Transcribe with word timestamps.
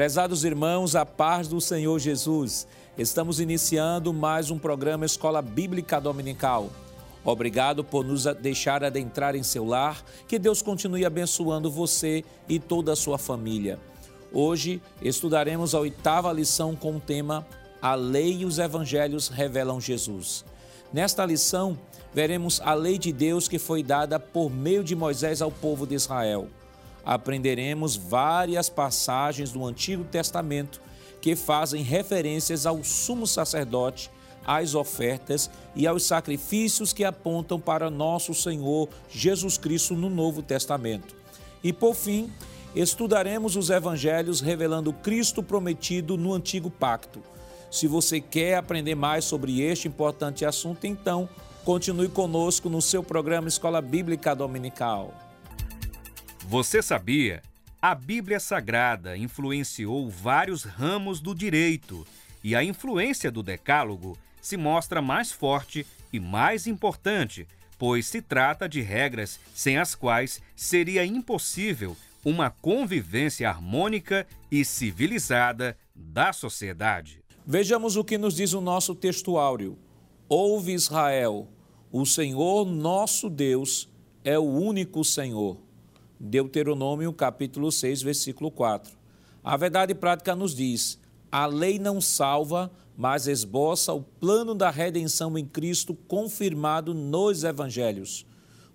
Prezados 0.00 0.44
irmãos, 0.44 0.96
a 0.96 1.04
paz 1.04 1.46
do 1.46 1.60
Senhor 1.60 1.98
Jesus. 1.98 2.66
Estamos 2.96 3.38
iniciando 3.38 4.14
mais 4.14 4.50
um 4.50 4.58
programa 4.58 5.04
Escola 5.04 5.42
Bíblica 5.42 6.00
Dominical. 6.00 6.70
Obrigado 7.22 7.84
por 7.84 8.02
nos 8.02 8.24
deixar 8.40 8.82
adentrar 8.82 9.36
em 9.36 9.42
seu 9.42 9.62
lar. 9.62 10.02
Que 10.26 10.38
Deus 10.38 10.62
continue 10.62 11.04
abençoando 11.04 11.70
você 11.70 12.24
e 12.48 12.58
toda 12.58 12.94
a 12.94 12.96
sua 12.96 13.18
família. 13.18 13.78
Hoje 14.32 14.80
estudaremos 15.02 15.74
a 15.74 15.80
oitava 15.80 16.32
lição 16.32 16.74
com 16.74 16.96
o 16.96 17.00
tema 17.00 17.46
A 17.82 17.94
Lei 17.94 18.38
e 18.38 18.46
os 18.46 18.58
Evangelhos 18.58 19.28
revelam 19.28 19.78
Jesus. 19.78 20.46
Nesta 20.90 21.26
lição, 21.26 21.78
veremos 22.14 22.58
a 22.64 22.72
lei 22.72 22.96
de 22.96 23.12
Deus 23.12 23.48
que 23.48 23.58
foi 23.58 23.82
dada 23.82 24.18
por 24.18 24.48
meio 24.48 24.82
de 24.82 24.96
Moisés 24.96 25.42
ao 25.42 25.50
povo 25.50 25.86
de 25.86 25.94
Israel. 25.94 26.48
Aprenderemos 27.04 27.96
várias 27.96 28.68
passagens 28.68 29.52
do 29.52 29.64
Antigo 29.64 30.04
Testamento 30.04 30.80
que 31.20 31.36
fazem 31.36 31.82
referências 31.82 32.66
ao 32.66 32.82
sumo 32.82 33.26
sacerdote, 33.26 34.10
às 34.44 34.74
ofertas 34.74 35.50
e 35.76 35.86
aos 35.86 36.04
sacrifícios 36.04 36.92
que 36.92 37.04
apontam 37.04 37.60
para 37.60 37.90
nosso 37.90 38.34
Senhor 38.34 38.88
Jesus 39.10 39.58
Cristo 39.58 39.94
no 39.94 40.08
Novo 40.08 40.42
Testamento. 40.42 41.14
E 41.62 41.72
por 41.72 41.94
fim, 41.94 42.32
estudaremos 42.74 43.56
os 43.56 43.68
evangelhos 43.68 44.40
revelando 44.40 44.92
Cristo 44.92 45.42
prometido 45.42 46.16
no 46.16 46.32
Antigo 46.32 46.70
Pacto. 46.70 47.22
Se 47.70 47.86
você 47.86 48.20
quer 48.20 48.56
aprender 48.56 48.94
mais 48.94 49.24
sobre 49.24 49.60
este 49.60 49.86
importante 49.86 50.44
assunto, 50.44 50.86
então 50.86 51.28
continue 51.64 52.08
conosco 52.08 52.68
no 52.68 52.80
seu 52.80 53.02
programa 53.02 53.46
Escola 53.46 53.80
Bíblica 53.80 54.34
Dominical. 54.34 55.29
Você 56.50 56.82
sabia? 56.82 57.42
A 57.80 57.94
Bíblia 57.94 58.40
Sagrada 58.40 59.16
influenciou 59.16 60.10
vários 60.10 60.64
ramos 60.64 61.20
do 61.20 61.32
direito 61.32 62.04
e 62.42 62.56
a 62.56 62.64
influência 62.64 63.30
do 63.30 63.40
Decálogo 63.40 64.18
se 64.42 64.56
mostra 64.56 65.00
mais 65.00 65.30
forte 65.30 65.86
e 66.12 66.18
mais 66.18 66.66
importante, 66.66 67.46
pois 67.78 68.06
se 68.06 68.20
trata 68.20 68.68
de 68.68 68.80
regras 68.80 69.38
sem 69.54 69.78
as 69.78 69.94
quais 69.94 70.42
seria 70.56 71.06
impossível 71.06 71.96
uma 72.24 72.50
convivência 72.50 73.48
harmônica 73.48 74.26
e 74.50 74.64
civilizada 74.64 75.78
da 75.94 76.32
sociedade. 76.32 77.22
Vejamos 77.46 77.96
o 77.96 78.02
que 78.02 78.18
nos 78.18 78.34
diz 78.34 78.54
o 78.54 78.60
nosso 78.60 78.96
texto 78.96 79.38
áureo. 79.38 79.78
Ouve 80.28 80.72
Israel, 80.72 81.46
o 81.92 82.04
Senhor 82.04 82.64
nosso 82.64 83.30
Deus 83.30 83.88
é 84.24 84.36
o 84.36 84.42
único 84.42 85.04
Senhor. 85.04 85.69
Deuteronômio 86.22 87.10
capítulo 87.14 87.72
6, 87.72 88.02
versículo 88.02 88.50
4. 88.50 88.92
A 89.42 89.56
verdade 89.56 89.94
prática 89.94 90.36
nos 90.36 90.54
diz: 90.54 90.98
a 91.32 91.46
lei 91.46 91.78
não 91.78 91.98
salva, 91.98 92.70
mas 92.94 93.26
esboça 93.26 93.94
o 93.94 94.02
plano 94.02 94.54
da 94.54 94.68
redenção 94.68 95.38
em 95.38 95.46
Cristo 95.46 95.94
confirmado 96.06 96.92
nos 96.92 97.42
evangelhos. 97.42 98.26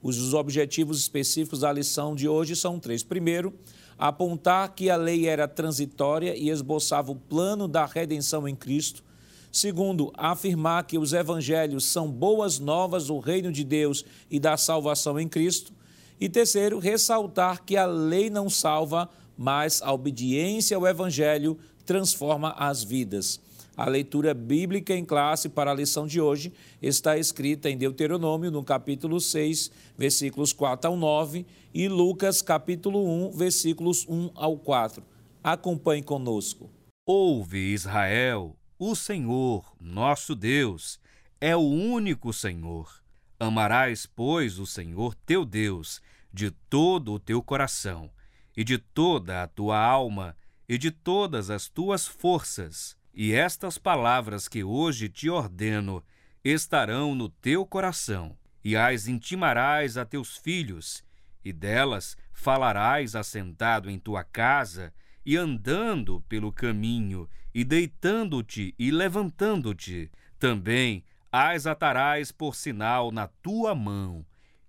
Os 0.01 0.33
objetivos 0.33 0.97
específicos 0.97 1.59
da 1.59 1.71
lição 1.71 2.15
de 2.15 2.27
hoje 2.27 2.55
são 2.55 2.79
três. 2.79 3.03
Primeiro, 3.03 3.53
apontar 3.95 4.73
que 4.73 4.89
a 4.89 4.95
lei 4.95 5.27
era 5.27 5.47
transitória 5.47 6.35
e 6.35 6.49
esboçava 6.49 7.11
o 7.11 7.15
plano 7.15 7.67
da 7.67 7.85
redenção 7.85 8.47
em 8.47 8.55
Cristo. 8.55 9.03
Segundo, 9.51 10.11
afirmar 10.17 10.85
que 10.85 10.97
os 10.97 11.13
evangelhos 11.13 11.85
são 11.85 12.11
boas 12.11 12.57
novas 12.57 13.05
do 13.05 13.19
reino 13.19 13.51
de 13.51 13.63
Deus 13.63 14.03
e 14.31 14.39
da 14.39 14.57
salvação 14.57 15.19
em 15.19 15.27
Cristo. 15.27 15.74
E 16.19 16.29
terceiro, 16.29 16.79
ressaltar 16.79 17.63
que 17.63 17.75
a 17.75 17.85
lei 17.85 18.29
não 18.29 18.49
salva, 18.49 19.09
mas 19.37 19.81
a 19.81 19.91
obediência 19.91 20.77
ao 20.77 20.87
evangelho 20.87 21.57
transforma 21.85 22.51
as 22.57 22.83
vidas. 22.83 23.39
A 23.77 23.89
leitura 23.89 24.33
bíblica 24.33 24.95
em 24.95 25.03
classe 25.03 25.49
para 25.49 25.71
a 25.71 25.73
lição 25.73 26.07
de 26.07 26.21
hoje 26.21 26.53
está 26.81 27.17
escrita 27.17 27.69
em 27.69 27.77
Deuteronômio, 27.77 28.49
no 28.49 28.63
capítulo 28.63 29.19
6, 29.19 29.69
versículos 29.97 30.53
4 30.53 30.89
ao 30.89 30.95
9, 30.95 31.45
e 31.73 31.89
Lucas, 31.89 32.41
capítulo 32.41 33.27
1, 33.27 33.31
versículos 33.31 34.05
1 34.07 34.31
ao 34.33 34.57
4. 34.57 35.03
Acompanhe 35.43 36.01
conosco. 36.01 36.69
Ouve, 37.05 37.73
Israel, 37.73 38.55
o 38.79 38.95
Senhor, 38.95 39.75
nosso 39.79 40.33
Deus, 40.33 40.97
é 41.41 41.53
o 41.53 41.59
único 41.59 42.31
Senhor. 42.31 43.03
Amarás, 43.37 44.05
pois, 44.05 44.57
o 44.57 44.65
Senhor 44.65 45.13
teu 45.25 45.43
Deus 45.43 46.01
de 46.35 46.51
todo 46.51 47.13
o 47.13 47.19
teu 47.19 47.41
coração, 47.41 48.11
e 48.57 48.63
de 48.63 48.77
toda 48.77 49.41
a 49.41 49.47
tua 49.47 49.79
alma, 49.79 50.35
e 50.67 50.77
de 50.77 50.91
todas 50.91 51.49
as 51.49 51.69
tuas 51.69 52.05
forças 52.05 52.97
e 53.15 53.33
estas 53.33 53.77
palavras 53.77 54.49
que 54.49 54.61
hoje 54.61 55.07
te 55.07 55.29
ordeno 55.29 56.03
estarão 56.43 57.15
no 57.15 57.29
teu 57.29 57.65
coração, 57.65 58.37
e 58.61 58.75
as 58.75 59.07
intimarás 59.07 59.95
a 59.97 60.03
teus 60.03 60.35
filhos, 60.35 61.01
e 61.43 61.53
delas 61.53 62.17
falarás 62.33 63.15
assentado 63.15 63.89
em 63.89 63.97
tua 63.97 64.21
casa, 64.25 64.93
e 65.25 65.37
andando 65.37 66.21
pelo 66.27 66.51
caminho, 66.51 67.29
e 67.53 67.63
deitando-te 67.63 68.75
e 68.77 68.91
levantando-te. 68.91 70.11
Também 70.37 71.01
as 71.31 71.65
atarás 71.65 72.33
por 72.33 72.53
sinal 72.53 73.13
na 73.13 73.27
tua 73.27 73.73
mão, 73.73 74.25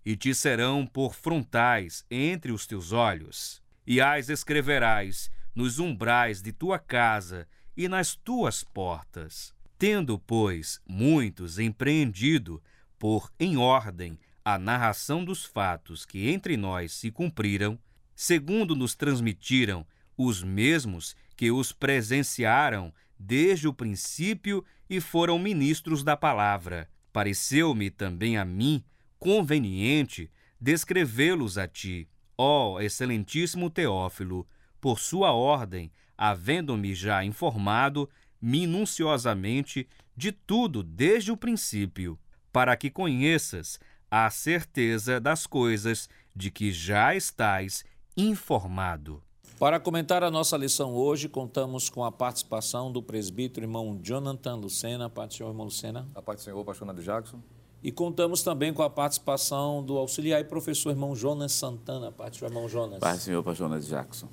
e 0.07 0.17
te 0.17 0.33
serão 0.33 0.87
por 0.87 1.17
frontais 1.17 2.07
entre 2.09 2.53
os 2.53 2.65
teus 2.65 2.93
olhos. 2.93 3.61
E 3.85 4.01
as 4.01 4.29
escreverás 4.29 5.29
nos 5.53 5.81
umbrais 5.81 6.41
de 6.41 6.53
tua 6.53 6.79
casa 6.79 7.49
e 7.77 7.89
nas 7.89 8.15
tuas 8.15 8.63
portas. 8.63 9.53
Tendo, 9.77 10.17
pois, 10.17 10.81
muitos 10.87 11.59
empreendido, 11.59 12.63
por 12.97 13.33
em 13.39 13.57
ordem, 13.57 14.17
a 14.45 14.57
narração 14.57 15.25
dos 15.25 15.45
fatos 15.45 16.07
que 16.07 16.29
entre 16.31 16.57
nós 16.57 16.93
se 16.93 17.11
cumpriram, 17.11 17.77
segundo 18.15 18.77
nos 18.77 18.95
transmitiram 18.95 19.85
os 20.17 20.41
mesmos 20.41 21.17
que 21.37 21.51
os 21.51 21.73
presenciaram 21.73 22.95
desde 23.19 23.67
o 23.67 23.75
princípio 23.75 24.65
e 24.89 25.01
foram 25.01 25.37
ministros 25.37 26.05
da 26.05 26.17
palavra. 26.17 26.89
Pareceu-me 27.13 27.91
também 27.91 28.39
a 28.39 28.45
mim 28.45 28.85
conveniente 29.19 30.31
descrevê-los 30.61 31.59
a 31.59 31.67
ti, 31.67 32.09
ó 32.37 32.81
excelentíssimo 32.81 33.71
Teófilo, 33.71 34.47
por 34.81 34.99
sua 34.99 35.33
ordem, 35.33 35.91
havendo-me 36.17 36.95
já 36.95 37.25
informado 37.25 38.09
minuciosamente 38.41 39.89
de 40.17 40.33
tudo 40.33 40.83
desde 40.83 41.31
o 41.33 41.37
princípio, 41.37 42.19
para 42.53 42.77
que 42.77 42.91
conheças 42.91 43.79
a 44.11 44.31
certeza 44.31 45.21
das 45.21 45.47
coisas 45.47 46.09
de 46.35 46.51
que 46.51 46.73
já 46.73 47.15
estás 47.15 47.85
informado. 48.17 49.23
Para 49.59 49.81
comentar 49.81 50.23
a 50.23 50.31
nossa 50.31 50.57
lição 50.57 50.95
hoje, 50.95 51.29
contamos 51.29 51.89
com 51.89 52.05
a 52.05 52.13
participação 52.13 52.93
do 52.93 53.03
presbítero 53.03 53.65
irmão 53.65 53.99
Jonathan 54.03 54.57
Lucena. 54.57 55.09
Paz 55.09 55.29
do 55.29 55.35
Senhor, 55.35 55.49
irmão 55.51 55.65
Lucena. 55.65 56.07
A 56.15 56.21
paz 56.21 56.41
do 56.41 56.45
Senhor, 56.45 56.63
pastor 56.65 56.87
Nando 56.87 57.03
Jackson. 57.03 57.41
E 57.87 57.93
contamos 57.93 58.43
também 58.43 58.75
com 58.75 58.83
a 58.83 58.91
participação 58.91 59.81
do 59.81 59.97
auxiliar 59.97 60.41
e 60.41 60.45
professor 60.45 60.91
irmão 60.91 61.15
Jonas 61.15 61.53
Santana. 61.53 62.13
Senhor, 62.33 62.51
irmão 62.51 62.69
Jonas. 62.69 62.99
Paz 62.99 63.19
do 63.19 63.23
Senhor, 63.23 63.45
pastor 63.45 63.69
Nando 63.69 63.87
Jackson. 63.87 64.27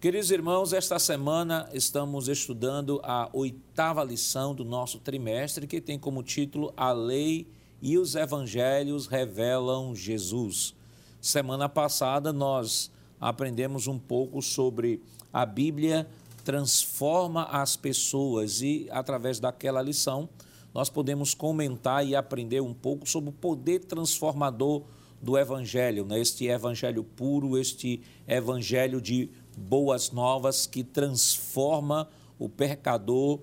Queridos 0.00 0.30
irmãos, 0.30 0.72
esta 0.72 0.96
semana 1.00 1.68
estamos 1.72 2.28
estudando 2.28 3.00
a 3.02 3.28
oitava 3.32 4.04
lição 4.04 4.54
do 4.54 4.64
nosso 4.64 5.00
trimestre, 5.00 5.66
que 5.66 5.80
tem 5.80 5.98
como 5.98 6.22
título 6.22 6.72
A 6.76 6.92
Lei 6.92 7.48
e 7.82 7.98
os 7.98 8.14
Evangelhos 8.14 9.08
Revelam 9.08 9.92
Jesus. 9.92 10.72
Semana 11.20 11.68
passada 11.68 12.32
nós 12.32 12.92
aprendemos 13.20 13.88
um 13.88 13.98
pouco 13.98 14.40
sobre 14.40 15.02
a 15.32 15.44
Bíblia 15.44 16.06
transforma 16.44 17.42
as 17.42 17.76
pessoas 17.76 18.62
e, 18.62 18.88
através 18.90 19.38
daquela 19.38 19.82
lição, 19.82 20.28
nós 20.74 20.88
podemos 20.88 21.34
comentar 21.34 22.06
e 22.06 22.14
aprender 22.14 22.60
um 22.60 22.74
pouco 22.74 23.08
sobre 23.08 23.30
o 23.30 23.32
poder 23.32 23.80
transformador 23.80 24.82
do 25.20 25.36
Evangelho, 25.36 26.04
né? 26.04 26.20
este 26.20 26.46
Evangelho 26.46 27.02
puro, 27.02 27.58
este 27.58 28.00
Evangelho 28.26 29.00
de 29.00 29.30
boas 29.56 30.12
novas 30.12 30.66
que 30.66 30.84
transforma 30.84 32.08
o 32.38 32.48
pecador 32.48 33.40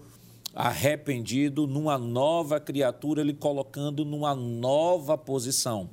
arrependido 0.54 1.68
numa 1.68 1.98
nova 1.98 2.62
criatura, 2.62 3.20
ele 3.20 3.34
colocando 3.34 4.06
numa 4.06 4.34
nova 4.34 5.18
posição. 5.18 5.90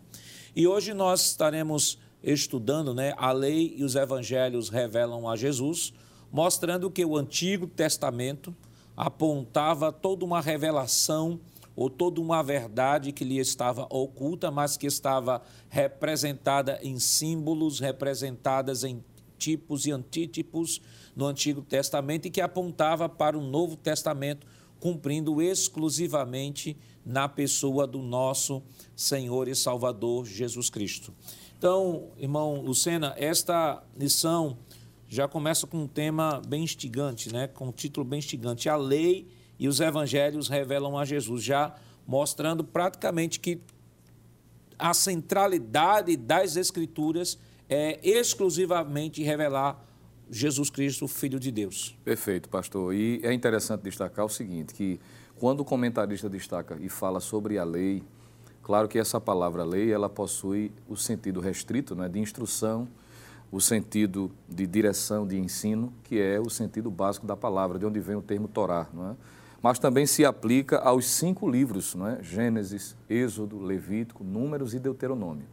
E 0.55 0.69
hoje 0.69 0.95
nós 0.95 1.27
estaremos 1.27 1.99
estudando, 2.23 2.95
né, 2.95 3.13
a 3.17 3.33
lei 3.33 3.75
e 3.77 3.83
os 3.83 3.97
evangelhos 3.97 4.69
revelam 4.69 5.29
a 5.29 5.35
Jesus, 5.35 5.93
mostrando 6.31 6.91
que 6.91 7.05
o 7.05 7.17
Antigo 7.17 7.67
Testamento 7.67 8.55
apontava 8.97 9.93
toda 9.93 10.25
uma 10.25 10.41
revelação 10.41 11.41
ou 11.75 11.89
toda 11.89 12.21
uma 12.21 12.43
verdade 12.43 13.13
que 13.13 13.25
lhe 13.25 13.39
estava 13.39 13.87
oculta, 13.91 14.51
mas 14.51 14.77
que 14.77 14.87
estava 14.87 15.43
representada 15.69 16.79
em 16.83 16.99
símbolos, 16.99 17.81
representadas 17.81 18.85
em 18.85 19.03
arquétipos 19.43 19.87
e 19.87 19.91
antítipos 19.91 20.81
no 21.17 21.27
Antigo 21.27 21.63
Testamento 21.63 22.27
e 22.27 22.31
que 22.31 22.41
apontava 22.41 23.09
para 23.09 23.37
o 23.37 23.43
Novo 23.43 23.77
Testamento, 23.77 24.47
cumprindo 24.79 25.43
exclusivamente 25.43 26.77
na 27.05 27.29
pessoa 27.29 27.87
do 27.87 28.01
nosso 28.01 28.63
Senhor 28.95 29.49
e 29.49 29.55
Salvador 29.55 30.25
Jesus 30.25 30.71
Cristo. 30.71 31.13
Então, 31.59 32.11
irmão 32.17 32.61
Lucena, 32.61 33.15
esta 33.17 33.83
lição 33.97 34.57
já 35.13 35.29
começa 35.29 35.67
com 35.67 35.77
um 35.77 35.87
tema 35.87 36.41
bem 36.49 36.65
instigante, 36.65 37.31
né? 37.31 37.47
com 37.47 37.67
um 37.67 37.71
título 37.71 38.03
bem 38.03 38.19
instigante. 38.19 38.71
A 38.71 38.77
lei 38.77 39.29
e 39.59 39.69
os 39.69 39.79
evangelhos 39.79 40.49
revelam 40.49 40.97
a 40.97 41.05
Jesus, 41.05 41.45
já 41.45 41.75
mostrando 42.07 42.65
praticamente 42.65 43.39
que 43.39 43.61
a 44.79 44.95
centralidade 44.95 46.17
das 46.17 46.57
Escrituras 46.57 47.39
é 47.69 48.01
exclusivamente 48.03 49.23
revelar 49.23 49.85
Jesus 50.31 50.71
Cristo, 50.71 51.07
Filho 51.07 51.39
de 51.39 51.53
Deus. 51.53 51.95
Perfeito, 52.03 52.49
pastor. 52.49 52.95
E 52.95 53.21
é 53.23 53.35
interessante 53.35 53.83
destacar 53.83 54.25
o 54.25 54.31
seguinte, 54.31 54.73
que 54.73 54.99
quando 55.39 55.61
o 55.61 55.65
comentarista 55.65 56.27
destaca 56.27 56.79
e 56.81 56.89
fala 56.89 57.21
sobre 57.21 57.59
a 57.59 57.65
lei, 57.65 58.03
claro 58.63 58.89
que 58.89 58.99
essa 58.99 59.21
palavra 59.21 59.63
lei, 59.63 59.93
ela 59.93 60.09
possui 60.09 60.73
o 60.89 60.97
sentido 60.97 61.39
restrito, 61.39 61.95
né, 61.95 62.09
de 62.09 62.19
instrução, 62.19 62.89
o 63.53 63.61
sentido 63.61 64.33
de 64.49 64.67
direção, 64.67 65.27
de 65.27 65.39
ensino, 65.39 65.93
que 66.05 66.19
é 66.19 66.41
o 66.41 66.49
sentido 66.49 66.91
básico 66.91 67.27
da 67.27 67.37
palavra, 67.37 67.79
de 67.79 67.85
onde 67.85 68.01
vem 68.01 68.17
o 68.17 68.23
termo 68.23 68.49
Torá, 68.49 68.89
não 68.95 69.11
é? 69.11 69.15
mas 69.63 69.79
também 69.79 70.07
se 70.07 70.25
aplica 70.25 70.79
aos 70.79 71.07
cinco 71.07 71.49
livros, 71.49 71.95
não 71.95 72.09
é? 72.09 72.23
Gênesis, 72.23 72.97
Êxodo, 73.09 73.63
Levítico, 73.63 74.25
Números 74.25 74.75
e 74.75 74.79
Deuteronômio. 74.81 75.45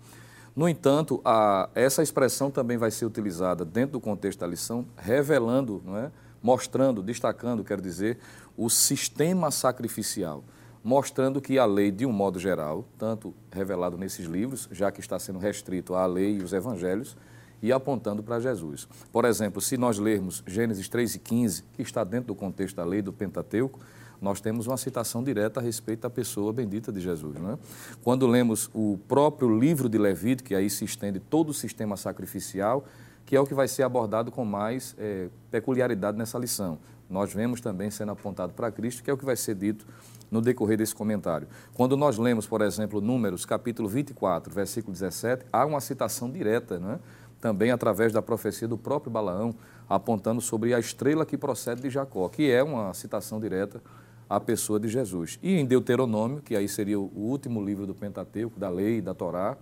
No 0.56 0.68
entanto, 0.68 1.22
a, 1.24 1.70
essa 1.76 2.02
expressão 2.02 2.50
também 2.50 2.78
vai 2.78 2.90
ser 2.90 3.06
utilizada 3.06 3.64
dentro 3.64 3.94
do 3.94 4.00
contexto 4.00 4.40
da 4.40 4.48
lição, 4.48 4.86
revelando, 4.98 5.82
não 5.86 5.96
é? 5.96 6.10
mostrando, 6.42 7.04
destacando, 7.04 7.64
quero 7.64 7.82
dizer, 7.82 8.18
o 8.58 8.70
sistema 8.70 9.52
sacrificial, 9.52 10.44
mostrando 10.84 11.42
que 11.42 11.60
a 11.60 11.66
lei, 11.66 11.92
de 11.92 12.06
um 12.06 12.12
modo 12.12 12.40
geral, 12.40 12.86
tanto 12.98 13.34
revelado 13.52 13.98
nesses 13.98 14.26
livros, 14.26 14.70
já 14.72 14.90
que 14.90 15.02
está 15.02 15.20
sendo 15.20 15.38
restrito 15.38 15.94
à 15.94 16.06
lei 16.06 16.38
e 16.38 16.44
os 16.44 16.54
evangelhos, 16.54 17.16
e 17.62 17.72
apontando 17.72 18.24
para 18.24 18.40
Jesus. 18.40 18.88
Por 19.12 19.26
exemplo, 19.26 19.62
se 19.62 19.78
nós 19.78 19.98
lermos 19.98 20.44
Gênesis 20.46 20.88
3 20.88 21.16
e 21.16 21.20
15, 21.20 21.64
que 21.74 21.82
está 21.82 22.04
dentro 22.04 22.28
do 22.28 22.36
contexto 22.36 22.76
da 22.76 22.86
lei 22.86 23.02
do 23.02 23.12
Pentateuco, 23.12 23.80
nós 24.22 24.42
temos 24.42 24.68
uma 24.68 24.78
citação 24.78 25.24
direta 25.24 25.60
a 25.60 25.64
respeito 25.64 26.02
da 26.02 26.10
pessoa 26.10 26.52
bendita 26.52 26.92
de 26.92 27.00
Jesus. 27.00 27.36
Né? 27.40 27.58
Quando 28.04 28.28
lemos 28.28 28.70
o 28.74 29.00
próprio 29.08 29.58
livro 29.58 29.88
de 29.88 29.98
Levítico, 29.98 30.50
que 30.50 30.56
aí 30.56 30.70
se 30.70 30.84
estende 30.84 31.20
todo 31.20 31.50
o 31.50 31.54
sistema 31.54 31.96
sacrificial, 31.96 32.86
que 33.26 33.36
é 33.36 33.40
o 33.40 33.46
que 33.46 33.54
vai 33.54 33.68
ser 33.68 33.84
abordado 33.84 34.32
com 34.32 34.44
mais 34.44 34.96
é, 34.98 35.30
peculiaridade 35.52 36.18
nessa 36.18 36.38
lição. 36.38 36.80
Nós 37.10 37.34
vemos 37.34 37.60
também 37.60 37.90
sendo 37.90 38.12
apontado 38.12 38.54
para 38.54 38.72
Cristo, 38.72 39.04
que 39.04 39.10
é 39.10 39.14
o 39.14 39.18
que 39.18 39.26
vai 39.26 39.36
ser 39.36 39.56
dito 39.56 39.88
no 40.30 40.42
decorrer 40.42 40.78
desse 40.78 40.94
comentário. 40.94 41.48
Quando 41.74 41.98
nós 41.98 42.18
lemos, 42.18 42.46
por 42.46 42.62
exemplo, 42.62 43.02
Números, 43.02 43.46
capítulo 43.46 43.90
24, 43.90 44.54
versículo 44.54 44.94
17, 44.94 45.46
há 45.52 45.66
uma 45.66 45.82
citação 45.82 46.30
direta, 46.30 46.78
né? 46.78 47.00
Também 47.40 47.72
através 47.72 48.12
da 48.12 48.22
profecia 48.22 48.68
do 48.68 48.78
próprio 48.78 49.12
Balaão, 49.12 49.56
apontando 49.88 50.42
sobre 50.42 50.74
a 50.74 50.80
estrela 50.80 51.26
que 51.26 51.38
procede 51.38 51.82
de 51.82 51.90
Jacó, 51.90 52.28
que 52.30 52.52
é 52.52 52.62
uma 52.62 52.94
citação 52.94 53.40
direta 53.40 53.82
à 54.30 54.40
pessoa 54.40 54.80
de 54.80 54.88
Jesus. 54.88 55.40
E 55.42 55.56
em 55.56 55.66
Deuteronômio, 55.66 56.42
que 56.42 56.56
aí 56.56 56.68
seria 56.68 57.00
o 57.00 57.12
último 57.16 57.64
livro 57.64 57.88
do 57.88 57.96
Pentateuco, 57.96 58.60
da 58.60 58.70
lei, 58.70 59.02
da 59.02 59.14
Torá, 59.14 59.58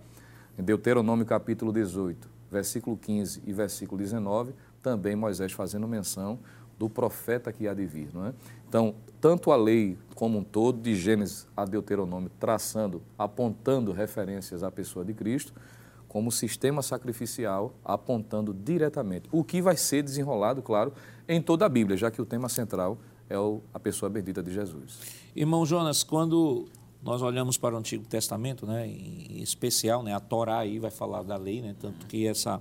em 0.58 0.62
Deuteronômio 0.62 1.24
capítulo 1.24 1.72
18, 1.72 2.28
versículo 2.50 2.96
15 2.96 3.42
e 3.46 3.52
versículo 3.52 3.98
19, 4.00 4.52
também 4.82 5.14
Moisés 5.16 5.52
fazendo 5.52 5.86
menção 5.86 6.38
do 6.78 6.88
profeta 6.88 7.52
que 7.52 7.66
há 7.66 7.74
de 7.74 7.86
vir. 7.86 8.08
Não 8.12 8.26
é? 8.26 8.34
Então, 8.68 8.94
tanto 9.20 9.50
a 9.50 9.56
lei 9.56 9.96
como 10.14 10.38
um 10.38 10.44
todo, 10.44 10.80
de 10.80 10.94
Gênesis 10.94 11.46
a 11.56 11.64
Deuteronômio, 11.64 12.30
traçando, 12.38 13.02
apontando 13.18 13.92
referências 13.92 14.62
à 14.62 14.70
pessoa 14.70 15.04
de 15.04 15.14
Cristo, 15.14 15.52
como 16.08 16.32
sistema 16.32 16.82
sacrificial, 16.82 17.74
apontando 17.84 18.54
diretamente 18.54 19.28
o 19.30 19.44
que 19.44 19.60
vai 19.60 19.76
ser 19.76 20.02
desenrolado, 20.02 20.62
claro, 20.62 20.92
em 21.28 21.40
toda 21.40 21.66
a 21.66 21.68
Bíblia, 21.68 21.96
já 21.96 22.10
que 22.10 22.20
o 22.20 22.24
tema 22.24 22.48
central 22.48 22.98
é 23.28 23.34
a 23.74 23.78
pessoa 23.78 24.08
bendita 24.08 24.42
de 24.42 24.52
Jesus. 24.52 25.00
Irmão 25.36 25.66
Jonas, 25.66 26.02
quando 26.02 26.66
nós 27.02 27.20
olhamos 27.22 27.58
para 27.58 27.74
o 27.74 27.78
Antigo 27.78 28.06
Testamento, 28.06 28.66
né, 28.66 28.86
em 28.86 29.42
especial, 29.42 30.02
né, 30.02 30.14
a 30.14 30.20
Torá 30.20 30.60
aí 30.60 30.78
vai 30.78 30.90
falar 30.90 31.22
da 31.22 31.36
lei, 31.36 31.60
né, 31.60 31.76
tanto 31.78 32.06
que 32.06 32.26
essa 32.26 32.60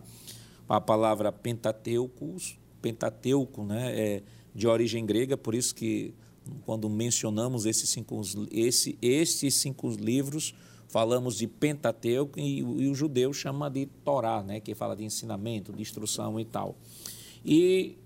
a 0.68 0.82
palavra 0.82 1.32
Pentateuco, 1.32 2.36
Pentateuco, 2.82 3.64
né, 3.64 3.98
é 3.98 4.24
de 4.54 4.68
origem 4.68 5.06
grega, 5.06 5.38
por 5.38 5.56
isso 5.56 5.74
que 5.74 6.14
quando 6.66 6.90
mencionamos 6.90 7.66
esses 7.66 7.90
cinco, 7.90 8.22
esse, 8.52 8.98
esses 9.02 9.56
cinco 9.56 9.90
livros, 9.90 10.54
falamos 10.88 11.38
de 11.38 11.48
Pentateuco 11.48 12.40
e, 12.40 12.60
e 12.60 12.90
o 12.90 12.96
judeu 12.96 13.34
chama 13.34 13.70
de 13.70 13.86
Torá, 14.04 14.42
né, 14.42 14.60
que 14.60 14.74
fala 14.74 14.96
de 14.96 15.04
ensinamento, 15.04 15.74
de 15.74 15.82
instrução 15.82 16.40
e 16.40 16.46
tal. 16.46 16.76
E 17.46 17.98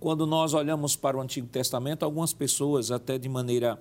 quando 0.00 0.26
nós 0.26 0.54
olhamos 0.54 0.96
para 0.96 1.16
o 1.16 1.20
Antigo 1.20 1.46
Testamento, 1.46 2.04
algumas 2.04 2.32
pessoas, 2.32 2.90
até 2.90 3.18
de 3.18 3.28
maneira 3.28 3.80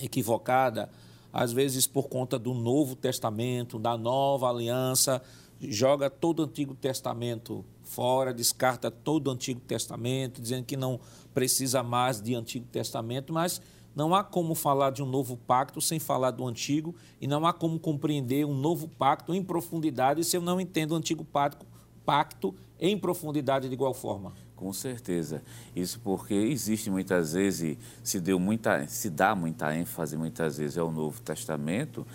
equivocada, 0.00 0.88
às 1.32 1.52
vezes 1.52 1.86
por 1.86 2.08
conta 2.08 2.38
do 2.38 2.54
Novo 2.54 2.94
Testamento, 2.94 3.78
da 3.78 3.96
Nova 3.96 4.48
Aliança, 4.48 5.20
joga 5.60 6.08
todo 6.08 6.40
o 6.40 6.42
Antigo 6.44 6.74
Testamento 6.74 7.64
fora, 7.82 8.32
descarta 8.32 8.90
todo 8.90 9.28
o 9.28 9.30
Antigo 9.30 9.60
Testamento, 9.60 10.40
dizendo 10.40 10.64
que 10.64 10.76
não 10.76 11.00
precisa 11.32 11.82
mais 11.82 12.20
de 12.20 12.34
Antigo 12.34 12.66
Testamento, 12.70 13.32
mas 13.32 13.60
não 13.94 14.14
há 14.14 14.24
como 14.24 14.54
falar 14.54 14.90
de 14.90 15.02
um 15.02 15.06
novo 15.06 15.36
pacto 15.36 15.80
sem 15.80 15.98
falar 15.98 16.32
do 16.32 16.46
antigo, 16.46 16.94
e 17.20 17.26
não 17.26 17.46
há 17.46 17.52
como 17.52 17.78
compreender 17.78 18.44
um 18.44 18.54
novo 18.54 18.88
pacto 18.88 19.34
em 19.34 19.42
profundidade 19.42 20.24
se 20.24 20.36
eu 20.36 20.40
não 20.40 20.60
entendo 20.60 20.92
o 20.92 20.96
antigo 20.96 21.24
pacto, 21.24 21.66
pacto 22.04 22.54
em 22.78 22.98
profundidade 22.98 23.68
de 23.68 23.74
igual 23.74 23.94
forma. 23.94 24.32
Com 24.56 24.72
certeza. 24.72 25.42
Isso 25.74 26.00
porque 26.00 26.34
existe 26.34 26.90
muitas 26.90 27.32
vezes, 27.32 27.76
se, 28.02 28.20
deu 28.20 28.38
muita, 28.38 28.86
se 28.86 29.10
dá 29.10 29.34
muita 29.34 29.76
ênfase 29.76 30.16
muitas 30.16 30.58
vezes 30.58 30.78
ao 30.78 30.92
Novo 30.92 31.20
Testamento, 31.20 32.06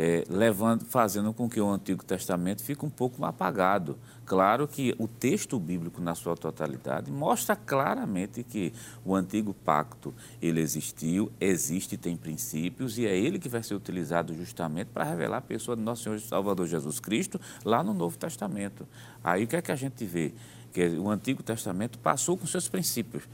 é, 0.00 0.22
levando, 0.30 0.84
fazendo 0.84 1.32
com 1.32 1.50
que 1.50 1.60
o 1.60 1.68
Antigo 1.68 2.04
Testamento 2.04 2.62
fique 2.62 2.86
um 2.86 2.88
pouco 2.88 3.24
apagado. 3.24 3.98
Claro 4.24 4.68
que 4.68 4.94
o 4.96 5.08
texto 5.08 5.58
bíblico, 5.58 6.00
na 6.00 6.14
sua 6.14 6.36
totalidade, 6.36 7.10
mostra 7.10 7.56
claramente 7.56 8.44
que 8.44 8.72
o 9.04 9.12
Antigo 9.12 9.52
Pacto 9.52 10.14
ele 10.40 10.60
existiu, 10.60 11.32
existe, 11.40 11.96
tem 11.96 12.16
princípios, 12.16 12.96
e 12.96 13.06
é 13.06 13.18
ele 13.18 13.40
que 13.40 13.48
vai 13.48 13.60
ser 13.60 13.74
utilizado 13.74 14.32
justamente 14.36 14.86
para 14.86 15.02
revelar 15.02 15.38
a 15.38 15.42
pessoa 15.42 15.74
do 15.74 15.82
nosso 15.82 16.04
Senhor 16.04 16.14
e 16.14 16.20
Salvador 16.20 16.68
Jesus 16.68 17.00
Cristo 17.00 17.40
lá 17.64 17.82
no 17.82 17.92
Novo 17.92 18.16
Testamento. 18.16 18.86
Aí 19.24 19.42
o 19.42 19.48
que 19.48 19.56
é 19.56 19.62
que 19.62 19.72
a 19.72 19.76
gente 19.76 20.04
vê? 20.04 20.32
Que 20.72 20.86
o 20.90 21.10
Antigo 21.10 21.42
Testamento 21.42 21.98
passou 21.98 22.36
com 22.36 22.46
seus 22.46 22.68
princípios, 22.68 23.24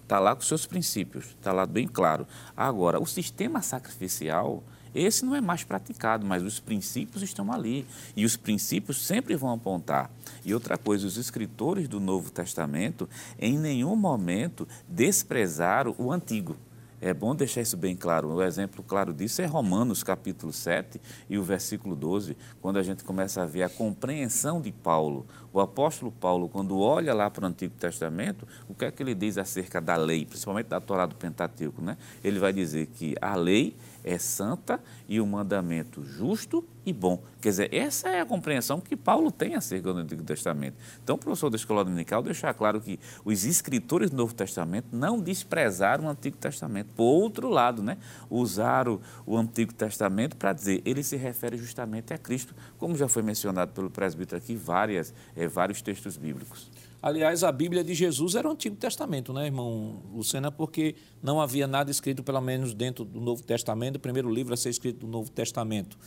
está 0.00 0.20
lá 0.20 0.36
com 0.36 0.42
seus 0.42 0.66
princípios, 0.66 1.30
está 1.30 1.52
lá 1.52 1.66
bem 1.66 1.88
claro. 1.88 2.28
Agora, 2.56 3.02
o 3.02 3.06
sistema 3.06 3.60
sacrificial 3.60 4.62
esse 4.96 5.24
não 5.24 5.34
é 5.34 5.40
mais 5.40 5.62
praticado, 5.62 6.26
mas 6.26 6.42
os 6.42 6.58
princípios 6.58 7.22
estão 7.22 7.52
ali. 7.52 7.86
E 8.16 8.24
os 8.24 8.36
princípios 8.36 9.04
sempre 9.04 9.36
vão 9.36 9.52
apontar. 9.52 10.10
E 10.44 10.54
outra 10.54 10.78
coisa, 10.78 11.06
os 11.06 11.16
escritores 11.16 11.88
do 11.88 12.00
Novo 12.00 12.30
Testamento 12.30 13.08
em 13.38 13.58
nenhum 13.58 13.96
momento 13.96 14.66
desprezaram 14.88 15.94
o 15.98 16.10
Antigo. 16.10 16.56
É 16.98 17.12
bom 17.12 17.34
deixar 17.34 17.60
isso 17.60 17.76
bem 17.76 17.94
claro. 17.94 18.28
O 18.28 18.42
exemplo 18.42 18.82
claro 18.82 19.12
disso 19.12 19.42
é 19.42 19.46
Romanos 19.46 20.02
capítulo 20.02 20.50
7 20.50 20.98
e 21.28 21.36
o 21.36 21.42
versículo 21.42 21.94
12, 21.94 22.34
quando 22.62 22.78
a 22.78 22.82
gente 22.82 23.04
começa 23.04 23.42
a 23.42 23.46
ver 23.46 23.64
a 23.64 23.68
compreensão 23.68 24.62
de 24.62 24.72
Paulo. 24.72 25.26
O 25.52 25.60
apóstolo 25.60 26.10
Paulo, 26.10 26.48
quando 26.48 26.78
olha 26.78 27.12
lá 27.12 27.28
para 27.28 27.44
o 27.44 27.48
Antigo 27.48 27.74
Testamento, 27.78 28.48
o 28.66 28.74
que 28.74 28.86
é 28.86 28.90
que 28.90 29.02
ele 29.02 29.14
diz 29.14 29.36
acerca 29.36 29.78
da 29.78 29.94
lei, 29.94 30.24
principalmente 30.24 30.68
da 30.68 30.80
Torá 30.80 31.04
do 31.04 31.14
Pentateuco? 31.14 31.82
Né? 31.82 31.98
Ele 32.24 32.38
vai 32.38 32.52
dizer 32.52 32.86
que 32.86 33.14
a 33.20 33.34
lei 33.34 33.76
é 34.06 34.18
santa 34.18 34.80
e 35.08 35.20
o 35.20 35.26
mandamento 35.26 36.04
justo 36.04 36.64
e 36.86 36.92
bom. 36.92 37.20
Quer 37.40 37.48
dizer, 37.48 37.74
essa 37.74 38.08
é 38.08 38.20
a 38.20 38.24
compreensão 38.24 38.80
que 38.80 38.96
Paulo 38.96 39.32
tem 39.32 39.56
acerca 39.56 39.92
do 39.92 39.98
Antigo 39.98 40.22
Testamento. 40.22 40.76
Então, 41.02 41.18
professor 41.18 41.50
da 41.50 41.56
Escola 41.56 41.84
Dominical 41.84 42.22
deixar 42.22 42.54
claro 42.54 42.80
que 42.80 43.00
os 43.24 43.44
escritores 43.44 44.08
do 44.08 44.16
Novo 44.16 44.32
Testamento 44.32 44.86
não 44.92 45.20
desprezaram 45.20 46.04
o 46.04 46.08
Antigo 46.08 46.36
Testamento. 46.36 46.90
Por 46.94 47.02
outro 47.02 47.48
lado, 47.48 47.82
né, 47.82 47.98
usaram 48.30 49.00
o 49.26 49.36
Antigo 49.36 49.74
Testamento 49.74 50.36
para 50.36 50.52
dizer, 50.52 50.80
ele 50.84 51.02
se 51.02 51.16
refere 51.16 51.56
justamente 51.56 52.14
a 52.14 52.18
Cristo, 52.18 52.54
como 52.78 52.96
já 52.96 53.08
foi 53.08 53.22
mencionado 53.22 53.72
pelo 53.72 53.90
presbítero 53.90 54.40
aqui, 54.40 54.54
várias, 54.54 55.12
é, 55.34 55.48
vários 55.48 55.82
textos 55.82 56.16
bíblicos. 56.16 56.70
Aliás, 57.02 57.44
a 57.44 57.52
Bíblia 57.52 57.84
de 57.84 57.94
Jesus 57.94 58.34
era 58.34 58.48
o 58.48 58.52
Antigo 58.52 58.76
Testamento, 58.76 59.32
né, 59.32 59.46
irmão 59.46 60.02
Lucena? 60.12 60.50
Porque 60.50 60.96
não 61.22 61.40
havia 61.40 61.66
nada 61.66 61.90
escrito, 61.90 62.22
pelo 62.22 62.40
menos 62.40 62.74
dentro 62.74 63.04
do 63.04 63.20
Novo 63.20 63.42
Testamento, 63.42 63.96
o 63.96 64.00
primeiro 64.00 64.32
livro 64.32 64.54
a 64.54 64.56
ser 64.56 64.70
escrito 64.70 65.00
do 65.00 65.06
Novo 65.06 65.30
Testamento. 65.30 65.98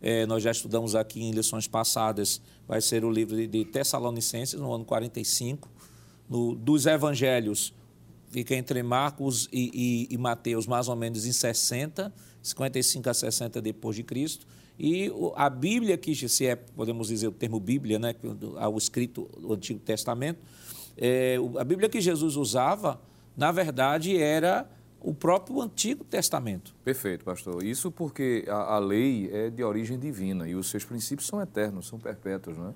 é, 0.00 0.24
nós 0.26 0.42
já 0.42 0.50
estudamos 0.50 0.94
aqui 0.94 1.22
em 1.22 1.30
lições 1.30 1.68
passadas, 1.68 2.40
vai 2.66 2.80
ser 2.80 3.04
o 3.04 3.10
livro 3.10 3.36
de 3.46 3.64
Tessalonicenses, 3.66 4.58
no 4.58 4.72
ano 4.72 4.84
45. 4.84 5.68
No, 6.28 6.54
dos 6.54 6.86
evangelhos, 6.86 7.74
fica 8.30 8.54
entre 8.54 8.82
Marcos 8.82 9.48
e, 9.52 10.08
e, 10.10 10.14
e, 10.14 10.18
Mateus, 10.18 10.66
mais 10.66 10.88
ou 10.88 10.96
menos 10.96 11.26
em 11.26 11.32
60, 11.32 12.12
55 12.42 13.10
a 13.10 13.14
60 13.14 13.60
depois 13.60 13.96
de 13.96 14.02
Cristo. 14.02 14.46
E 14.82 15.12
a 15.36 15.50
Bíblia, 15.50 15.98
que 15.98 16.14
se 16.26 16.46
é, 16.46 16.56
podemos 16.56 17.08
dizer 17.08 17.28
o 17.28 17.32
termo 17.32 17.60
Bíblia, 17.60 17.98
né, 17.98 18.14
o 18.72 18.78
escrito 18.78 19.28
do 19.38 19.52
Antigo 19.52 19.78
Testamento, 19.78 20.38
é, 20.96 21.36
a 21.58 21.64
Bíblia 21.64 21.86
que 21.86 22.00
Jesus 22.00 22.34
usava, 22.34 22.98
na 23.36 23.52
verdade, 23.52 24.16
era 24.16 24.66
o 24.98 25.12
próprio 25.12 25.60
Antigo 25.60 26.02
Testamento. 26.02 26.74
Perfeito, 26.82 27.26
pastor. 27.26 27.62
Isso 27.62 27.90
porque 27.90 28.46
a, 28.48 28.76
a, 28.76 28.78
lei 28.78 29.28
é 29.30 29.50
de 29.50 29.62
origem 29.62 29.98
divina 29.98 30.48
e 30.48 30.54
os 30.54 30.70
seus 30.70 30.82
princípios 30.82 31.28
são 31.28 31.42
eternos, 31.42 31.86
são 31.86 31.98
perpétuos, 31.98 32.56
não 32.56 32.68
é? 32.70 32.74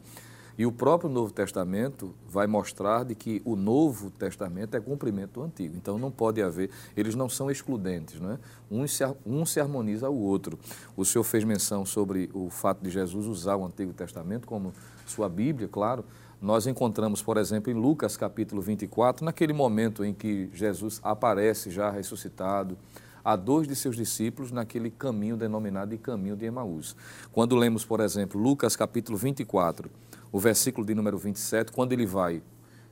E 0.57 0.65
o 0.65 0.73
próprio 0.73 1.11
Novo 1.11 1.33
Testamento 1.33 2.15
vai 2.29 2.47
mostrar 2.47 3.05
de 3.05 3.15
que 3.15 3.43
o 3.45 3.57
Novo 3.57 4.11
Testamento 4.11 4.77
é 4.77 4.81
cumprimento 4.81 5.41
do 5.41 5.43
Antigo. 5.43 5.77
Então 5.77 5.99
não 5.99 6.11
pode 6.11 6.41
haver, 6.41 6.71
eles 6.97 7.15
não 7.15 7.29
são 7.29 7.51
excludentes, 7.51 8.21
não 8.21 8.33
é? 8.33 8.39
Um 8.71 8.87
se, 8.87 9.03
um 9.27 9.45
se 9.45 9.59
harmoniza 9.59 10.07
ao 10.07 10.15
outro. 10.15 10.59
O 10.97 11.05
senhor 11.05 11.25
fez 11.25 11.43
menção 11.43 11.85
sobre 11.85 12.31
o 12.33 12.49
fato 12.51 12.83
de 12.83 12.91
Jesus 12.91 13.27
usar 13.27 13.57
o 13.57 13.65
Antigo 13.65 13.93
Testamento 13.93 14.47
como 14.47 14.73
sua 15.07 15.29
Bíblia, 15.29 15.69
claro, 15.69 16.05
nós 16.41 16.67
encontramos, 16.67 17.23
por 17.23 17.37
exemplo, 17.39 17.73
em 17.73 17.75
Lucas 17.75 18.17
capítulo 18.17 18.61
24, 18.61 19.25
naquele 19.25 19.53
momento 19.53 20.05
em 20.05 20.13
que 20.13 20.51
Jesus 20.53 21.01
aparece 21.03 21.71
já 21.71 21.91
ressuscitado 21.91 22.77
a 23.25 23.35
dois 23.35 23.67
de 23.67 23.75
seus 23.75 23.97
discípulos 23.97 24.53
naquele 24.53 24.91
caminho 24.91 25.37
denominado 25.37 25.93
de 25.93 25.99
caminho 25.99 26.37
de 26.37 26.45
Emaús. 26.45 26.95
Quando 27.33 27.57
lemos, 27.57 27.85
por 27.85 28.01
exemplo, 28.01 28.39
Lucas 28.39 28.77
capítulo 28.77 29.17
24, 29.17 29.91
o 30.35 30.41
versículo 30.41 30.85
de 30.85 30.97
número 30.97 31.17
27, 31.17 31.71
quando 31.71 31.93
ele 31.93 32.05
vai 32.05 32.43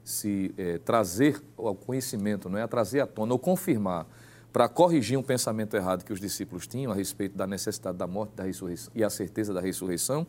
se 0.04 0.54
é, 0.56 0.78
trazer 0.78 1.42
ao 1.58 1.74
conhecimento, 1.74 2.48
não 2.48 2.56
é, 2.56 2.62
a 2.62 2.68
trazer 2.68 3.00
à 3.00 3.06
tona 3.06 3.32
ou 3.32 3.38
confirmar 3.38 4.06
para 4.52 4.68
corrigir 4.68 5.18
um 5.18 5.24
pensamento 5.24 5.76
errado 5.76 6.04
que 6.04 6.12
os 6.12 6.20
discípulos 6.20 6.68
tinham 6.68 6.92
a 6.92 6.94
respeito 6.94 7.36
da 7.36 7.44
necessidade 7.44 7.98
da 7.98 8.06
morte 8.06 8.36
da 8.36 8.44
ressurreição, 8.44 8.92
e 8.94 9.02
a 9.02 9.10
certeza 9.10 9.52
da 9.52 9.60
ressurreição, 9.60 10.24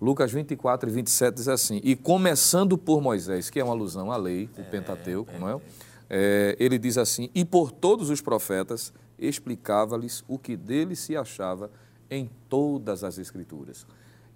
Lucas 0.00 0.32
24 0.32 0.88
e 0.88 0.92
27 0.94 1.34
diz 1.34 1.48
assim: 1.48 1.78
E 1.84 1.94
começando 1.94 2.78
por 2.78 3.02
Moisés, 3.02 3.50
que 3.50 3.60
é 3.60 3.64
uma 3.64 3.74
alusão 3.74 4.10
à 4.10 4.16
lei, 4.16 4.48
o 4.56 4.62
é, 4.62 4.64
Pentateuco, 4.64 5.30
é, 5.32 5.38
não 5.38 5.50
é? 5.50 5.60
é? 6.08 6.56
Ele 6.58 6.78
diz 6.78 6.96
assim: 6.96 7.28
E 7.34 7.44
por 7.44 7.70
todos 7.70 8.08
os 8.08 8.22
profetas 8.22 8.94
explicava-lhes 9.18 10.24
o 10.26 10.38
que 10.38 10.56
dele 10.56 10.96
se 10.96 11.14
achava 11.18 11.70
em 12.10 12.30
todas 12.48 13.04
as 13.04 13.18
Escrituras. 13.18 13.86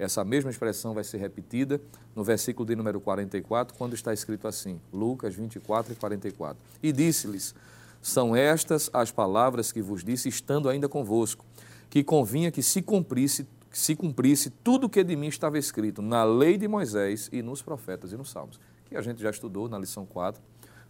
Essa 0.01 0.25
mesma 0.25 0.51
expressão 0.51 0.95
vai 0.95 1.05
ser 1.05 1.19
repetida 1.19 1.79
no 2.17 2.25
versículo 2.25 2.67
de 2.67 2.75
número 2.75 2.99
44, 3.03 3.77
quando 3.77 3.93
está 3.93 4.15
escrito 4.15 4.49
assim, 4.49 4.81
Lucas 4.91 5.35
24 5.35 5.93
e 5.93 5.97
44. 5.97 6.57
E 6.83 6.91
disse-lhes: 6.91 7.55
São 8.01 8.35
estas 8.35 8.89
as 8.95 9.13
palavras 9.13 9.71
que 9.71 9.83
vos 9.83 10.03
disse, 10.03 10.27
estando 10.27 10.71
ainda 10.71 10.89
convosco, 10.89 11.45
que 11.91 12.03
convinha 12.03 12.51
que 12.51 12.63
se 12.63 12.81
cumprisse 12.81 13.47
que 13.71 13.79
se 13.79 13.95
cumprisse 13.95 14.51
tudo 14.51 14.87
o 14.87 14.89
que 14.89 15.05
de 15.05 15.15
mim 15.15 15.29
estava 15.29 15.57
escrito 15.57 16.03
na 16.03 16.25
lei 16.25 16.57
de 16.57 16.67
Moisés 16.67 17.29
e 17.31 17.41
nos 17.41 17.63
profetas 17.63 18.11
e 18.11 18.17
nos 18.17 18.31
salmos, 18.31 18.59
que 18.87 18.97
a 18.97 19.01
gente 19.01 19.23
já 19.23 19.31
estudou 19.31 19.69
na 19.69 19.79
lição 19.79 20.05
4, 20.05 20.43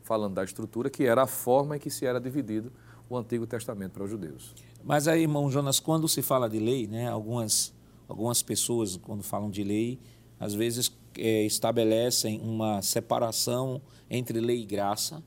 falando 0.03 0.35
da 0.35 0.45
estrutura, 0.45 0.89
que 0.89 1.05
era 1.05 1.25
a 1.25 1.27
forma 1.27 1.77
em 1.77 1.79
que 1.79 1.91
se 1.91 2.07
era 2.07 2.19
dividido 2.19 2.73
o 3.09 3.19
Antigo 3.19 3.47
Testamento 3.47 3.93
para 3.93 4.05
os 4.05 4.11
judeus. 4.11 4.55
Mas 4.83 5.09
aí, 5.09 5.23
irmão 5.23 5.51
Jonas, 5.51 5.79
quando 5.79 6.09
se 6.09 6.23
fala 6.23 6.49
de 6.49 6.59
lei, 6.59 6.87
né, 6.87 7.11
algumas, 7.11 7.75
algumas 8.11 8.43
pessoas, 8.43 8.97
quando 8.97 9.23
falam 9.23 9.49
de 9.49 9.63
lei, 9.63 10.01
às 10.39 10.53
vezes 10.53 10.93
é, 11.17 11.45
estabelecem 11.45 12.41
uma 12.41 12.83
separação 12.83 13.81
entre 14.11 14.41
lei 14.41 14.63
e 14.63 14.67
graça, 14.67 15.23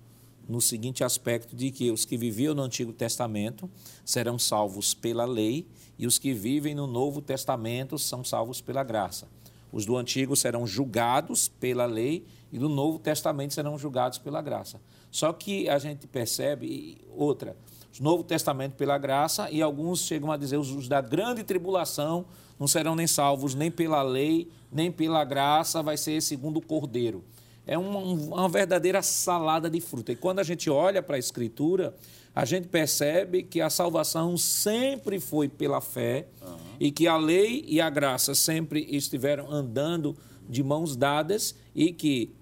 no 0.48 0.60
seguinte 0.60 1.02
aspecto 1.02 1.56
de 1.56 1.72
que 1.72 1.90
os 1.90 2.04
que 2.04 2.18
viviam 2.18 2.54
no 2.54 2.62
Antigo 2.62 2.92
Testamento 2.92 3.70
serão 4.04 4.38
salvos 4.38 4.94
pela 4.94 5.24
lei 5.24 5.66
e 5.98 6.06
os 6.06 6.20
que 6.20 6.34
vivem 6.34 6.76
no 6.76 6.86
Novo 6.86 7.22
Testamento 7.22 7.98
são 7.98 8.22
salvos 8.22 8.60
pela 8.60 8.84
graça. 8.84 9.30
Os 9.72 9.86
do 9.86 9.96
Antigo 9.96 10.36
serão 10.36 10.68
julgados 10.68 11.48
pela 11.48 11.86
lei 11.86 12.26
e 12.52 12.60
do 12.60 12.68
Novo 12.68 13.00
Testamento 13.00 13.54
serão 13.54 13.78
julgados 13.78 14.18
pela 14.18 14.42
graça. 14.42 14.82
Só 15.10 15.32
que 15.32 15.70
a 15.70 15.80
gente 15.80 16.06
percebe 16.06 16.98
outra, 17.16 17.56
Novo 18.02 18.24
Testamento 18.24 18.74
pela 18.74 18.98
graça 18.98 19.50
e 19.52 19.62
alguns 19.62 20.02
chegam 20.02 20.32
a 20.32 20.38
dizer 20.38 20.58
os 20.58 20.88
da 20.88 21.02
grande 21.02 21.44
tribulação 21.44 22.26
não 22.60 22.68
serão 22.68 22.96
nem 22.96 23.08
salvos 23.08 23.56
nem 23.56 23.70
pela 23.70 24.02
lei, 24.02 24.50
nem 24.72 24.92
pela 24.92 25.24
graça, 25.24 25.84
vai 25.84 25.98
ser 25.98 26.22
segundo 26.22 26.58
o 26.58 26.62
Cordeiro. 26.62 27.24
É 27.66 27.78
uma, 27.78 28.00
uma 28.00 28.50
verdadeira 28.50 29.02
salada 29.02 29.70
de 29.70 29.80
fruta. 29.80 30.12
E 30.12 30.16
quando 30.16 30.40
a 30.40 30.44
gente 30.44 30.70
olha 30.70 31.02
para 31.02 31.16
a 31.16 31.20
Escritura, 31.20 31.96
a 32.36 32.46
gente 32.46 32.68
percebe 32.68 33.44
que 33.44 33.62
a 33.62 33.70
salvação 33.70 34.38
sempre 34.38 35.20
foi 35.20 35.48
pela 35.48 35.80
fé 35.80 36.28
uhum. 36.42 36.58
e 36.80 36.92
que 36.92 37.08
a 37.08 37.16
lei 37.16 37.64
e 37.68 37.80
a 37.80 37.90
graça 37.90 38.36
sempre 38.36 38.88
estiveram 38.90 39.52
andando 39.52 40.16
de 40.50 40.64
mãos 40.64 40.96
dadas 40.96 41.56
e 41.74 41.94
que 41.94 42.34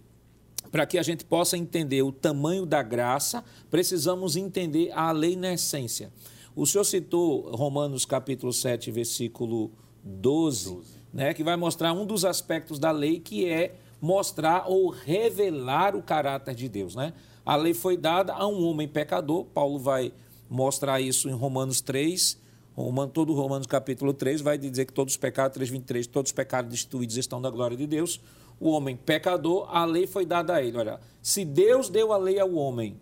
para 0.72 0.86
que 0.86 0.98
a 0.98 1.04
gente 1.04 1.26
possa 1.26 1.58
entender 1.58 2.02
o 2.02 2.12
tamanho 2.12 2.66
da 2.66 2.82
graça, 2.82 3.44
precisamos 3.70 4.36
entender 4.36 4.92
a 4.94 5.12
lei 5.12 5.36
na 5.36 5.54
essência. 5.54 6.12
O 6.56 6.66
senhor 6.66 6.84
citou 6.84 7.54
Romanos 7.56 8.06
capítulo 8.06 8.54
7, 8.54 8.90
versículo 8.92 9.72
12, 10.04 10.74
12. 10.74 11.02
Né, 11.14 11.34
que 11.34 11.44
vai 11.44 11.58
mostrar 11.58 11.92
um 11.92 12.06
dos 12.06 12.24
aspectos 12.24 12.80
da 12.80 12.90
lei 12.90 13.20
que 13.20 13.46
é 13.46 13.76
mostrar 14.00 14.66
ou 14.68 14.90
revelar 14.90 15.94
o 15.94 16.02
caráter 16.02 16.56
de 16.56 16.70
Deus, 16.70 16.96
né? 16.96 17.14
A 17.46 17.56
lei 17.56 17.74
foi 17.74 17.98
dada 17.98 18.34
a 18.34 18.48
um 18.48 18.64
homem 18.66 18.88
pecador. 18.88 19.46
Paulo 19.46 19.78
vai 19.78 20.14
mostrar 20.50 21.02
isso 21.02 21.28
em 21.28 21.34
Romanos 21.34 21.82
3. 21.82 22.40
Romano, 22.76 23.12
todo 23.12 23.34
Romanos 23.34 23.68
capítulo 23.68 24.14
3 24.14 24.42
vai 24.42 24.58
dizer 24.58 24.86
que 24.86 24.94
todos 24.94 25.14
os 25.14 25.18
pecados, 25.18 25.62
3,23, 25.62 26.08
todos 26.08 26.30
os 26.30 26.34
pecados 26.34 26.72
destituídos 26.72 27.18
estão 27.18 27.42
da 27.42 27.50
glória 27.50 27.76
de 27.76 27.86
Deus. 27.86 28.22
O 28.62 28.70
homem 28.70 28.96
pecador, 28.96 29.68
a 29.76 29.84
lei 29.84 30.06
foi 30.06 30.24
dada 30.24 30.54
a 30.54 30.62
ele. 30.62 30.78
Olha, 30.78 31.02
se 31.20 31.44
Deus 31.44 31.90
deu 31.90 32.14
a 32.14 32.18
lei 32.18 32.40
ao 32.40 32.54
homem 32.54 32.96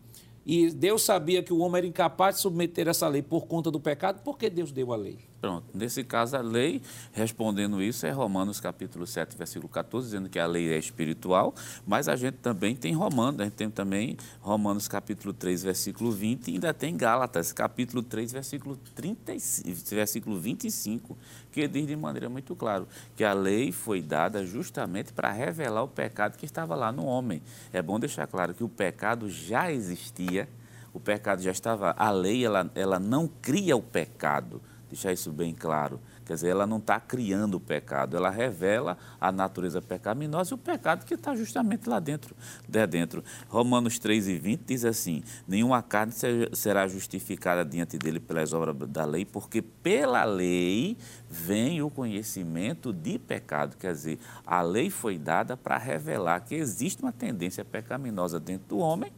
e 0.45 0.71
Deus 0.71 1.03
sabia 1.03 1.43
que 1.43 1.51
o 1.51 1.59
homem 1.59 1.79
era 1.79 1.87
incapaz 1.87 2.37
de 2.37 2.41
submeter 2.41 2.87
essa 2.87 3.07
lei 3.09 3.21
por 3.21 3.45
conta 3.45 3.69
do 3.69 3.79
pecado, 3.79 4.23
por 4.23 4.37
que 4.37 4.49
Deus 4.49 4.71
deu 4.71 4.93
a 4.93 4.95
lei? 4.95 5.28
Pronto. 5.41 5.65
Nesse 5.73 6.03
caso, 6.03 6.35
a 6.35 6.41
lei, 6.41 6.81
respondendo 7.13 7.81
isso, 7.81 8.05
é 8.05 8.11
Romanos 8.11 8.59
capítulo 8.59 9.07
7, 9.07 9.37
versículo 9.37 9.69
14, 9.69 10.07
dizendo 10.07 10.29
que 10.29 10.37
a 10.37 10.45
lei 10.45 10.73
é 10.73 10.77
espiritual, 10.77 11.55
mas 11.87 12.09
a 12.09 12.15
gente 12.17 12.35
também 12.35 12.75
tem 12.75 12.93
Romanos, 12.93 13.39
a 13.39 13.45
gente 13.45 13.53
tem 13.53 13.69
também 13.69 14.17
Romanos 14.41 14.89
capítulo 14.89 15.33
3, 15.33 15.63
versículo 15.63 16.11
20, 16.11 16.49
e 16.49 16.53
ainda 16.55 16.73
tem 16.73 16.97
Gálatas, 16.97 17.53
capítulo 17.53 18.03
3, 18.03 18.33
versículo, 18.33 18.77
35, 18.93 19.95
versículo 19.95 20.37
25, 20.37 21.17
que 21.53 21.65
diz 21.69 21.87
de 21.87 21.95
maneira 21.95 22.27
muito 22.27 22.53
clara 22.53 22.85
que 23.15 23.23
a 23.23 23.33
lei 23.33 23.71
foi 23.71 24.01
dada 24.01 24.45
justamente 24.45 25.13
para 25.13 25.31
revelar 25.31 25.83
o 25.83 25.87
pecado 25.87 26.37
que 26.37 26.45
estava 26.45 26.75
lá 26.75 26.91
no 26.91 27.05
homem. 27.05 27.41
É 27.71 27.81
bom 27.81 27.97
deixar 27.97 28.27
claro 28.27 28.53
que 28.53 28.63
o 28.63 28.69
pecado 28.69 29.29
já 29.29 29.71
existia, 29.71 30.49
o 30.93 30.99
pecado 30.99 31.41
já 31.41 31.51
estava, 31.51 31.95
a 31.97 32.11
lei 32.11 32.45
ela, 32.45 32.69
ela 32.75 32.99
não 32.99 33.27
cria 33.41 33.77
o 33.77 33.81
pecado, 33.81 34.61
deixar 34.89 35.13
isso 35.13 35.31
bem 35.31 35.53
claro. 35.53 35.99
Quer 36.25 36.33
dizer, 36.33 36.49
ela 36.49 36.67
não 36.67 36.77
está 36.77 36.99
criando 36.99 37.55
o 37.55 37.59
pecado, 37.59 38.15
ela 38.15 38.29
revela 38.29 38.97
a 39.19 39.31
natureza 39.31 39.81
pecaminosa 39.81 40.53
e 40.53 40.55
o 40.55 40.57
pecado 40.57 41.03
que 41.05 41.15
está 41.15 41.35
justamente 41.35 41.89
lá 41.89 41.99
dentro, 41.99 42.35
de 42.67 42.85
dentro. 42.85 43.23
Romanos 43.47 43.97
3 43.97 44.27
e 44.27 44.37
20 44.37 44.61
diz 44.61 44.85
assim: 44.85 45.23
nenhuma 45.47 45.81
carne 45.81 46.13
será 46.53 46.87
justificada 46.87 47.65
diante 47.65 47.97
dele 47.97 48.19
pelas 48.19 48.53
obras 48.53 48.75
da 48.89 49.05
lei, 49.05 49.25
porque 49.25 49.61
pela 49.61 50.23
lei 50.23 50.97
vem 51.29 51.81
o 51.81 51.89
conhecimento 51.89 52.93
de 52.93 53.17
pecado. 53.17 53.75
Quer 53.77 53.93
dizer, 53.93 54.19
a 54.45 54.61
lei 54.61 54.89
foi 54.89 55.17
dada 55.17 55.57
para 55.57 55.77
revelar 55.77 56.41
que 56.41 56.53
existe 56.53 57.01
uma 57.01 57.11
tendência 57.11 57.65
pecaminosa 57.65 58.39
dentro 58.39 58.67
do 58.67 58.77
homem 58.77 59.11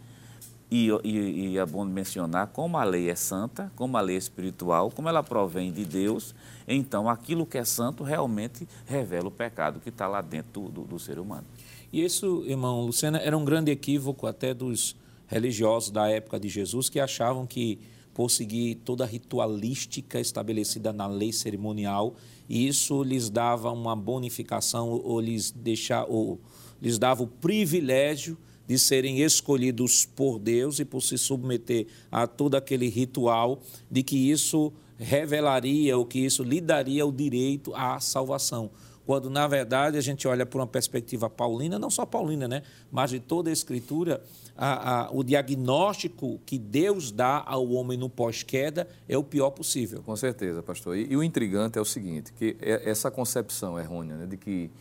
e, 0.71 0.89
e, 1.03 1.49
e, 1.49 1.57
é 1.57 1.65
bom 1.65 1.83
mencionar 1.83 2.47
como 2.47 2.77
a 2.77 2.83
lei 2.85 3.09
é 3.09 3.15
santa, 3.15 3.69
como 3.75 3.97
a 3.97 4.01
lei 4.01 4.15
é 4.15 4.19
espiritual, 4.19 4.89
como 4.89 5.09
ela 5.09 5.21
provém 5.21 5.69
de 5.69 5.83
Deus, 5.83 6.33
então 6.65 7.09
aquilo 7.09 7.45
que 7.45 7.57
é 7.57 7.65
santo 7.65 8.05
realmente 8.05 8.65
revela 8.85 9.27
o 9.27 9.31
pecado 9.31 9.81
que 9.81 9.89
está 9.89 10.07
lá 10.07 10.21
dentro 10.21 10.69
do, 10.69 10.85
do, 10.85 10.97
ser 10.97 11.19
humano. 11.19 11.45
E 11.91 12.01
isso, 12.01 12.45
irmão 12.47 12.85
Luciana, 12.85 13.17
era 13.17 13.37
um 13.37 13.43
grande 13.43 13.69
equívoco 13.69 14.25
até 14.25 14.53
dos 14.53 14.95
religiosos 15.27 15.91
da 15.91 16.07
época 16.09 16.39
de 16.39 16.47
Jesus 16.47 16.87
que 16.87 17.01
achavam 17.01 17.45
que 17.45 17.77
por 18.13 18.29
seguir 18.31 18.75
toda 18.75 19.03
a 19.03 19.07
ritualística 19.07 20.21
estabelecida 20.21 20.93
na 20.93 21.07
lei 21.07 21.33
cerimonial, 21.33 22.15
isso 22.49 23.03
lhes 23.03 23.29
dava 23.29 23.71
uma 23.71 23.95
bonificação 23.95 24.89
ou 24.89 25.19
lhes, 25.19 25.51
deixar, 25.51 26.05
ou 26.07 26.39
lhes 26.81 26.97
dava 26.97 27.23
o 27.23 27.27
privilégio 27.27 28.37
de 28.71 28.79
serem 28.79 29.19
escolhidos 29.19 30.05
por 30.05 30.39
Deus 30.39 30.79
e 30.79 30.85
por 30.85 31.01
se 31.01 31.17
submeter 31.17 31.87
a 32.09 32.25
todo 32.25 32.55
aquele 32.55 32.87
ritual, 32.87 33.61
de 33.91 34.01
que 34.01 34.31
isso 34.31 34.71
revelaria 34.97 35.97
ou 35.97 36.05
que 36.05 36.19
isso 36.19 36.41
lhe 36.41 36.61
daria 36.61 37.05
o 37.05 37.11
direito 37.11 37.75
à 37.75 37.99
salvação. 37.99 38.71
Quando, 39.05 39.29
na 39.29 39.45
verdade, 39.45 39.97
a 39.97 40.01
gente 40.01 40.25
olha 40.25 40.45
por 40.45 40.61
uma 40.61 40.67
perspectiva 40.67 41.29
paulina, 41.29 41.77
não 41.77 41.89
só 41.89 42.05
paulina, 42.05 42.47
né? 42.47 42.63
mas 42.89 43.09
de 43.09 43.19
toda 43.19 43.49
a 43.49 43.53
Escritura, 43.53 44.23
a, 44.55 45.01
a, 45.01 45.11
o 45.11 45.21
diagnóstico 45.21 46.39
que 46.45 46.57
Deus 46.57 47.11
dá 47.11 47.43
ao 47.45 47.71
homem 47.71 47.97
no 47.97 48.09
pós-queda 48.09 48.87
é 49.09 49.17
o 49.17 49.23
pior 49.23 49.49
possível. 49.49 50.01
Com 50.01 50.15
certeza, 50.15 50.63
pastor. 50.63 50.95
E, 50.95 51.11
e, 51.11 51.17
o 51.17 51.21
intrigante 51.21 51.77
é 51.77 51.81
o 51.81 51.85
seguinte, 51.85 52.31
que 52.31 52.55
é 52.61 52.89
essa 52.89 53.11
concepção 53.11 53.77
errônea 53.77 54.15
né, 54.15 54.25
de 54.25 54.37
que 54.37 54.71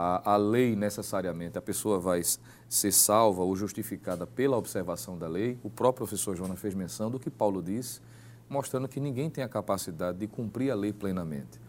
a, 0.00 0.34
a 0.34 0.36
lei 0.36 0.76
necessariamente, 0.76 1.58
a 1.58 1.60
pessoa 1.60 1.98
vai 1.98 2.22
ser 2.68 2.92
salva 2.92 3.42
ou 3.42 3.56
justificada 3.56 4.28
pela 4.28 4.56
observação 4.56 5.18
da 5.18 5.26
lei, 5.26 5.58
o 5.64 5.68
próprio 5.68 6.06
professor 6.06 6.36
Jonas 6.36 6.60
fez 6.60 6.72
menção 6.72 7.10
do 7.10 7.18
que 7.18 7.28
Paulo 7.28 7.60
disse, 7.60 8.00
mostrando 8.48 8.86
que 8.86 9.00
ninguém 9.00 9.28
tem 9.28 9.42
a 9.42 9.48
capacidade 9.48 10.18
de 10.18 10.28
cumprir 10.28 10.70
a 10.70 10.76
lei 10.76 10.92
plenamente. 10.92 11.60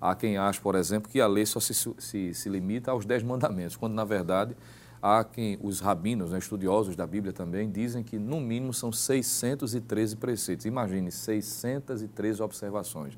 Há 0.00 0.16
quem 0.16 0.36
ache, 0.36 0.60
por 0.60 0.74
exemplo, 0.74 1.08
que 1.08 1.20
a 1.20 1.28
lei 1.28 1.46
só 1.46 1.60
se, 1.60 1.72
se, 1.72 2.34
se 2.34 2.48
limita 2.48 2.90
aos 2.90 3.06
dez 3.06 3.22
mandamentos, 3.22 3.76
quando 3.76 3.94
na 3.94 4.04
verdade 4.04 4.56
Há 5.00 5.22
quem, 5.22 5.58
os 5.62 5.78
rabinos, 5.78 6.32
né, 6.32 6.38
estudiosos 6.38 6.96
da 6.96 7.06
Bíblia 7.06 7.32
também, 7.32 7.70
dizem 7.70 8.02
que 8.02 8.18
no 8.18 8.40
mínimo 8.40 8.72
são 8.72 8.90
613 8.90 10.16
preceitos. 10.16 10.64
Imagine, 10.66 11.12
613 11.12 12.42
observações. 12.42 13.16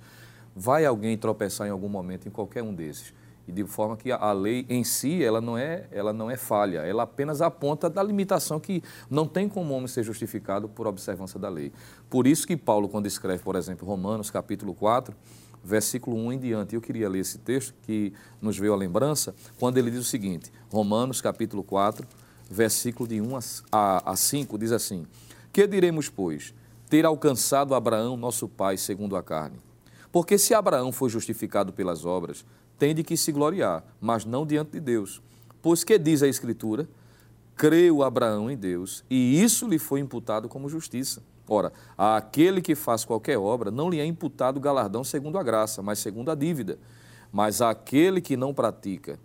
Vai 0.54 0.84
alguém 0.84 1.16
tropeçar 1.16 1.68
em 1.68 1.70
algum 1.70 1.88
momento 1.88 2.26
em 2.26 2.30
qualquer 2.30 2.62
um 2.62 2.74
desses? 2.74 3.14
E 3.48 3.52
de 3.52 3.64
forma 3.64 3.96
que 3.96 4.12
a 4.12 4.30
lei 4.32 4.66
em 4.68 4.84
si, 4.84 5.24
ela 5.24 5.40
não 5.40 5.56
é, 5.56 5.88
ela 5.90 6.12
não 6.12 6.30
é 6.30 6.36
falha, 6.36 6.80
ela 6.80 7.04
apenas 7.04 7.40
aponta 7.40 7.88
da 7.88 8.02
limitação 8.02 8.60
que 8.60 8.82
não 9.08 9.26
tem 9.26 9.48
como 9.48 9.72
o 9.72 9.76
homem 9.76 9.88
ser 9.88 10.02
justificado 10.02 10.68
por 10.68 10.86
observância 10.86 11.40
da 11.40 11.48
lei. 11.48 11.72
Por 12.10 12.26
isso 12.26 12.46
que 12.46 12.58
Paulo, 12.58 12.90
quando 12.90 13.06
escreve, 13.06 13.42
por 13.42 13.56
exemplo, 13.56 13.88
Romanos 13.88 14.30
capítulo 14.30 14.74
4, 14.74 15.16
versículo 15.64 16.16
1 16.16 16.32
em 16.34 16.38
diante. 16.38 16.74
Eu 16.74 16.80
queria 16.80 17.08
ler 17.08 17.20
esse 17.20 17.38
texto 17.38 17.74
que 17.82 18.12
nos 18.40 18.58
veio 18.58 18.72
a 18.74 18.76
lembrança, 18.76 19.34
quando 19.58 19.78
ele 19.78 19.90
diz 19.90 20.00
o 20.00 20.04
seguinte, 20.04 20.52
Romanos 20.70 21.20
capítulo 21.20 21.64
4, 21.64 22.06
versículo 22.50 23.08
de 23.08 23.20
1 23.20 23.38
a, 23.72 24.14
5, 24.14 24.58
diz 24.58 24.72
assim, 24.72 25.06
Que 25.52 25.66
diremos, 25.66 26.08
pois, 26.08 26.54
ter 26.88 27.04
alcançado 27.04 27.74
Abraão, 27.74 28.16
nosso 28.16 28.46
pai, 28.46 28.76
segundo 28.76 29.16
a 29.16 29.22
carne? 29.22 29.58
Porque 30.10 30.38
se 30.38 30.54
Abraão 30.54 30.90
foi 30.90 31.10
justificado 31.10 31.72
pelas 31.72 32.04
obras, 32.04 32.44
tem 32.78 32.94
de 32.94 33.02
que 33.02 33.16
se 33.16 33.32
gloriar, 33.32 33.84
mas 34.00 34.24
não 34.24 34.46
diante 34.46 34.72
de 34.72 34.80
Deus. 34.80 35.20
Pois 35.60 35.82
que 35.82 35.98
diz 35.98 36.22
a 36.22 36.28
Escritura? 36.28 36.88
Creu 37.56 38.04
Abraão 38.04 38.48
em 38.48 38.56
Deus, 38.56 39.04
e 39.10 39.42
isso 39.42 39.66
lhe 39.66 39.78
foi 39.78 39.98
imputado 39.98 40.48
como 40.48 40.68
justiça. 40.68 41.20
Ora, 41.48 41.72
àquele 41.96 42.62
que 42.62 42.74
faz 42.74 43.04
qualquer 43.04 43.36
obra 43.36 43.70
não 43.70 43.90
lhe 43.90 43.98
é 43.98 44.04
imputado 44.04 44.60
galardão 44.60 45.02
segundo 45.02 45.38
a 45.38 45.42
graça, 45.42 45.82
mas 45.82 45.98
segundo 45.98 46.30
a 46.30 46.34
dívida. 46.34 46.78
Mas 47.32 47.60
àquele 47.60 48.20
que 48.20 48.36
não 48.36 48.54
pratica, 48.54 49.18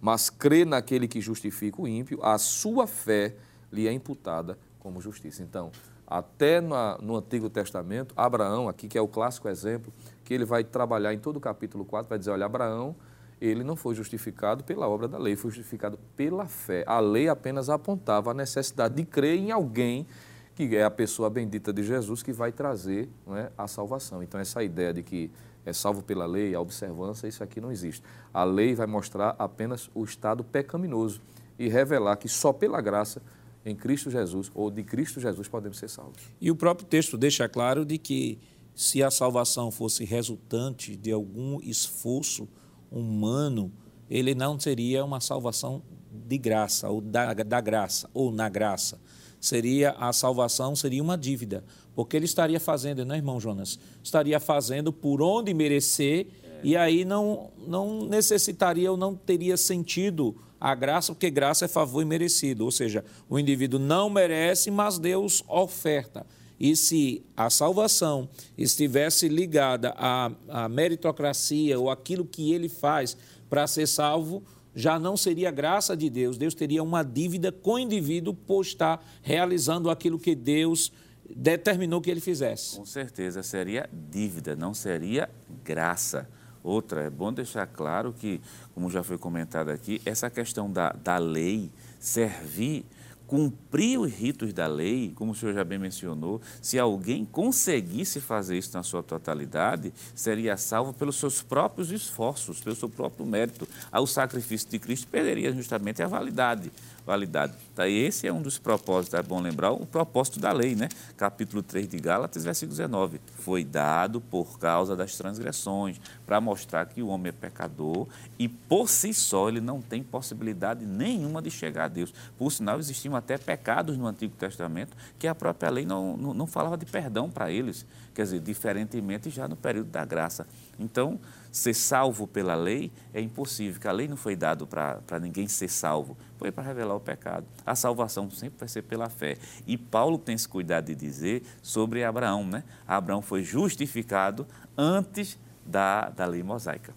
mas 0.00 0.28
crê 0.28 0.64
naquele 0.64 1.06
que 1.06 1.20
justifica 1.20 1.80
o 1.80 1.86
ímpio, 1.86 2.18
a 2.22 2.38
sua 2.38 2.86
fé 2.86 3.36
lhe 3.72 3.86
é 3.86 3.92
imputada 3.92 4.58
como 4.80 5.00
justiça. 5.00 5.42
Então, 5.42 5.70
até 6.06 6.60
no, 6.60 6.74
no 7.00 7.16
Antigo 7.16 7.50
Testamento, 7.50 8.14
Abraão, 8.16 8.68
aqui 8.68 8.86
que 8.88 8.96
é 8.96 9.00
o 9.00 9.08
clássico 9.08 9.48
exemplo, 9.48 9.92
que 10.24 10.32
ele 10.32 10.44
vai 10.44 10.62
trabalhar 10.62 11.12
em 11.12 11.18
todo 11.18 11.36
o 11.36 11.40
capítulo 11.40 11.84
4, 11.84 12.08
vai 12.08 12.18
dizer, 12.18 12.30
olha, 12.30 12.46
Abraão, 12.46 12.94
ele 13.40 13.62
não 13.62 13.76
foi 13.76 13.94
justificado 13.94 14.64
pela 14.64 14.88
obra 14.88 15.08
da 15.08 15.18
lei, 15.18 15.36
foi 15.36 15.50
justificado 15.50 15.98
pela 16.14 16.46
fé. 16.46 16.84
A 16.86 17.00
lei 17.00 17.28
apenas 17.28 17.68
apontava 17.68 18.30
a 18.30 18.34
necessidade 18.34 18.94
de 18.94 19.04
crer 19.04 19.38
em 19.38 19.50
alguém 19.50 20.06
que 20.54 20.74
é 20.74 20.82
a 20.82 20.90
pessoa 20.90 21.28
bendita 21.28 21.70
de 21.70 21.82
Jesus 21.82 22.22
que 22.22 22.32
vai 22.32 22.50
trazer 22.50 23.10
é, 23.28 23.52
a 23.58 23.68
salvação. 23.68 24.22
Então, 24.22 24.40
essa 24.40 24.62
ideia 24.62 24.90
de 24.90 25.02
que 25.02 25.30
é 25.66 25.72
salvo 25.72 26.02
pela 26.02 26.24
lei, 26.24 26.54
a 26.54 26.60
observância, 26.60 27.28
isso 27.28 27.44
aqui 27.44 27.60
não 27.60 27.70
existe. 27.70 28.02
A 28.32 28.42
lei 28.42 28.74
vai 28.74 28.86
mostrar 28.86 29.36
apenas 29.38 29.90
o 29.94 30.02
estado 30.02 30.42
pecaminoso 30.42 31.20
e 31.58 31.68
revelar 31.68 32.16
que 32.16 32.26
só 32.26 32.54
pela 32.54 32.80
graça 32.80 33.20
em 33.66 33.74
Cristo 33.74 34.10
Jesus 34.10 34.50
ou 34.54 34.70
de 34.70 34.82
Cristo 34.82 35.20
Jesus 35.20 35.48
podemos 35.48 35.78
ser 35.78 35.90
salvos. 35.90 36.22
E 36.40 36.50
o 36.50 36.56
próprio 36.56 36.86
texto 36.86 37.18
deixa 37.18 37.48
claro 37.48 37.84
de 37.84 37.98
que 37.98 38.38
se 38.74 39.02
a 39.02 39.10
salvação 39.10 39.70
fosse 39.70 40.04
resultante 40.04 40.96
de 40.96 41.10
algum 41.10 41.60
esforço 41.60 42.48
humano, 42.90 43.72
ele 44.08 44.34
não 44.34 44.58
seria 44.58 45.04
uma 45.04 45.20
salvação 45.20 45.82
de 46.10 46.38
graça 46.38 46.88
ou 46.88 47.00
da, 47.00 47.34
da 47.34 47.60
graça 47.60 48.08
ou 48.14 48.30
na 48.30 48.48
graça 48.48 48.98
seria 49.40 49.90
a 49.92 50.12
salvação, 50.12 50.74
seria 50.74 51.02
uma 51.02 51.16
dívida. 51.16 51.64
Porque 51.94 52.16
ele 52.16 52.24
estaria 52.24 52.60
fazendo, 52.60 53.04
não 53.04 53.14
é, 53.14 53.18
irmão 53.18 53.40
Jonas? 53.40 53.78
Estaria 54.02 54.38
fazendo 54.38 54.92
por 54.92 55.22
onde 55.22 55.54
merecer 55.54 56.26
e 56.66 56.76
aí 56.76 57.04
não, 57.04 57.52
não 57.64 58.06
necessitaria 58.06 58.90
ou 58.90 58.96
não 58.96 59.14
teria 59.14 59.56
sentido 59.56 60.34
a 60.60 60.74
graça, 60.74 61.12
porque 61.12 61.30
graça 61.30 61.66
é 61.66 61.68
favor 61.68 62.04
merecido. 62.04 62.64
Ou 62.64 62.72
seja, 62.72 63.04
o 63.28 63.38
indivíduo 63.38 63.78
não 63.78 64.10
merece, 64.10 64.68
mas 64.68 64.98
Deus 64.98 65.44
oferta. 65.46 66.26
E 66.58 66.74
se 66.74 67.24
a 67.36 67.48
salvação 67.50 68.28
estivesse 68.58 69.28
ligada 69.28 69.94
à, 69.96 70.32
à 70.48 70.68
meritocracia 70.68 71.78
ou 71.78 71.88
aquilo 71.88 72.24
que 72.24 72.52
ele 72.52 72.68
faz 72.68 73.16
para 73.48 73.64
ser 73.68 73.86
salvo, 73.86 74.42
já 74.74 74.98
não 74.98 75.16
seria 75.16 75.52
graça 75.52 75.96
de 75.96 76.10
Deus, 76.10 76.36
Deus 76.36 76.52
teria 76.52 76.82
uma 76.82 77.04
dívida 77.04 77.52
com 77.52 77.74
o 77.74 77.78
indivíduo 77.78 78.34
por 78.34 78.62
estar 78.62 79.06
realizando 79.22 79.88
aquilo 79.88 80.18
que 80.18 80.34
Deus 80.34 80.90
determinou 81.32 82.00
que 82.00 82.10
ele 82.10 82.20
fizesse. 82.20 82.76
Com 82.76 82.84
certeza, 82.84 83.40
seria 83.44 83.88
dívida, 84.10 84.56
não 84.56 84.74
seria 84.74 85.30
graça. 85.62 86.28
Outra, 86.66 87.02
é 87.02 87.08
bom 87.08 87.32
deixar 87.32 87.64
claro 87.64 88.12
que, 88.12 88.40
como 88.74 88.90
já 88.90 89.00
foi 89.00 89.16
comentado 89.16 89.68
aqui, 89.68 90.02
essa 90.04 90.28
questão 90.28 90.68
da, 90.68 90.90
da 90.90 91.16
lei 91.16 91.70
servir 92.00 92.84
cumprir 93.26 93.98
os 93.98 94.12
ritos 94.12 94.52
da 94.52 94.66
lei, 94.66 95.12
como 95.14 95.32
o 95.32 95.34
senhor 95.34 95.52
já 95.52 95.64
bem 95.64 95.78
mencionou, 95.78 96.40
se 96.62 96.78
alguém 96.78 97.24
conseguisse 97.24 98.20
fazer 98.20 98.56
isso 98.56 98.76
na 98.76 98.82
sua 98.82 99.02
totalidade, 99.02 99.92
seria 100.14 100.56
salvo 100.56 100.92
pelos 100.92 101.16
seus 101.16 101.42
próprios 101.42 101.90
esforços, 101.90 102.60
pelo 102.60 102.76
seu 102.76 102.88
próprio 102.88 103.26
mérito. 103.26 103.66
O 103.92 104.06
sacrifício 104.06 104.68
de 104.68 104.78
Cristo 104.78 105.08
perderia 105.08 105.52
justamente 105.52 106.02
a 106.02 106.06
validade 106.06 106.70
validade. 107.06 107.54
Tá, 107.74 107.88
esse 107.88 108.26
é 108.26 108.32
um 108.32 108.42
dos 108.42 108.58
propósitos, 108.58 109.14
é 109.18 109.22
bom 109.22 109.40
lembrar, 109.40 109.70
o 109.70 109.86
propósito 109.86 110.40
da 110.40 110.50
lei, 110.50 110.74
né? 110.74 110.88
Capítulo 111.16 111.62
3 111.62 111.88
de 111.88 111.98
Gálatas, 111.98 112.42
versículo 112.42 112.76
19. 112.76 113.20
Foi 113.36 113.64
dado 113.64 114.20
por 114.20 114.58
causa 114.58 114.96
das 114.96 115.14
transgressões, 115.16 116.00
para 116.26 116.40
mostrar 116.40 116.84
que 116.86 117.00
o 117.00 117.06
homem 117.06 117.28
é 117.28 117.32
pecador 117.32 118.08
e 118.36 118.48
por 118.48 118.88
si 118.88 119.14
só 119.14 119.48
ele 119.48 119.60
não 119.60 119.80
tem 119.80 120.02
possibilidade 120.02 120.84
nenhuma 120.84 121.40
de 121.40 121.50
chegar 121.50 121.84
a 121.84 121.88
Deus. 121.88 122.12
Por 122.36 122.50
sinal, 122.50 122.80
existiam 122.80 123.14
até 123.14 123.38
pecados 123.38 123.96
no 123.96 124.06
Antigo 124.06 124.34
Testamento 124.34 124.96
que 125.16 125.28
a 125.28 125.34
própria 125.34 125.70
lei 125.70 125.86
não, 125.86 126.16
não, 126.16 126.34
não 126.34 126.46
falava 126.46 126.76
de 126.76 126.86
perdão 126.86 127.30
para 127.30 127.52
eles. 127.52 127.86
Quer 128.14 128.22
dizer, 128.22 128.40
diferentemente 128.40 129.30
já 129.30 129.46
no 129.46 129.54
período 129.54 129.90
da 129.90 130.04
graça. 130.04 130.46
Então, 130.78 131.20
ser 131.56 131.72
salvo 131.72 132.26
pela 132.26 132.54
lei 132.54 132.92
é 133.14 133.20
impossível, 133.20 133.80
que 133.80 133.88
a 133.88 133.92
lei 133.92 134.06
não 134.06 134.16
foi 134.16 134.36
dada 134.36 134.66
para 134.66 135.18
ninguém 135.18 135.48
ser 135.48 135.68
salvo, 135.68 136.14
foi 136.36 136.52
para 136.52 136.62
revelar 136.62 136.94
o 136.94 137.00
pecado. 137.00 137.46
A 137.64 137.74
salvação 137.74 138.30
sempre 138.30 138.58
vai 138.58 138.68
ser 138.68 138.82
pela 138.82 139.08
fé. 139.08 139.38
E 139.66 139.78
Paulo 139.78 140.18
tem 140.18 140.34
esse 140.34 140.46
cuidado 140.46 140.86
de 140.86 140.94
dizer 140.94 141.42
sobre 141.62 142.04
Abraão, 142.04 142.46
né? 142.46 142.62
Abraão 142.86 143.22
foi 143.22 143.42
justificado 143.42 144.46
antes 144.76 145.38
da, 145.64 146.10
da 146.10 146.26
lei 146.26 146.42
mosaica. 146.42 146.94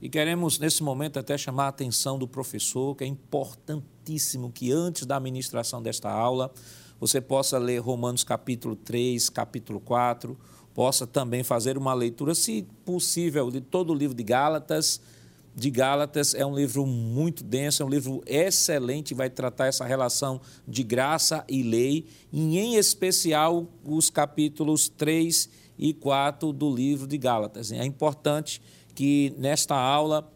E 0.00 0.08
queremos, 0.08 0.60
nesse 0.60 0.84
momento, 0.84 1.18
até 1.18 1.36
chamar 1.36 1.64
a 1.64 1.68
atenção 1.68 2.16
do 2.16 2.28
professor, 2.28 2.94
que 2.94 3.02
é 3.02 3.08
importantíssimo 3.08 4.52
que 4.52 4.70
antes 4.70 5.04
da 5.04 5.16
administração 5.16 5.82
desta 5.82 6.08
aula, 6.08 6.52
você 7.00 7.20
possa 7.20 7.58
ler 7.58 7.78
Romanos 7.78 8.22
capítulo 8.22 8.76
3, 8.76 9.28
capítulo 9.30 9.80
4, 9.80 10.38
possa 10.76 11.06
também 11.06 11.42
fazer 11.42 11.78
uma 11.78 11.94
leitura, 11.94 12.34
se 12.34 12.66
possível, 12.84 13.50
de 13.50 13.62
todo 13.62 13.94
o 13.94 13.94
livro 13.94 14.14
de 14.14 14.22
Gálatas. 14.22 15.00
De 15.54 15.70
Gálatas 15.70 16.34
é 16.34 16.44
um 16.44 16.54
livro 16.54 16.84
muito 16.84 17.42
denso, 17.42 17.82
é 17.82 17.86
um 17.86 17.88
livro 17.88 18.22
excelente, 18.26 19.14
vai 19.14 19.30
tratar 19.30 19.68
essa 19.68 19.86
relação 19.86 20.38
de 20.68 20.82
graça 20.82 21.42
e 21.48 21.62
lei, 21.62 22.04
e 22.30 22.58
em 22.58 22.76
especial 22.76 23.66
os 23.82 24.10
capítulos 24.10 24.86
3 24.86 25.48
e 25.78 25.94
4 25.94 26.52
do 26.52 26.70
livro 26.70 27.06
de 27.06 27.16
Gálatas. 27.16 27.72
É 27.72 27.82
importante 27.82 28.60
que 28.94 29.32
nesta 29.38 29.74
aula 29.74 30.30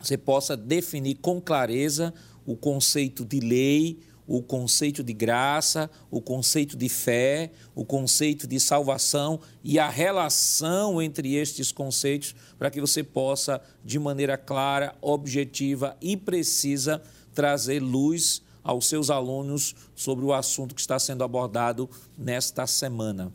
você 0.00 0.18
possa 0.18 0.56
definir 0.56 1.18
com 1.18 1.40
clareza 1.40 2.12
o 2.44 2.56
conceito 2.56 3.24
de 3.24 3.38
lei, 3.38 4.00
o 4.28 4.42
conceito 4.42 5.02
de 5.02 5.14
graça, 5.14 5.90
o 6.10 6.20
conceito 6.20 6.76
de 6.76 6.88
fé, 6.90 7.50
o 7.74 7.82
conceito 7.82 8.46
de 8.46 8.60
salvação 8.60 9.40
e 9.64 9.78
a 9.78 9.88
relação 9.88 11.00
entre 11.00 11.34
estes 11.34 11.72
conceitos 11.72 12.36
para 12.58 12.70
que 12.70 12.78
você 12.78 13.02
possa, 13.02 13.58
de 13.82 13.98
maneira 13.98 14.36
clara, 14.36 14.94
objetiva 15.00 15.96
e 15.98 16.14
precisa, 16.14 17.02
trazer 17.34 17.80
luz 17.80 18.42
aos 18.62 18.86
seus 18.86 19.08
alunos 19.08 19.74
sobre 19.94 20.26
o 20.26 20.34
assunto 20.34 20.74
que 20.74 20.80
está 20.80 20.98
sendo 20.98 21.24
abordado 21.24 21.88
nesta 22.16 22.66
semana. 22.66 23.32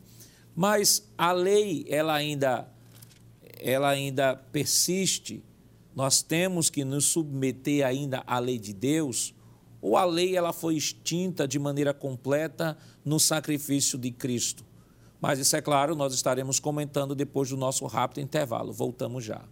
Mas 0.54 1.08
a 1.18 1.32
lei, 1.32 1.84
ela 1.88 2.14
ainda, 2.14 2.68
ela 3.58 3.88
ainda 3.88 4.36
persiste. 4.36 5.42
Nós 5.96 6.22
temos 6.22 6.70
que 6.70 6.84
nos 6.84 7.06
submeter 7.06 7.84
ainda 7.84 8.22
à 8.26 8.38
lei 8.38 8.60
de 8.60 8.72
Deus, 8.72 9.33
ou 9.84 9.98
a 9.98 10.04
lei 10.06 10.34
ela 10.34 10.50
foi 10.50 10.76
extinta 10.76 11.46
de 11.46 11.58
maneira 11.58 11.92
completa 11.92 12.74
no 13.04 13.20
sacrifício 13.20 13.98
de 13.98 14.10
Cristo. 14.10 14.64
Mas 15.20 15.38
isso 15.38 15.54
é 15.54 15.60
claro, 15.60 15.94
nós 15.94 16.14
estaremos 16.14 16.58
comentando 16.58 17.14
depois 17.14 17.50
do 17.50 17.56
nosso 17.58 17.84
rápido 17.84 18.22
intervalo. 18.22 18.72
Voltamos 18.72 19.22
já. 19.22 19.42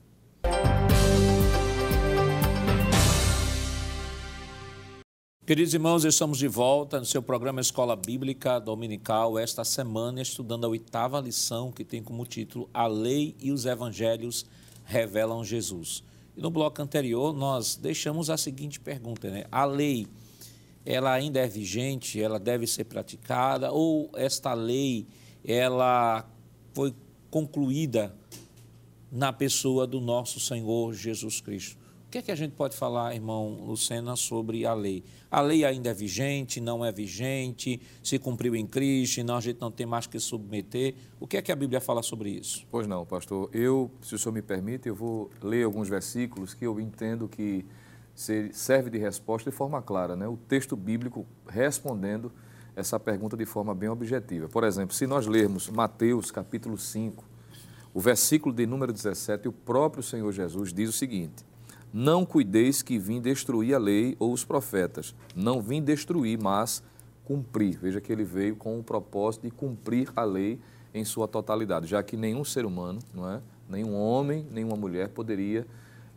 Queridos 5.45 5.75
irmãos, 5.75 6.03
estamos 6.07 6.39
de 6.39 6.49
volta 6.49 6.99
no 6.99 7.05
seu 7.05 7.23
programa 7.23 7.61
Escola 7.61 7.95
Bíblica 7.95 8.59
Dominical, 8.59 9.39
esta 9.39 9.65
semana 9.65 10.23
estudando 10.23 10.65
a 10.65 10.69
oitava 10.69 11.21
lição 11.21 11.71
que 11.71 11.85
tem 11.85 12.03
como 12.03 12.25
título 12.25 12.71
A 12.73 12.87
Lei 12.87 13.37
e 13.39 13.53
os 13.53 13.67
Evangelhos 13.67 14.47
Revelam 14.83 15.45
Jesus. 15.45 16.03
E 16.35 16.41
no 16.41 16.51
bloco 16.51 16.81
anterior 16.81 17.35
nós 17.35 17.77
deixamos 17.77 18.31
a 18.31 18.39
seguinte 18.39 18.81
pergunta, 18.81 19.29
né? 19.29 19.45
A 19.53 19.67
lei, 19.67 20.07
ela 20.85 21.13
ainda 21.13 21.41
é 21.41 21.47
vigente, 21.47 22.21
ela 22.21 22.39
deve 22.39 22.67
ser 22.67 22.85
praticada 22.85 23.71
ou 23.73 24.11
esta 24.15 24.53
lei, 24.55 25.07
ela 25.45 26.29
foi 26.73 26.95
concluída 27.31 28.15
na 29.11 29.33
pessoa 29.33 29.87
do 29.87 30.01
nosso 30.01 30.41
Senhor 30.41 30.93
Jesus 30.95 31.41
Cristo? 31.41 31.83
que 32.13 32.19
é 32.19 32.23
que 32.23 32.31
a 32.31 32.37
gente 32.37 32.53
pode 32.53 32.77
falar, 32.77 33.15
irmão 33.15 33.65
Lucena, 33.65 34.15
sobre 34.17 34.67
a 34.67 34.75
lei? 34.75 35.03
A 35.31 35.41
lei 35.41 35.65
ainda 35.65 35.89
é 35.89 35.95
vigente, 35.95 36.61
não 36.61 36.85
é 36.85 36.93
vigente, 36.93 37.81
se 38.03 38.19
cumpriu 38.19 38.55
em 38.55 38.67
Cristo, 38.67 39.25
não, 39.25 39.37
a 39.37 39.41
gente 39.41 39.59
não 39.59 39.71
tem 39.71 39.87
mais 39.87 40.07
que 40.07 40.21
submeter. 40.21 40.95
O 41.19 41.27
que 41.27 41.39
é 41.39 41.43
que 41.43 41.51
a 41.51 41.57
Bíblia 41.57 41.81
fala 41.81 42.03
sobre 42.03 42.29
isso? 42.29 42.67
Pois 42.71 42.87
não, 42.87 43.07
pastor. 43.07 43.49
Eu, 43.51 43.91
se 44.03 44.15
o 44.15 44.19
senhor 44.19 44.35
me 44.35 44.43
permite, 44.43 44.91
eu 44.91 44.95
vou 44.95 45.31
ler 45.43 45.65
alguns 45.65 45.89
versículos 45.89 46.53
que 46.53 46.67
eu 46.67 46.79
entendo 46.79 47.27
que 47.27 47.65
serve 48.15 48.91
de 48.91 48.99
resposta 48.99 49.51
de 49.51 49.57
forma 49.57 49.81
clara, 49.81 50.15
né? 50.15 50.29
O 50.29 50.37
texto 50.37 50.77
bíblico 50.77 51.27
respondendo 51.49 52.33
essa 52.75 52.99
pergunta 52.99 53.37
de 53.37 53.45
forma 53.45 53.75
bem 53.75 53.89
objetiva. 53.89 54.49
Por 54.49 54.65
exemplo, 54.65 54.95
se 54.95 55.07
nós 55.07 55.27
lermos 55.27 55.69
Mateus 55.69 56.31
capítulo 56.31 56.79
5, 56.79 57.25
o 57.93 58.01
versículo 58.01 58.55
de 58.55 58.67
número 58.67 58.93
17, 58.93 59.49
o 59.49 59.53
próprio 59.53 60.03
Senhor 60.03 60.33
Jesus 60.33 60.73
diz 60.73 60.89
o 60.89 60.93
seguinte: 60.93 61.45
não 61.93 62.25
cuideis 62.25 62.81
que 62.81 62.99
vim 62.99 63.21
destruir 63.21 63.75
a 63.75 63.79
lei 63.79 64.17
ou 64.19 64.33
os 64.33 64.45
profetas. 64.45 65.15
Não 65.37 65.61
vim 65.61 65.83
destruir, 65.83 66.39
mas 66.41 66.83
cumprir. 67.23 67.79
Veja 67.79 68.01
que 68.01 68.11
ele 68.11 68.25
veio 68.25 68.57
com 68.57 68.79
o 68.79 68.83
propósito 68.83 69.43
de 69.43 69.51
cumprir 69.51 70.11
a 70.17 70.25
lei 70.25 70.59
em 70.95 71.05
sua 71.05 71.29
totalidade, 71.29 71.87
já 71.87 72.03
que 72.03 72.17
nenhum 72.17 72.45
ser 72.45 72.65
humano, 72.65 72.99
não 73.15 73.31
é? 73.31 73.43
nenhum 73.69 73.95
homem, 73.95 74.47
nenhuma 74.51 74.77
mulher 74.77 75.09
poderia 75.09 75.67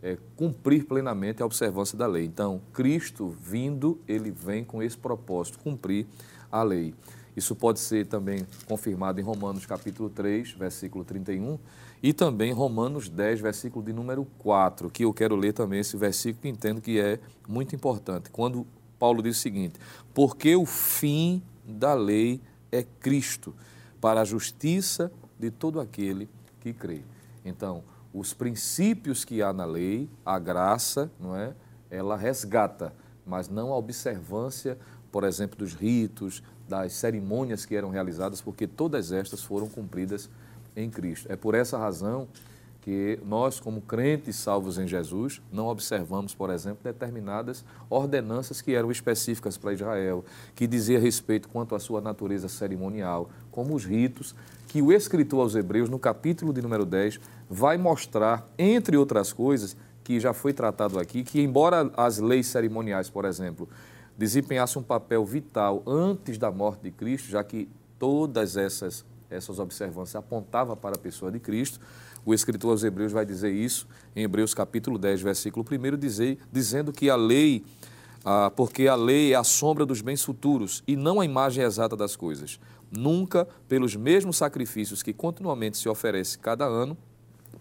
é, 0.01 0.17
cumprir 0.35 0.85
plenamente 0.85 1.41
a 1.41 1.45
observância 1.45 1.97
da 1.97 2.07
lei. 2.07 2.25
Então, 2.25 2.61
Cristo 2.73 3.27
vindo, 3.27 3.99
ele 4.07 4.31
vem 4.31 4.63
com 4.63 4.81
esse 4.81 4.97
propósito, 4.97 5.59
cumprir 5.59 6.05
a 6.51 6.63
lei. 6.63 6.93
Isso 7.35 7.55
pode 7.55 7.79
ser 7.79 8.05
também 8.07 8.47
confirmado 8.67 9.19
em 9.19 9.23
Romanos 9.23 9.65
capítulo 9.65 10.09
3, 10.09 10.51
versículo 10.51 11.03
31, 11.03 11.59
e 12.01 12.13
também 12.13 12.53
Romanos 12.53 13.09
10, 13.09 13.41
versículo 13.41 13.83
de 13.83 13.91
número 13.91 14.25
4, 14.37 14.89
que 14.89 15.03
eu 15.03 15.13
quero 15.13 15.35
ler 15.35 15.53
também 15.53 15.79
esse 15.79 15.97
versículo 15.97 16.43
que 16.43 16.49
entendo 16.49 16.79
que 16.79 16.99
é 16.99 17.19
muito 17.47 17.75
importante. 17.75 18.29
Quando 18.29 18.65
Paulo 18.97 19.21
diz 19.21 19.37
o 19.37 19.39
seguinte: 19.41 19.75
Porque 20.13 20.55
o 20.55 20.65
fim 20.65 21.41
da 21.65 21.93
lei 21.93 22.39
é 22.71 22.83
Cristo, 22.83 23.53
para 23.99 24.21
a 24.21 24.25
justiça 24.25 25.11
de 25.37 25.51
todo 25.51 25.79
aquele 25.79 26.29
que 26.61 26.71
crê. 26.71 27.01
Então, 27.43 27.83
os 28.15 28.33
princípios 28.33 29.25
que 29.25 29.41
há 29.41 29.51
na 29.51 29.65
lei, 29.65 30.09
a 30.25 30.39
graça, 30.39 31.11
não 31.19 31.35
é? 31.35 31.53
Ela 31.91 32.15
resgata, 32.15 32.93
mas 33.25 33.49
não 33.49 33.73
a 33.73 33.77
observância, 33.77 34.77
por 35.11 35.25
exemplo, 35.25 35.57
dos 35.57 35.73
ritos, 35.73 36.41
das 36.67 36.93
cerimônias 36.93 37.65
que 37.65 37.75
eram 37.75 37.89
realizadas, 37.89 38.39
porque 38.39 38.65
todas 38.65 39.11
estas 39.11 39.43
foram 39.43 39.67
cumpridas 39.67 40.29
em 40.77 40.89
Cristo. 40.89 41.29
É 41.29 41.35
por 41.35 41.55
essa 41.55 41.77
razão 41.77 42.27
que 42.85 43.19
nós, 43.25 43.59
como 43.59 43.81
crentes 43.81 44.35
salvos 44.35 44.77
em 44.77 44.87
Jesus, 44.87 45.41
não 45.51 45.65
observamos, 45.67 46.35
por 46.35 46.51
exemplo, 46.51 46.83
determinadas 46.83 47.65
ordenanças 47.89 48.61
que 48.61 48.75
eram 48.75 48.91
específicas 48.91 49.57
para 49.57 49.73
Israel, 49.73 50.23
que 50.53 50.67
dizia 50.67 50.99
respeito 50.99 51.49
quanto 51.49 51.73
à 51.73 51.79
sua 51.79 51.99
natureza 51.99 52.47
cerimonial, 52.47 53.29
como 53.55 53.73
os 53.73 53.85
ritos, 53.85 54.35
que 54.67 54.81
o 54.81 54.91
escritor 54.91 55.39
aos 55.39 55.55
Hebreus, 55.55 55.89
no 55.89 55.97
capítulo 55.97 56.51
de 56.51 56.61
número 56.61 56.85
10, 56.85 57.19
vai 57.49 57.77
mostrar, 57.77 58.45
entre 58.57 58.97
outras 58.97 59.31
coisas, 59.31 59.77
que 60.03 60.19
já 60.19 60.33
foi 60.33 60.51
tratado 60.53 60.99
aqui, 60.99 61.23
que 61.23 61.41
embora 61.41 61.89
as 61.95 62.19
leis 62.19 62.47
cerimoniais, 62.47 63.09
por 63.09 63.25
exemplo, 63.25 63.67
desempenhassem 64.17 64.81
um 64.81 64.85
papel 64.85 65.25
vital 65.25 65.81
antes 65.87 66.37
da 66.37 66.51
morte 66.51 66.81
de 66.81 66.91
Cristo, 66.91 67.29
já 67.29 67.43
que 67.43 67.69
todas 67.97 68.57
essas 68.57 69.05
essas 69.29 69.59
observâncias 69.59 70.15
apontavam 70.15 70.75
para 70.75 70.95
a 70.95 70.99
pessoa 70.99 71.31
de 71.31 71.39
Cristo. 71.39 71.79
O 72.25 72.33
escritor 72.33 72.71
aos 72.71 72.83
Hebreus 72.83 73.11
vai 73.11 73.25
dizer 73.25 73.51
isso 73.51 73.87
em 74.15 74.23
Hebreus 74.23 74.53
capítulo 74.53 74.97
10, 74.97 75.21
versículo 75.21 75.65
1, 75.69 75.97
dizer, 75.97 76.39
dizendo 76.51 76.91
que 76.91 77.09
a 77.09 77.15
lei, 77.15 77.63
ah, 78.25 78.49
porque 78.49 78.87
a 78.87 78.95
lei 78.95 79.33
é 79.33 79.35
a 79.35 79.43
sombra 79.43 79.85
dos 79.85 80.01
bens 80.01 80.23
futuros 80.23 80.83
e 80.87 80.95
não 80.95 81.21
a 81.21 81.25
imagem 81.25 81.63
exata 81.63 81.95
das 81.95 82.15
coisas. 82.15 82.59
Nunca, 82.91 83.47
pelos 83.67 83.95
mesmos 83.95 84.37
sacrifícios 84.37 85.03
que 85.03 85.13
continuamente 85.13 85.77
se 85.77 85.87
oferece 85.87 86.39
cada 86.39 86.65
ano, 86.65 86.97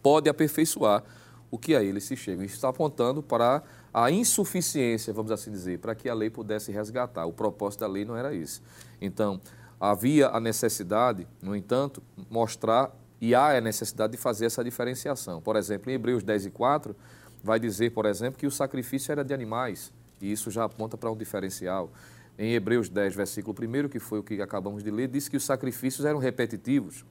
pode 0.03 0.29
aperfeiçoar 0.31 1.05
o 1.51 1.59
que 1.59 1.75
a 1.75 1.83
ele 1.83 2.01
se 2.01 2.17
chega. 2.17 2.45
Isso 2.45 2.55
está 2.55 2.71
apontando 2.71 3.23
para 3.23 3.63
a 3.93 4.11
insuficiência, 4.11 5.13
vamos 5.13 5.31
assim 5.31 5.51
dizer, 5.51 5.81
para 5.81 5.95
que 5.95 6.09
a 6.09 6.15
lei 6.15 6.31
pudesse 6.31 6.73
resgatar. 6.73 7.27
O 7.27 7.33
propósito 7.33 7.81
da 7.81 7.87
lei 7.87 8.07
não 8.07 8.17
era 8.17 8.35
esse. 8.35 8.63
Então, 9.01 9.41
havia 9.79 10.29
a 10.29 10.41
necessidade, 10.41 11.29
no 11.43 11.55
entanto, 11.55 12.03
mostrar 12.31 12.91
e 13.21 13.35
há 13.35 13.57
a 13.57 13.61
necessidade 13.61 14.13
de 14.13 14.19
fazer 14.19 14.47
essa 14.47 14.65
diferenciação. 14.65 15.43
Por 15.43 15.57
exemplo, 15.57 15.91
em 15.91 15.95
Hebreus 15.95 16.23
10 16.23 16.47
e 16.47 16.51
4, 16.51 16.97
vai 17.43 17.61
dizer, 17.61 17.91
por 17.91 18.07
exemplo, 18.07 18.39
que 18.39 18.47
o 18.47 18.51
sacrifício 18.51 19.13
era 19.13 19.23
de 19.23 19.35
animais, 19.35 19.93
e 20.25 20.33
isso 20.33 20.51
já 20.51 20.65
aponta 20.65 20.97
para 20.97 21.11
um 21.11 21.17
diferencial. 21.17 21.93
Em 22.39 22.55
Hebreus 22.55 22.89
10, 22.89 23.15
versículo 23.15 23.57
1, 23.61 23.89
que 23.89 23.99
foi 23.99 24.19
o 24.19 24.23
que 24.23 24.41
acabamos 24.41 24.83
de 24.83 24.91
ler, 24.91 25.09
diz 25.09 25.29
que 25.29 25.37
os 25.37 25.45
sacrifícios 25.45 26.05
eram 26.05 26.19
repetitivos. 26.19 27.05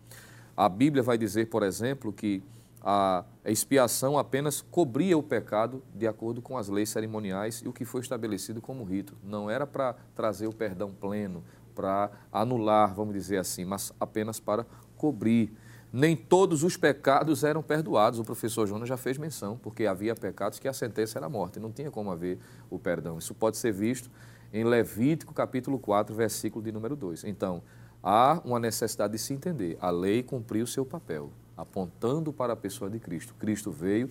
A 0.58 0.68
Bíblia 0.68 1.02
vai 1.02 1.18
dizer, 1.18 1.48
por 1.48 1.64
exemplo, 1.64 2.12
que 2.12 2.44
a 2.84 3.24
expiação 3.46 4.18
apenas 4.18 4.62
cobria 4.62 5.18
o 5.18 5.24
pecado 5.24 5.82
de 5.96 6.06
acordo 6.06 6.42
com 6.42 6.58
as 6.58 6.68
leis 6.68 6.90
cerimoniais 6.90 7.62
e 7.64 7.68
o 7.68 7.72
que 7.72 7.86
foi 7.86 8.02
estabelecido 8.02 8.62
como 8.62 8.84
rito. 8.84 9.16
Não 9.24 9.50
era 9.50 9.66
para 9.66 9.96
trazer 10.14 10.48
o 10.48 10.54
perdão 10.54 10.92
pleno, 10.92 11.44
para 11.74 12.12
anular, 12.32 12.94
vamos 12.94 13.14
dizer 13.14 13.38
assim, 13.38 13.64
mas 13.64 13.94
apenas 14.00 14.40
para 14.40 14.66
cobrir. 14.98 15.54
Nem 15.94 16.16
todos 16.16 16.64
os 16.64 16.76
pecados 16.76 17.44
eram 17.44 17.62
perdoados. 17.62 18.18
O 18.18 18.24
professor 18.24 18.66
Jonas 18.66 18.90
já 18.90 18.98
fez 18.98 19.16
menção, 19.20 19.60
porque 19.62 19.86
havia 19.86 20.16
pecados 20.16 20.58
que 20.58 20.68
a 20.68 20.74
sentença 20.74 21.20
era 21.20 21.30
morte, 21.30 21.60
não 21.60 21.72
tinha 21.72 21.92
como 21.92 22.10
haver 22.10 22.40
o 22.68 22.80
perdão. 22.80 23.20
Isso 23.20 23.36
pode 23.36 23.58
ser 23.58 23.72
visto 23.72 24.10
em 24.52 24.64
Levítico 24.64 25.36
capítulo 25.36 25.78
4, 25.78 26.16
versículo 26.16 26.66
de 26.66 26.72
número 26.72 26.96
2. 26.96 27.26
Então, 27.26 27.62
há 28.02 28.42
uma 28.44 28.60
necessidade 28.60 29.14
de 29.14 29.20
se 29.20 29.36
entender. 29.36 29.78
A 29.80 29.92
lei 29.92 30.24
cumpriu 30.24 30.64
o 30.64 30.68
seu 30.68 30.84
papel, 30.84 31.30
apontando 31.56 32.34
para 32.34 32.54
a 32.54 32.56
pessoa 32.56 32.90
de 32.90 32.98
Cristo. 32.98 33.36
Cristo 33.36 33.70
veio, 33.70 34.10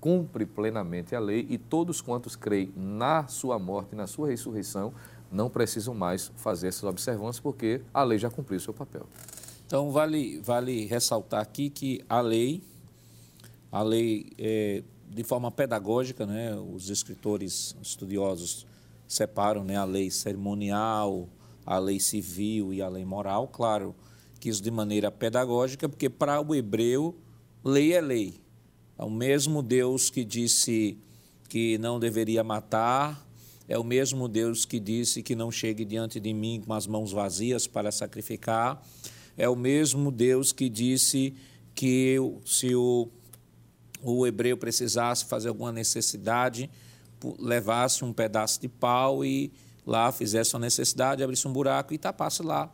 cumpre 0.00 0.46
plenamente 0.46 1.14
a 1.14 1.20
lei 1.20 1.46
e 1.50 1.58
todos 1.58 2.00
quantos 2.00 2.36
creem 2.36 2.72
na 2.74 3.26
sua 3.26 3.58
morte 3.58 3.92
e 3.92 3.96
na 3.96 4.06
sua 4.06 4.28
ressurreição 4.28 4.94
não 5.30 5.50
precisam 5.50 5.92
mais 5.92 6.32
fazer 6.36 6.68
essas 6.68 6.84
observâncias 6.84 7.40
porque 7.40 7.82
a 7.92 8.02
lei 8.02 8.18
já 8.18 8.30
cumpriu 8.30 8.58
seu 8.58 8.72
papel. 8.72 9.06
Então, 9.68 9.92
vale, 9.92 10.40
vale 10.40 10.86
ressaltar 10.86 11.42
aqui 11.42 11.68
que 11.68 12.02
a 12.08 12.22
lei, 12.22 12.62
a 13.70 13.82
lei 13.82 14.32
é, 14.38 14.82
de 15.10 15.22
forma 15.22 15.50
pedagógica, 15.50 16.24
né, 16.24 16.56
os 16.56 16.88
escritores 16.88 17.76
estudiosos 17.82 18.66
separam 19.06 19.62
né, 19.62 19.76
a 19.76 19.84
lei 19.84 20.10
cerimonial, 20.10 21.28
a 21.66 21.78
lei 21.78 22.00
civil 22.00 22.72
e 22.72 22.80
a 22.80 22.88
lei 22.88 23.04
moral, 23.04 23.46
claro 23.46 23.94
que 24.40 24.48
isso 24.48 24.62
de 24.62 24.70
maneira 24.70 25.10
pedagógica, 25.10 25.86
porque 25.86 26.08
para 26.08 26.40
o 26.40 26.54
hebreu, 26.54 27.14
lei 27.62 27.92
é 27.92 28.00
lei. 28.00 28.40
É 28.98 29.04
o 29.04 29.10
mesmo 29.10 29.62
Deus 29.62 30.08
que 30.08 30.24
disse 30.24 30.96
que 31.46 31.76
não 31.76 32.00
deveria 32.00 32.42
matar, 32.42 33.22
é 33.68 33.78
o 33.78 33.84
mesmo 33.84 34.28
Deus 34.28 34.64
que 34.64 34.80
disse 34.80 35.22
que 35.22 35.36
não 35.36 35.52
chegue 35.52 35.84
diante 35.84 36.18
de 36.18 36.32
mim 36.32 36.62
com 36.66 36.72
as 36.72 36.86
mãos 36.86 37.12
vazias 37.12 37.66
para 37.66 37.92
sacrificar. 37.92 38.82
É 39.38 39.48
o 39.48 39.54
mesmo 39.54 40.10
Deus 40.10 40.50
que 40.50 40.68
disse 40.68 41.32
que 41.72 42.16
se 42.44 42.74
o, 42.74 43.08
o 44.02 44.26
hebreu 44.26 44.56
precisasse 44.56 45.24
fazer 45.24 45.48
alguma 45.48 45.70
necessidade, 45.70 46.68
levasse 47.38 48.04
um 48.04 48.12
pedaço 48.12 48.60
de 48.60 48.68
pau 48.68 49.24
e 49.24 49.52
lá, 49.86 50.10
fizesse 50.10 50.54
uma 50.54 50.60
necessidade, 50.60 51.22
abrisse 51.22 51.46
um 51.46 51.52
buraco 51.52 51.94
e 51.94 51.98
tapasse 51.98 52.42
lá. 52.42 52.68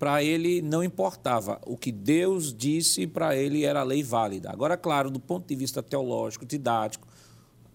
Para 0.00 0.22
ele 0.24 0.60
não 0.60 0.82
importava. 0.82 1.60
O 1.64 1.76
que 1.76 1.92
Deus 1.92 2.52
disse 2.52 3.06
para 3.06 3.36
ele 3.36 3.64
era 3.64 3.80
a 3.80 3.84
lei 3.84 4.02
válida. 4.02 4.50
Agora, 4.50 4.76
claro, 4.76 5.10
do 5.10 5.20
ponto 5.20 5.46
de 5.46 5.54
vista 5.54 5.80
teológico, 5.80 6.44
didático, 6.44 7.06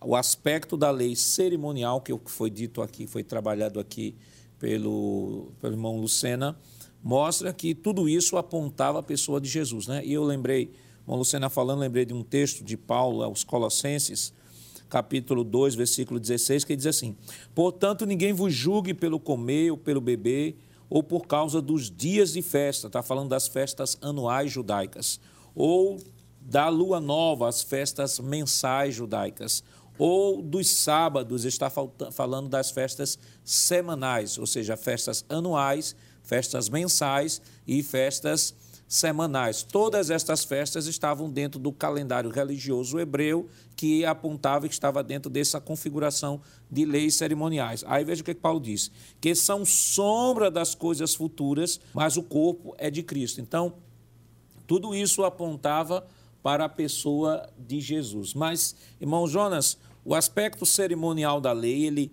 o 0.02 0.13
aspecto 0.13 0.76
da 0.76 0.91
lei 0.91 1.15
cerimonial, 1.15 2.02
que 2.02 2.13
foi 2.26 2.50
dito 2.50 2.82
aqui, 2.82 3.08
foi 3.08 3.24
trabalhado 3.24 3.80
aqui 3.80 4.15
pelo, 4.60 5.52
pelo 5.62 5.74
irmão 5.74 5.98
Lucena, 5.98 6.58
mostra 7.06 7.54
que 7.54 7.76
tudo 7.76 8.10
isso 8.10 8.36
apontava 8.36 8.98
a 8.98 9.04
pessoa 9.04 9.39
de 9.39 9.48
Jesus. 9.48 9.86
Né? 9.86 10.04
E 10.04 10.12
eu 10.12 10.24
lembrei, 10.24 10.72
irmão 11.04 11.20
Lucena 11.20 11.52
falando, 11.52 11.82
lembrei 11.82 12.04
de 12.04 12.15
um 12.15 12.24
texto 12.24 12.63
de 12.63 12.76
Paulo 12.76 13.22
aos 13.22 13.44
Colossenses, 13.44 14.34
capítulo 14.89 15.44
2, 15.44 15.76
versículo 15.76 16.20
16, 16.20 16.63
que 16.63 16.76
diz 16.76 16.88
assim: 16.88 17.15
Portanto, 17.54 18.08
ninguém 18.08 18.34
vos 18.34 18.52
julgue 18.52 18.91
pelo 18.91 19.20
comer 19.20 19.70
ou 19.70 19.78
pelo 19.78 20.02
beber, 20.02 20.58
ou 20.89 21.04
por 21.04 21.28
causa 21.28 21.62
dos 21.62 21.91
dias 21.91 22.34
de 22.34 22.41
festa, 22.41 22.88
está 22.88 23.04
falando 23.04 23.30
das 23.30 23.48
festas 23.48 24.00
anuais 24.02 24.52
judaicas, 24.52 25.20
ou 25.54 26.00
da 26.41 26.70
lua 26.70 27.00
nova, 27.00 27.48
as 27.48 27.62
festas 27.62 28.20
mensais 28.20 28.96
judaicas, 28.96 29.63
ou 29.96 30.41
dos 30.41 30.70
sábados, 30.70 31.46
está 31.46 31.70
falando 31.70 32.50
das 32.50 32.72
festas 32.72 33.20
semanais, 33.44 34.39
ou 34.39 34.48
seja, 34.48 34.76
festas 34.76 35.24
anuais, 35.30 35.96
festas 36.26 36.68
mensais 36.68 37.42
e 37.66 37.82
festas 37.82 38.54
semanais. 38.88 39.64
Todas 39.64 40.10
estas 40.10 40.44
festas 40.44 40.86
estavam 40.86 41.30
dentro 41.30 41.60
do 41.60 41.72
calendário 41.72 42.30
religioso 42.30 43.00
hebreu, 43.00 43.48
que 43.76 44.06
apontava 44.06 44.68
que 44.68 44.74
estava 44.74 45.04
dentro 45.04 45.30
dessa 45.30 45.60
configuração 45.60 46.42
de 46.70 46.86
leis 46.86 47.16
cerimoniais. 47.16 47.84
Aí 47.88 48.04
veja 48.04 48.22
o 48.22 48.26
que 48.26 48.36
Paulo 48.36 48.60
diz: 48.60 48.92
que 49.20 49.34
são 49.36 49.66
sombra 49.66 50.52
das 50.52 50.76
coisas 50.76 51.16
futuras, 51.16 51.80
mas 51.94 52.18
o 52.18 52.24
corpo 52.24 52.76
é 52.78 52.90
de 52.90 53.04
Cristo. 53.04 53.42
Então, 53.42 53.74
tudo 54.68 54.96
isso 54.96 55.24
apontava 55.24 56.06
para 56.42 56.66
a 56.66 56.70
pessoa 56.70 57.50
de 57.58 57.82
Jesus. 57.82 58.34
Mas, 58.34 58.76
irmão 59.02 59.28
Jonas, 59.28 59.78
o 60.04 60.14
aspecto 60.14 60.66
cerimonial 60.66 61.42
da 61.42 61.52
lei, 61.52 61.86
ele 61.86 62.12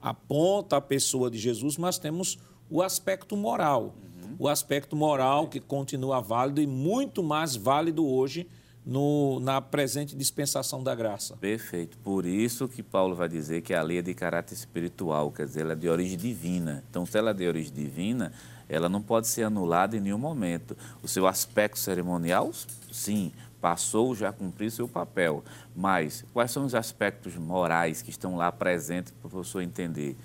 aponta 0.00 0.76
a 0.76 0.80
pessoa 0.80 1.30
de 1.30 1.38
Jesus, 1.38 1.76
mas 1.76 1.98
temos 1.98 2.38
o 2.70 2.82
aspecto 2.82 3.36
moral. 3.36 3.94
Uhum. 4.22 4.36
O 4.38 4.48
aspecto 4.48 4.94
moral 4.94 5.48
que 5.48 5.60
continua 5.60 6.20
válido 6.20 6.60
e 6.60 6.66
muito 6.66 7.22
mais 7.22 7.56
válido 7.56 8.06
hoje 8.06 8.46
no, 8.84 9.40
na 9.40 9.60
presente 9.60 10.16
dispensação 10.16 10.82
da 10.82 10.94
graça. 10.94 11.36
Perfeito. 11.36 11.98
Por 11.98 12.24
isso 12.24 12.68
que 12.68 12.82
Paulo 12.82 13.14
vai 13.14 13.28
dizer 13.28 13.60
que 13.62 13.74
a 13.74 13.82
lei 13.82 13.98
é 13.98 14.02
de 14.02 14.14
caráter 14.14 14.54
espiritual, 14.54 15.30
quer 15.30 15.46
dizer, 15.46 15.62
ela 15.62 15.72
é 15.72 15.76
de 15.76 15.88
origem 15.88 16.16
divina. 16.16 16.82
Então, 16.88 17.04
se 17.04 17.18
ela 17.18 17.30
é 17.30 17.34
de 17.34 17.46
origem 17.46 17.72
divina, 17.72 18.32
ela 18.68 18.88
não 18.88 19.02
pode 19.02 19.26
ser 19.26 19.42
anulada 19.42 19.96
em 19.96 20.00
nenhum 20.00 20.18
momento. 20.18 20.76
O 21.02 21.08
seu 21.08 21.26
aspecto 21.26 21.78
cerimonial, 21.78 22.50
sim, 22.90 23.32
passou, 23.60 24.14
já 24.14 24.32
cumpriu 24.32 24.70
seu 24.70 24.88
papel. 24.88 25.44
Mas 25.76 26.24
quais 26.32 26.50
são 26.50 26.64
os 26.64 26.74
aspectos 26.74 27.36
morais 27.36 28.00
que 28.00 28.10
estão 28.10 28.36
lá 28.36 28.50
presentes 28.50 29.12
para 29.12 29.26
o 29.26 29.30
professor 29.30 29.60
entender? 29.60 30.16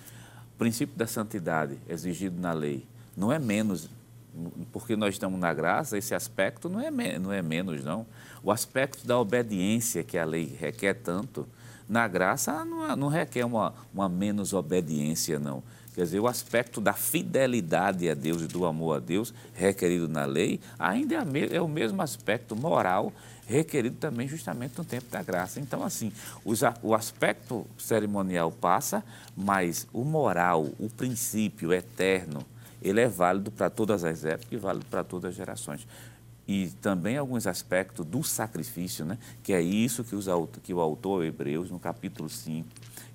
O 0.56 0.58
princípio 0.58 0.96
da 0.96 1.06
santidade 1.06 1.78
exigido 1.88 2.40
na 2.40 2.54
lei 2.54 2.88
não 3.16 3.30
é 3.30 3.38
menos, 3.38 3.90
porque 4.72 4.96
nós 4.96 5.16
estamos 5.16 5.38
na 5.38 5.54
graça, 5.54 5.98
esse 5.98 6.16
aspecto 6.16 6.70
não 6.70 6.80
é, 6.80 7.20
não 7.20 7.32
é 7.34 7.42
menos, 7.42 7.84
não. 7.84 8.06
O 8.42 8.50
aspecto 8.50 9.06
da 9.06 9.20
obediência 9.20 10.02
que 10.02 10.18
a 10.18 10.24
lei 10.24 10.56
requer 10.58 10.94
tanto, 10.94 11.46
na 11.90 12.08
graça 12.08 12.64
não, 12.64 12.96
não 12.96 13.08
requer 13.10 13.46
uma, 13.46 13.74
uma 13.94 14.08
menos 14.08 14.54
obediência, 14.54 15.38
não. 15.38 15.62
Quer 15.94 16.04
dizer, 16.04 16.22
o 16.22 16.28
aspecto 16.28 16.80
da 16.80 16.94
fidelidade 16.94 18.10
a 18.10 18.14
Deus 18.14 18.42
e 18.42 18.48
do 18.48 18.66
amor 18.66 18.96
a 18.96 19.00
Deus 19.00 19.34
requerido 19.54 20.08
na 20.08 20.24
lei 20.24 20.62
ainda 20.80 21.16
é, 21.16 21.56
é 21.56 21.62
o 21.62 21.68
mesmo 21.68 22.02
aspecto 22.02 22.56
moral 22.56 23.12
requerido 23.48 23.96
também 23.98 24.28
justamente 24.28 24.78
no 24.78 24.84
tempo 24.84 25.10
da 25.10 25.22
graça. 25.22 25.60
Então, 25.60 25.84
assim, 25.84 26.12
o 26.82 26.94
aspecto 26.94 27.66
cerimonial 27.78 28.52
passa, 28.52 29.04
mas 29.36 29.88
o 29.94 30.04
moral, 30.04 30.70
o 30.80 30.90
princípio 30.90 31.72
eterno, 31.72 32.46
ele 32.82 33.02
é 33.02 33.08
válido 33.08 33.52
para 33.52 33.70
todas 33.70 34.04
as 34.04 34.26
épocas 34.26 34.52
e 34.52 34.58
válido 34.58 34.86
para 34.86 35.04
todas 35.04 35.30
as 35.30 35.36
gerações. 35.36 35.88
E 36.48 36.68
também 36.82 37.18
alguns 37.18 37.48
aspectos 37.48 38.06
do 38.06 38.24
sacrifício, 38.24 39.04
né? 39.04 39.18
que 39.42 39.52
é 39.52 39.62
isso 39.62 40.04
que, 40.04 40.16
os, 40.16 40.28
que 40.62 40.74
o 40.74 40.80
autor 40.80 41.24
Hebreus, 41.26 41.72
no 41.72 41.80
capítulo 41.80 42.30
5, 42.30 42.68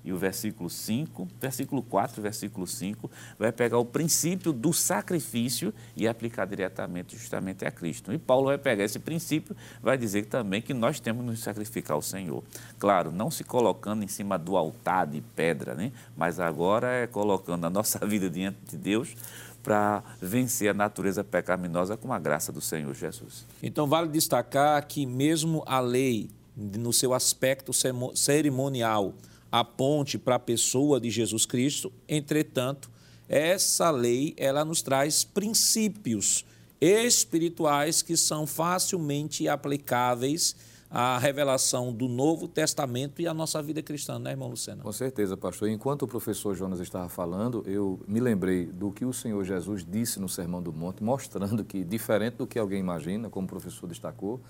e 0.03 0.11
o 0.11 0.17
versículo 0.17 0.69
5, 0.69 1.27
versículo 1.39 1.81
4, 1.83 2.21
versículo 2.21 2.65
5, 2.65 3.09
vai 3.37 3.51
pegar 3.51 3.77
o 3.77 3.85
princípio 3.85 4.51
do 4.51 4.73
sacrifício 4.73 5.73
e 5.95 6.07
aplicar 6.07 6.45
diretamente 6.45 7.15
justamente 7.15 7.65
a 7.65 7.71
Cristo. 7.71 8.11
E 8.11 8.17
Paulo 8.17 8.47
vai 8.47 8.57
pegar 8.57 8.83
esse 8.83 8.99
princípio, 8.99 9.55
vai 9.81 9.97
dizer 9.97 10.25
também 10.25 10.61
que 10.61 10.73
nós 10.73 10.99
temos 10.99 11.25
nos 11.25 11.39
sacrificar 11.39 11.95
ao 11.95 12.01
Senhor. 12.01 12.43
Claro, 12.79 13.11
não 13.11 13.29
se 13.29 13.43
colocando 13.43 14.03
em 14.03 14.07
cima 14.07 14.37
do 14.37 14.57
altar 14.57 15.07
de 15.07 15.21
pedra, 15.21 15.75
né? 15.75 15.91
mas 16.15 16.39
agora 16.39 16.87
é 16.87 17.07
colocando 17.07 17.65
a 17.65 17.69
nossa 17.69 17.99
vida 18.05 18.29
diante 18.29 18.57
de 18.69 18.77
Deus 18.77 19.15
para 19.61 20.03
vencer 20.19 20.69
a 20.69 20.73
natureza 20.73 21.23
pecaminosa 21.23 21.95
com 21.95 22.11
a 22.11 22.19
graça 22.19 22.51
do 22.51 22.61
Senhor 22.61 22.93
Jesus. 22.95 23.45
Então, 23.61 23.85
vale 23.87 24.07
destacar 24.07 24.85
que, 24.87 25.05
mesmo 25.05 25.63
a 25.67 25.79
lei, 25.79 26.31
no 26.55 26.91
seu 26.91 27.13
aspecto 27.13 27.71
cerimonial, 28.15 29.13
aponte 29.51 30.17
para 30.17 30.35
a 30.35 30.39
pessoa 30.39 30.99
de 30.99 31.09
Jesus 31.09 31.45
Cristo. 31.45 31.91
Entretanto, 32.07 32.89
essa 33.27 33.89
lei 33.91 34.33
ela 34.37 34.63
nos 34.63 34.81
traz 34.81 35.23
princípios 35.23 36.45
espirituais 36.79 38.01
que 38.01 38.17
são 38.17 38.47
facilmente 38.47 39.47
aplicáveis 39.47 40.55
à 40.89 41.17
revelação 41.17 41.93
do 41.93 42.09
Novo 42.09 42.47
Testamento 42.47 43.21
e 43.21 43.27
à 43.27 43.33
nossa 43.33 43.61
vida 43.61 43.81
cristã, 43.81 44.19
né, 44.19 44.31
irmão 44.31 44.49
Lucena? 44.49 44.83
Com 44.83 44.91
certeza, 44.91 45.37
pastor. 45.37 45.69
Enquanto 45.69 46.01
o 46.01 46.07
professor 46.07 46.53
Jonas 46.53 46.81
estava 46.81 47.07
falando, 47.07 47.63
eu 47.65 47.99
me 48.05 48.19
lembrei 48.19 48.65
do 48.65 48.91
que 48.91 49.05
o 49.05 49.13
Senhor 49.13 49.41
Jesus 49.45 49.85
disse 49.89 50.19
no 50.19 50.27
Sermão 50.27 50.61
do 50.61 50.73
Monte, 50.73 51.01
mostrando 51.01 51.63
que, 51.63 51.83
diferente 51.83 52.35
do 52.35 52.47
que 52.47 52.59
alguém 52.59 52.79
imagina, 52.79 53.29
como 53.29 53.45
o 53.45 53.49
professor 53.49 53.87
destacou, 53.87 54.41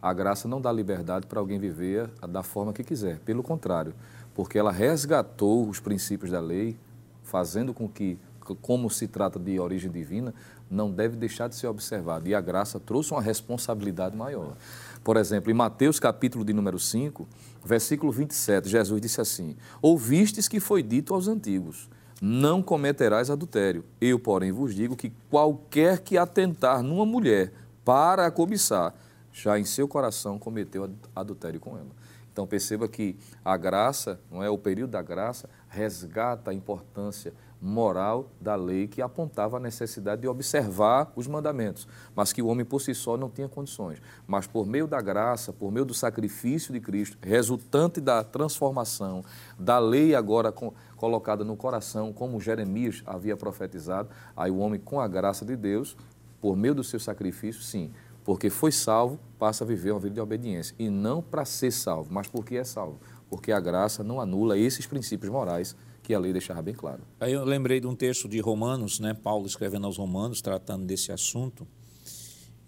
a 0.00 0.12
graça 0.12 0.48
não 0.48 0.60
dá 0.60 0.72
liberdade 0.72 1.26
para 1.26 1.38
alguém 1.38 1.60
viver 1.60 2.10
da 2.28 2.42
forma 2.42 2.72
que 2.72 2.82
quiser. 2.82 3.20
Pelo 3.20 3.42
contrário, 3.42 3.94
porque 4.34 4.58
ela 4.58 4.72
resgatou 4.72 5.68
os 5.68 5.80
princípios 5.80 6.30
da 6.30 6.40
lei, 6.40 6.76
fazendo 7.22 7.72
com 7.72 7.88
que, 7.88 8.18
como 8.60 8.90
se 8.90 9.06
trata 9.06 9.38
de 9.38 9.58
origem 9.58 9.90
divina, 9.90 10.34
não 10.70 10.90
deve 10.90 11.16
deixar 11.16 11.48
de 11.48 11.54
ser 11.54 11.66
observado. 11.66 12.28
E 12.28 12.34
a 12.34 12.40
graça 12.40 12.80
trouxe 12.80 13.12
uma 13.12 13.20
responsabilidade 13.20 14.16
maior. 14.16 14.56
Por 15.04 15.16
exemplo, 15.16 15.50
em 15.50 15.54
Mateus 15.54 16.00
capítulo 16.00 16.44
de 16.44 16.52
número 16.52 16.78
5, 16.78 17.28
versículo 17.64 18.10
27, 18.10 18.68
Jesus 18.68 19.00
disse 19.00 19.20
assim: 19.20 19.56
Ouvistes 19.80 20.48
que 20.48 20.60
foi 20.60 20.82
dito 20.82 21.12
aos 21.14 21.28
antigos: 21.28 21.88
Não 22.20 22.62
cometerás 22.62 23.28
adultério. 23.30 23.84
Eu, 24.00 24.18
porém, 24.18 24.50
vos 24.50 24.74
digo 24.74 24.96
que 24.96 25.12
qualquer 25.30 25.98
que 25.98 26.16
atentar 26.16 26.82
numa 26.82 27.04
mulher 27.04 27.52
para 27.84 28.26
a 28.26 28.30
cobiçar, 28.30 28.94
já 29.32 29.58
em 29.58 29.64
seu 29.64 29.88
coração 29.88 30.38
cometeu 30.38 30.90
adultério 31.14 31.60
com 31.60 31.76
ela. 31.76 32.01
Então 32.32 32.46
perceba 32.46 32.88
que 32.88 33.16
a 33.44 33.56
graça, 33.56 34.18
não 34.30 34.42
é 34.42 34.48
o 34.48 34.56
período 34.56 34.90
da 34.90 35.02
graça, 35.02 35.48
resgata 35.68 36.50
a 36.50 36.54
importância 36.54 37.32
moral 37.62 38.28
da 38.40 38.56
lei 38.56 38.88
que 38.88 39.00
apontava 39.00 39.56
a 39.56 39.60
necessidade 39.60 40.22
de 40.22 40.28
observar 40.28 41.12
os 41.14 41.28
mandamentos, 41.28 41.86
mas 42.14 42.32
que 42.32 42.42
o 42.42 42.48
homem 42.48 42.64
por 42.64 42.80
si 42.80 42.92
só 42.92 43.16
não 43.16 43.30
tinha 43.30 43.48
condições. 43.48 44.02
Mas 44.26 44.48
por 44.48 44.66
meio 44.66 44.88
da 44.88 45.00
graça, 45.00 45.52
por 45.52 45.70
meio 45.70 45.84
do 45.84 45.94
sacrifício 45.94 46.72
de 46.72 46.80
Cristo, 46.80 47.16
resultante 47.22 48.00
da 48.00 48.24
transformação 48.24 49.24
da 49.56 49.78
lei 49.78 50.14
agora 50.14 50.50
com, 50.50 50.72
colocada 50.96 51.44
no 51.44 51.56
coração, 51.56 52.12
como 52.12 52.40
Jeremias 52.40 53.02
havia 53.06 53.36
profetizado, 53.36 54.08
aí 54.36 54.50
o 54.50 54.58
homem 54.58 54.80
com 54.80 55.00
a 55.00 55.06
graça 55.06 55.44
de 55.44 55.54
Deus, 55.54 55.96
por 56.40 56.56
meio 56.56 56.74
do 56.74 56.82
seu 56.82 56.98
sacrifício, 56.98 57.62
sim, 57.62 57.92
porque 58.24 58.50
foi 58.50 58.70
salvo, 58.70 59.18
passa 59.38 59.64
a 59.64 59.66
viver 59.66 59.90
uma 59.90 60.00
vida 60.00 60.14
de 60.14 60.20
obediência. 60.20 60.74
E 60.78 60.88
não 60.88 61.20
para 61.22 61.44
ser 61.44 61.72
salvo, 61.72 62.12
mas 62.12 62.28
porque 62.28 62.56
é 62.56 62.64
salvo. 62.64 63.00
Porque 63.28 63.50
a 63.50 63.58
graça 63.58 64.04
não 64.04 64.20
anula 64.20 64.58
esses 64.58 64.86
princípios 64.86 65.30
morais 65.30 65.74
que 66.02 66.14
a 66.14 66.18
lei 66.18 66.32
deixava 66.32 66.60
bem 66.62 66.74
claro. 66.74 67.02
Aí 67.20 67.32
eu 67.32 67.44
lembrei 67.44 67.80
de 67.80 67.86
um 67.86 67.94
texto 67.94 68.28
de 68.28 68.40
Romanos, 68.40 69.00
né? 69.00 69.14
Paulo 69.14 69.46
escrevendo 69.46 69.86
aos 69.86 69.96
Romanos, 69.96 70.42
tratando 70.42 70.84
desse 70.84 71.12
assunto. 71.12 71.66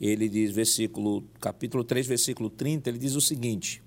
Ele 0.00 0.28
diz, 0.28 0.50
versículo, 0.50 1.24
capítulo 1.40 1.84
3, 1.84 2.06
versículo 2.06 2.50
30, 2.50 2.88
ele 2.88 2.98
diz 2.98 3.14
o 3.14 3.20
seguinte: 3.20 3.82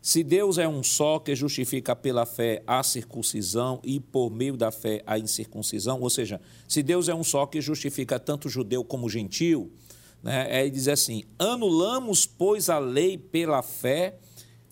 Se 0.00 0.22
Deus 0.22 0.58
é 0.58 0.68
um 0.68 0.82
só 0.82 1.18
que 1.18 1.34
justifica 1.34 1.96
pela 1.96 2.26
fé 2.26 2.62
a 2.66 2.82
circuncisão 2.82 3.80
e 3.82 3.98
por 3.98 4.30
meio 4.30 4.56
da 4.56 4.70
fé 4.70 5.02
a 5.06 5.18
incircuncisão, 5.18 6.00
ou 6.00 6.10
seja, 6.10 6.40
se 6.68 6.82
Deus 6.82 7.08
é 7.08 7.14
um 7.14 7.24
só 7.24 7.46
que 7.46 7.60
justifica 7.60 8.18
tanto 8.18 8.48
judeu 8.48 8.84
como 8.84 9.08
gentil, 9.08 9.72
né? 10.22 10.48
Aí 10.50 10.70
diz 10.70 10.88
assim: 10.88 11.24
anulamos, 11.38 12.26
pois, 12.26 12.68
a 12.68 12.78
lei 12.78 13.16
pela 13.16 13.62
fé. 13.62 14.18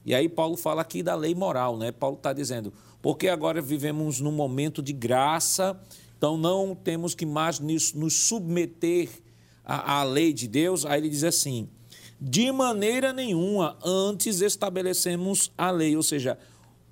E 0.05 0.15
aí 0.15 0.29
Paulo 0.29 0.57
fala 0.57 0.83
aqui 0.83 1.03
da 1.03 1.15
lei 1.15 1.35
moral, 1.35 1.77
né? 1.77 1.93
Paulo 1.93 2.17
está 2.17 2.33
dizendo: 2.33 2.73
porque 3.01 3.29
agora 3.29 3.61
vivemos 3.61 4.21
num 4.21 4.33
momento 4.33 4.83
de 4.83 4.93
graça, 4.93 5.79
então 6.17 6.37
não 6.37 6.75
temos 6.75 7.15
que 7.15 7.27
mais 7.27 7.59
nos 7.61 8.15
submeter 8.15 9.09
à, 9.65 10.01
à 10.01 10.03
lei 10.03 10.33
de 10.33 10.49
Deus. 10.49 10.85
Aí 10.85 11.01
ele 11.01 11.09
diz 11.09 11.25
assim: 11.25 11.69
de 12.21 12.51
maneira 12.51 13.13
nenhuma, 13.13 13.77
antes 13.85 14.41
estabelecemos 14.41 15.53
a 15.57 15.71
lei, 15.71 15.97
ou 15.97 16.03
seja, 16.03 16.39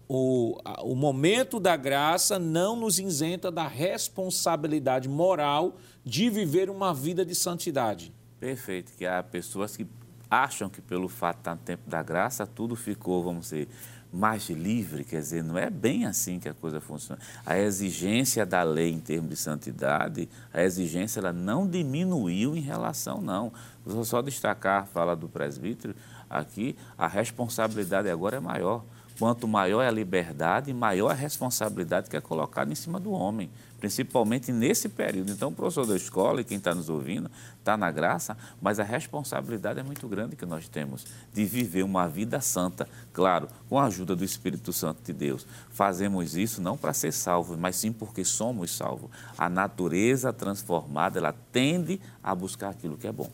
o, 0.09 0.57
o 0.83 0.95
momento 0.95 1.59
da 1.59 1.77
graça 1.77 2.39
não 2.39 2.77
nos 2.77 2.99
isenta 2.99 3.51
da 3.51 3.67
responsabilidade 3.67 5.09
moral 5.09 5.77
de 6.05 6.31
viver 6.31 6.71
uma 6.71 6.95
vida 6.95 7.25
de 7.25 7.35
santidade. 7.35 8.13
Perfeito, 8.47 8.93
que 8.97 9.05
há 9.05 9.21
pessoas 9.25 9.77
que 9.77 9.85
acham 10.31 10.71
que 10.71 10.81
pelo 10.81 11.09
fato 11.09 11.39
de 11.39 11.41
estar 11.41 11.55
no 11.57 11.61
tempo 11.63 11.91
da 11.91 12.01
graça, 12.01 12.47
tudo 12.47 12.77
ficou, 12.77 13.25
vamos 13.25 13.47
dizer, 13.47 13.69
mais 14.13 14.49
livre, 14.49 15.03
quer 15.03 15.19
dizer, 15.19 15.43
não 15.43 15.59
é 15.59 15.69
bem 15.69 16.07
assim 16.07 16.39
que 16.39 16.49
a 16.49 16.55
coisa 16.55 16.81
funciona. 16.81 17.21
A 17.45 17.59
exigência 17.59 18.47
da 18.47 18.63
lei 18.63 18.93
em 18.93 19.01
termos 19.01 19.31
de 19.31 19.37
santidade, 19.37 20.29
a 20.55 20.63
exigência 20.63 21.19
ela 21.19 21.33
não 21.33 21.69
diminuiu 21.69 22.57
em 22.57 22.61
relação, 22.61 23.21
não. 23.21 23.53
Vou 23.85 24.05
só 24.05 24.23
destacar, 24.23 24.87
fala 24.87 25.17
do 25.17 25.29
presbítero 25.29 25.97
aqui, 26.31 26.77
a 26.97 27.09
responsabilidade 27.09 28.09
agora 28.09 28.37
é 28.37 28.41
maior. 28.41 28.85
Quanto 29.19 29.49
maior 29.49 29.83
é 29.83 29.89
a 29.89 29.91
liberdade, 29.91 30.73
maior 30.75 31.11
a 31.11 31.15
responsabilidade 31.15 32.11
que 32.11 32.17
é 32.17 32.21
colocada 32.21 32.71
em 32.71 32.75
cima 32.75 33.01
do 33.01 33.13
homem, 33.13 33.49
principalmente 33.81 34.53
nesse 34.53 34.91
período. 34.91 35.33
Então, 35.33 35.49
o 35.49 35.53
professor 35.53 35.87
da 35.87 35.97
escola 35.97 36.43
e 36.43 36.45
quem 36.45 36.59
está 36.59 36.75
nos 36.75 36.91
ouvindo 36.91 37.31
está 37.59 37.79
na 37.79 37.91
graça, 37.91 38.37
mas 38.61 38.79
a 38.79 38.85
responsabilidade 38.85 39.81
é 39.81 39.83
muito 39.83 40.07
grande 40.07 40.37
que 40.37 40.45
nós 40.45 40.69
temos 40.69 41.07
de 41.33 41.45
viver 41.47 41.83
uma 41.83 42.07
vida 42.07 42.43
santa, 42.43 42.87
claro, 43.13 43.49
com 43.71 43.79
a 43.79 43.87
ajuda 43.87 44.15
do 44.15 44.23
Espírito 44.25 44.71
Santo 44.71 45.03
de 45.03 45.15
Deus. 45.15 45.47
Fazemos 45.71 46.37
isso 46.37 46.61
não 46.61 46.77
para 46.77 46.93
ser 46.93 47.13
salvos, 47.13 47.59
mas 47.59 47.77
sim 47.77 47.93
porque 47.93 48.23
somos 48.23 48.71
salvos. 48.77 49.11
A 49.39 49.49
natureza 49.49 50.31
transformada, 50.31 51.19
ela 51.19 51.35
tende 51.51 51.99
a 52.23 52.35
buscar 52.35 52.69
aquilo 52.69 52.99
que 52.99 53.07
é 53.07 53.13
bom. 53.13 53.31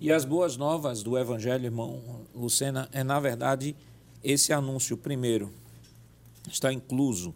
E 0.00 0.12
as 0.12 0.24
boas 0.24 0.56
novas 0.56 1.02
do 1.02 1.18
Evangelho, 1.18 1.64
irmão 1.64 2.00
Lucena, 2.32 2.88
é 2.92 3.02
na 3.02 3.18
verdade 3.18 3.74
esse 4.22 4.52
anúncio, 4.52 4.96
primeiro, 4.96 5.52
está 6.50 6.72
incluso. 6.72 7.34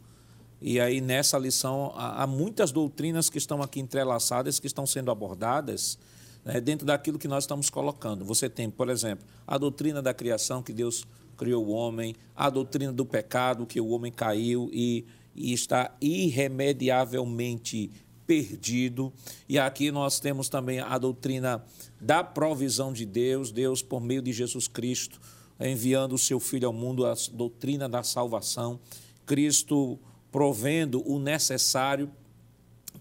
E 0.61 0.79
aí, 0.79 1.01
nessa 1.01 1.39
lição, 1.39 1.93
há, 1.97 2.27
muitas 2.27 2.71
doutrinas 2.71 3.29
que 3.29 3.39
estão 3.39 3.61
aqui 3.63 3.81
entrelaçadas, 3.81 4.61
que 4.61 4.67
estão 4.67 4.87
sendo 4.87 5.11
abordadas 5.11 5.99
né, 6.45 6.61
dentro 6.61 6.87
daquilo 6.87 7.19
que 7.19 7.27
nós 7.27 7.45
estamos 7.45 7.69
colocando. 7.69 8.25
Você 8.25 8.49
tem, 8.49 8.71
por 8.71 8.89
exemplo, 8.89 9.27
a 9.47 9.59
doutrina 9.59 10.01
da 10.01 10.15
criação, 10.15 10.63
que 10.63 10.73
Deus 10.73 11.05
criou 11.37 11.67
o 11.67 11.71
homem, 11.71 12.15
a 12.37 12.49
doutrina 12.49 12.93
do 12.93 13.05
pecado, 13.05 13.67
que 13.67 13.81
o 13.81 13.89
homem 13.89 14.13
caiu 14.13 14.71
e, 14.73 15.05
e 15.35 15.53
está 15.53 15.93
irremediavelmente 16.01 17.91
perdido. 18.25 19.13
E 19.49 19.59
aqui 19.59 19.91
nós 19.91 20.21
temos 20.21 20.49
também 20.49 20.79
a 20.79 20.97
doutrina 20.97 21.65
da 22.01 22.23
provisão 22.23 22.93
de 22.93 23.05
Deus, 23.05 23.51
Deus 23.51 23.83
por 23.83 24.01
meio 24.01 24.23
de 24.23 24.33
Jesus 24.33 24.69
Cristo 24.69 25.21
enviando 25.69 26.15
o 26.15 26.19
seu 26.19 26.41
Filho 26.41 26.67
ao 26.67 26.73
mundo, 26.73 27.07
a 27.07 27.15
doutrina 27.33 27.89
da 27.89 28.03
salvação, 28.03 28.81
Cristo 29.27 29.99
provendo 30.31 31.03
o 31.09 31.19
necessário 31.19 32.11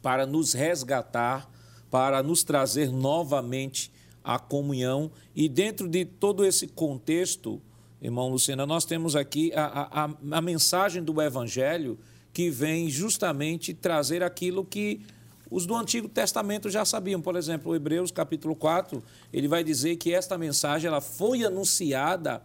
para 0.02 0.26
nos 0.26 0.54
resgatar, 0.54 1.50
para 1.90 2.22
nos 2.22 2.44
trazer 2.44 2.92
novamente 2.92 3.92
a 4.24 4.38
comunhão. 4.38 5.12
E 5.36 5.48
dentro 5.48 5.88
de 5.88 6.06
todo 6.06 6.46
esse 6.46 6.68
contexto, 6.68 7.62
irmão 8.02 8.30
Lucena, 8.30 8.66
nós 8.66 8.86
temos 8.86 9.16
aqui 9.16 9.52
a, 9.54 10.06
a, 10.06 10.38
a 10.38 10.42
mensagem 10.42 11.04
do 11.04 11.22
Evangelho 11.22 11.98
que 12.34 12.50
vem 12.50 12.90
justamente 12.90 13.74
trazer 13.74 14.24
aquilo 14.24 14.64
que 14.64 15.02
os 15.52 15.66
do 15.66 15.76
Antigo 15.76 16.08
Testamento 16.08 16.70
já 16.70 16.86
sabiam, 16.86 17.22
por 17.22 17.36
exemplo, 17.36 17.76
Hebreus 17.76 18.10
capítulo 18.10 18.56
4, 18.56 19.04
ele 19.34 19.50
vai 19.50 19.66
dizer 19.66 19.98
que 19.98 20.14
esta 20.14 20.38
mensagem 20.38 20.88
ela 20.88 21.02
foi 21.02 21.44
anunciada 21.44 22.42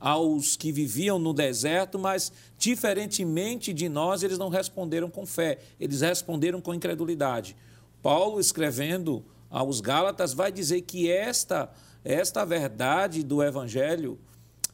aos 0.00 0.56
que 0.56 0.72
viviam 0.72 1.20
no 1.20 1.32
deserto, 1.32 2.00
mas 2.00 2.32
diferentemente 2.58 3.72
de 3.72 3.88
nós, 3.88 4.24
eles 4.24 4.38
não 4.38 4.48
responderam 4.48 5.08
com 5.08 5.24
fé, 5.24 5.58
eles 5.78 6.00
responderam 6.00 6.60
com 6.60 6.74
incredulidade. 6.74 7.56
Paulo 8.02 8.40
escrevendo 8.40 9.24
aos 9.48 9.80
Gálatas 9.80 10.34
vai 10.34 10.50
dizer 10.50 10.82
que 10.82 11.08
esta 11.08 11.70
esta 12.04 12.44
verdade 12.44 13.22
do 13.22 13.42
evangelho, 13.42 14.18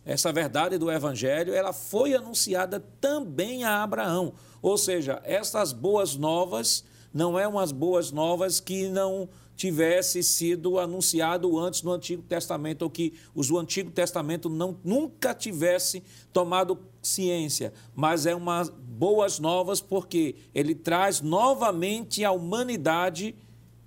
essa 0.04 0.32
verdade 0.32 0.78
do 0.78 0.90
evangelho, 0.90 1.52
ela 1.52 1.72
foi 1.72 2.14
anunciada 2.14 2.80
também 3.00 3.64
a 3.64 3.82
Abraão. 3.82 4.34
Ou 4.62 4.78
seja, 4.78 5.20
essas 5.24 5.72
boas 5.72 6.16
novas 6.16 6.84
não 7.14 7.38
é 7.38 7.46
umas 7.46 7.70
boas 7.70 8.10
novas 8.10 8.58
que 8.58 8.88
não 8.88 9.28
tivesse 9.56 10.20
sido 10.22 10.80
anunciado 10.80 11.56
antes 11.58 11.82
no 11.82 11.92
Antigo 11.92 12.22
Testamento, 12.22 12.82
ou 12.82 12.90
que 12.90 13.14
os 13.32 13.50
Antigo 13.52 13.90
Testamento 13.92 14.48
não, 14.48 14.76
nunca 14.82 15.32
tivesse 15.32 16.02
tomado 16.32 16.76
ciência, 17.00 17.72
mas 17.94 18.26
é 18.26 18.34
umas 18.34 18.68
boas 18.68 19.38
novas 19.38 19.80
porque 19.80 20.34
ele 20.52 20.74
traz 20.74 21.20
novamente 21.20 22.24
a 22.24 22.32
humanidade 22.32 23.36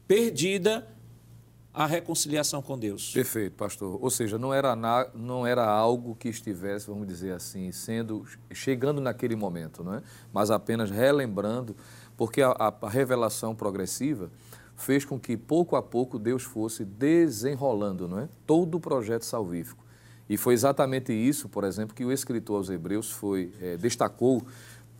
perdida 0.07 0.87
a 1.73 1.85
reconciliação 1.85 2.59
com 2.59 2.75
Deus. 2.75 3.11
Perfeito, 3.13 3.55
pastor. 3.55 3.99
Ou 4.01 4.09
seja, 4.09 4.39
não 4.39 4.51
era, 4.51 4.75
na, 4.75 5.07
não 5.13 5.45
era 5.45 5.63
algo 5.63 6.15
que 6.15 6.27
estivesse, 6.27 6.87
vamos 6.87 7.05
dizer 7.05 7.33
assim, 7.33 7.71
sendo 7.71 8.25
chegando 8.51 8.99
naquele 8.99 9.35
momento, 9.35 9.83
não 9.83 9.93
é? 9.93 10.01
Mas 10.33 10.49
apenas 10.49 10.89
relembrando 10.89 11.75
porque 12.17 12.41
a, 12.41 12.51
a, 12.81 12.89
revelação 12.89 13.55
progressiva 13.55 14.29
fez 14.75 15.05
com 15.05 15.19
que 15.19 15.37
pouco 15.37 15.75
a 15.75 15.81
pouco 15.81 16.19
Deus 16.19 16.43
fosse 16.43 16.83
desenrolando 16.83 18.07
não 18.07 18.19
é? 18.19 18.29
todo 18.45 18.75
o 18.75 18.79
projeto 18.79 19.23
salvífico. 19.23 19.85
E 20.29 20.35
foi 20.35 20.53
exatamente 20.53 21.13
isso, 21.13 21.47
por 21.47 21.63
exemplo, 21.63 21.95
que 21.95 22.03
o 22.03 22.11
escritor 22.11 22.57
aos 22.57 22.69
Hebreus 22.69 23.09
foi, 23.09 23.53
é, 23.61 23.77
destacou 23.77 24.45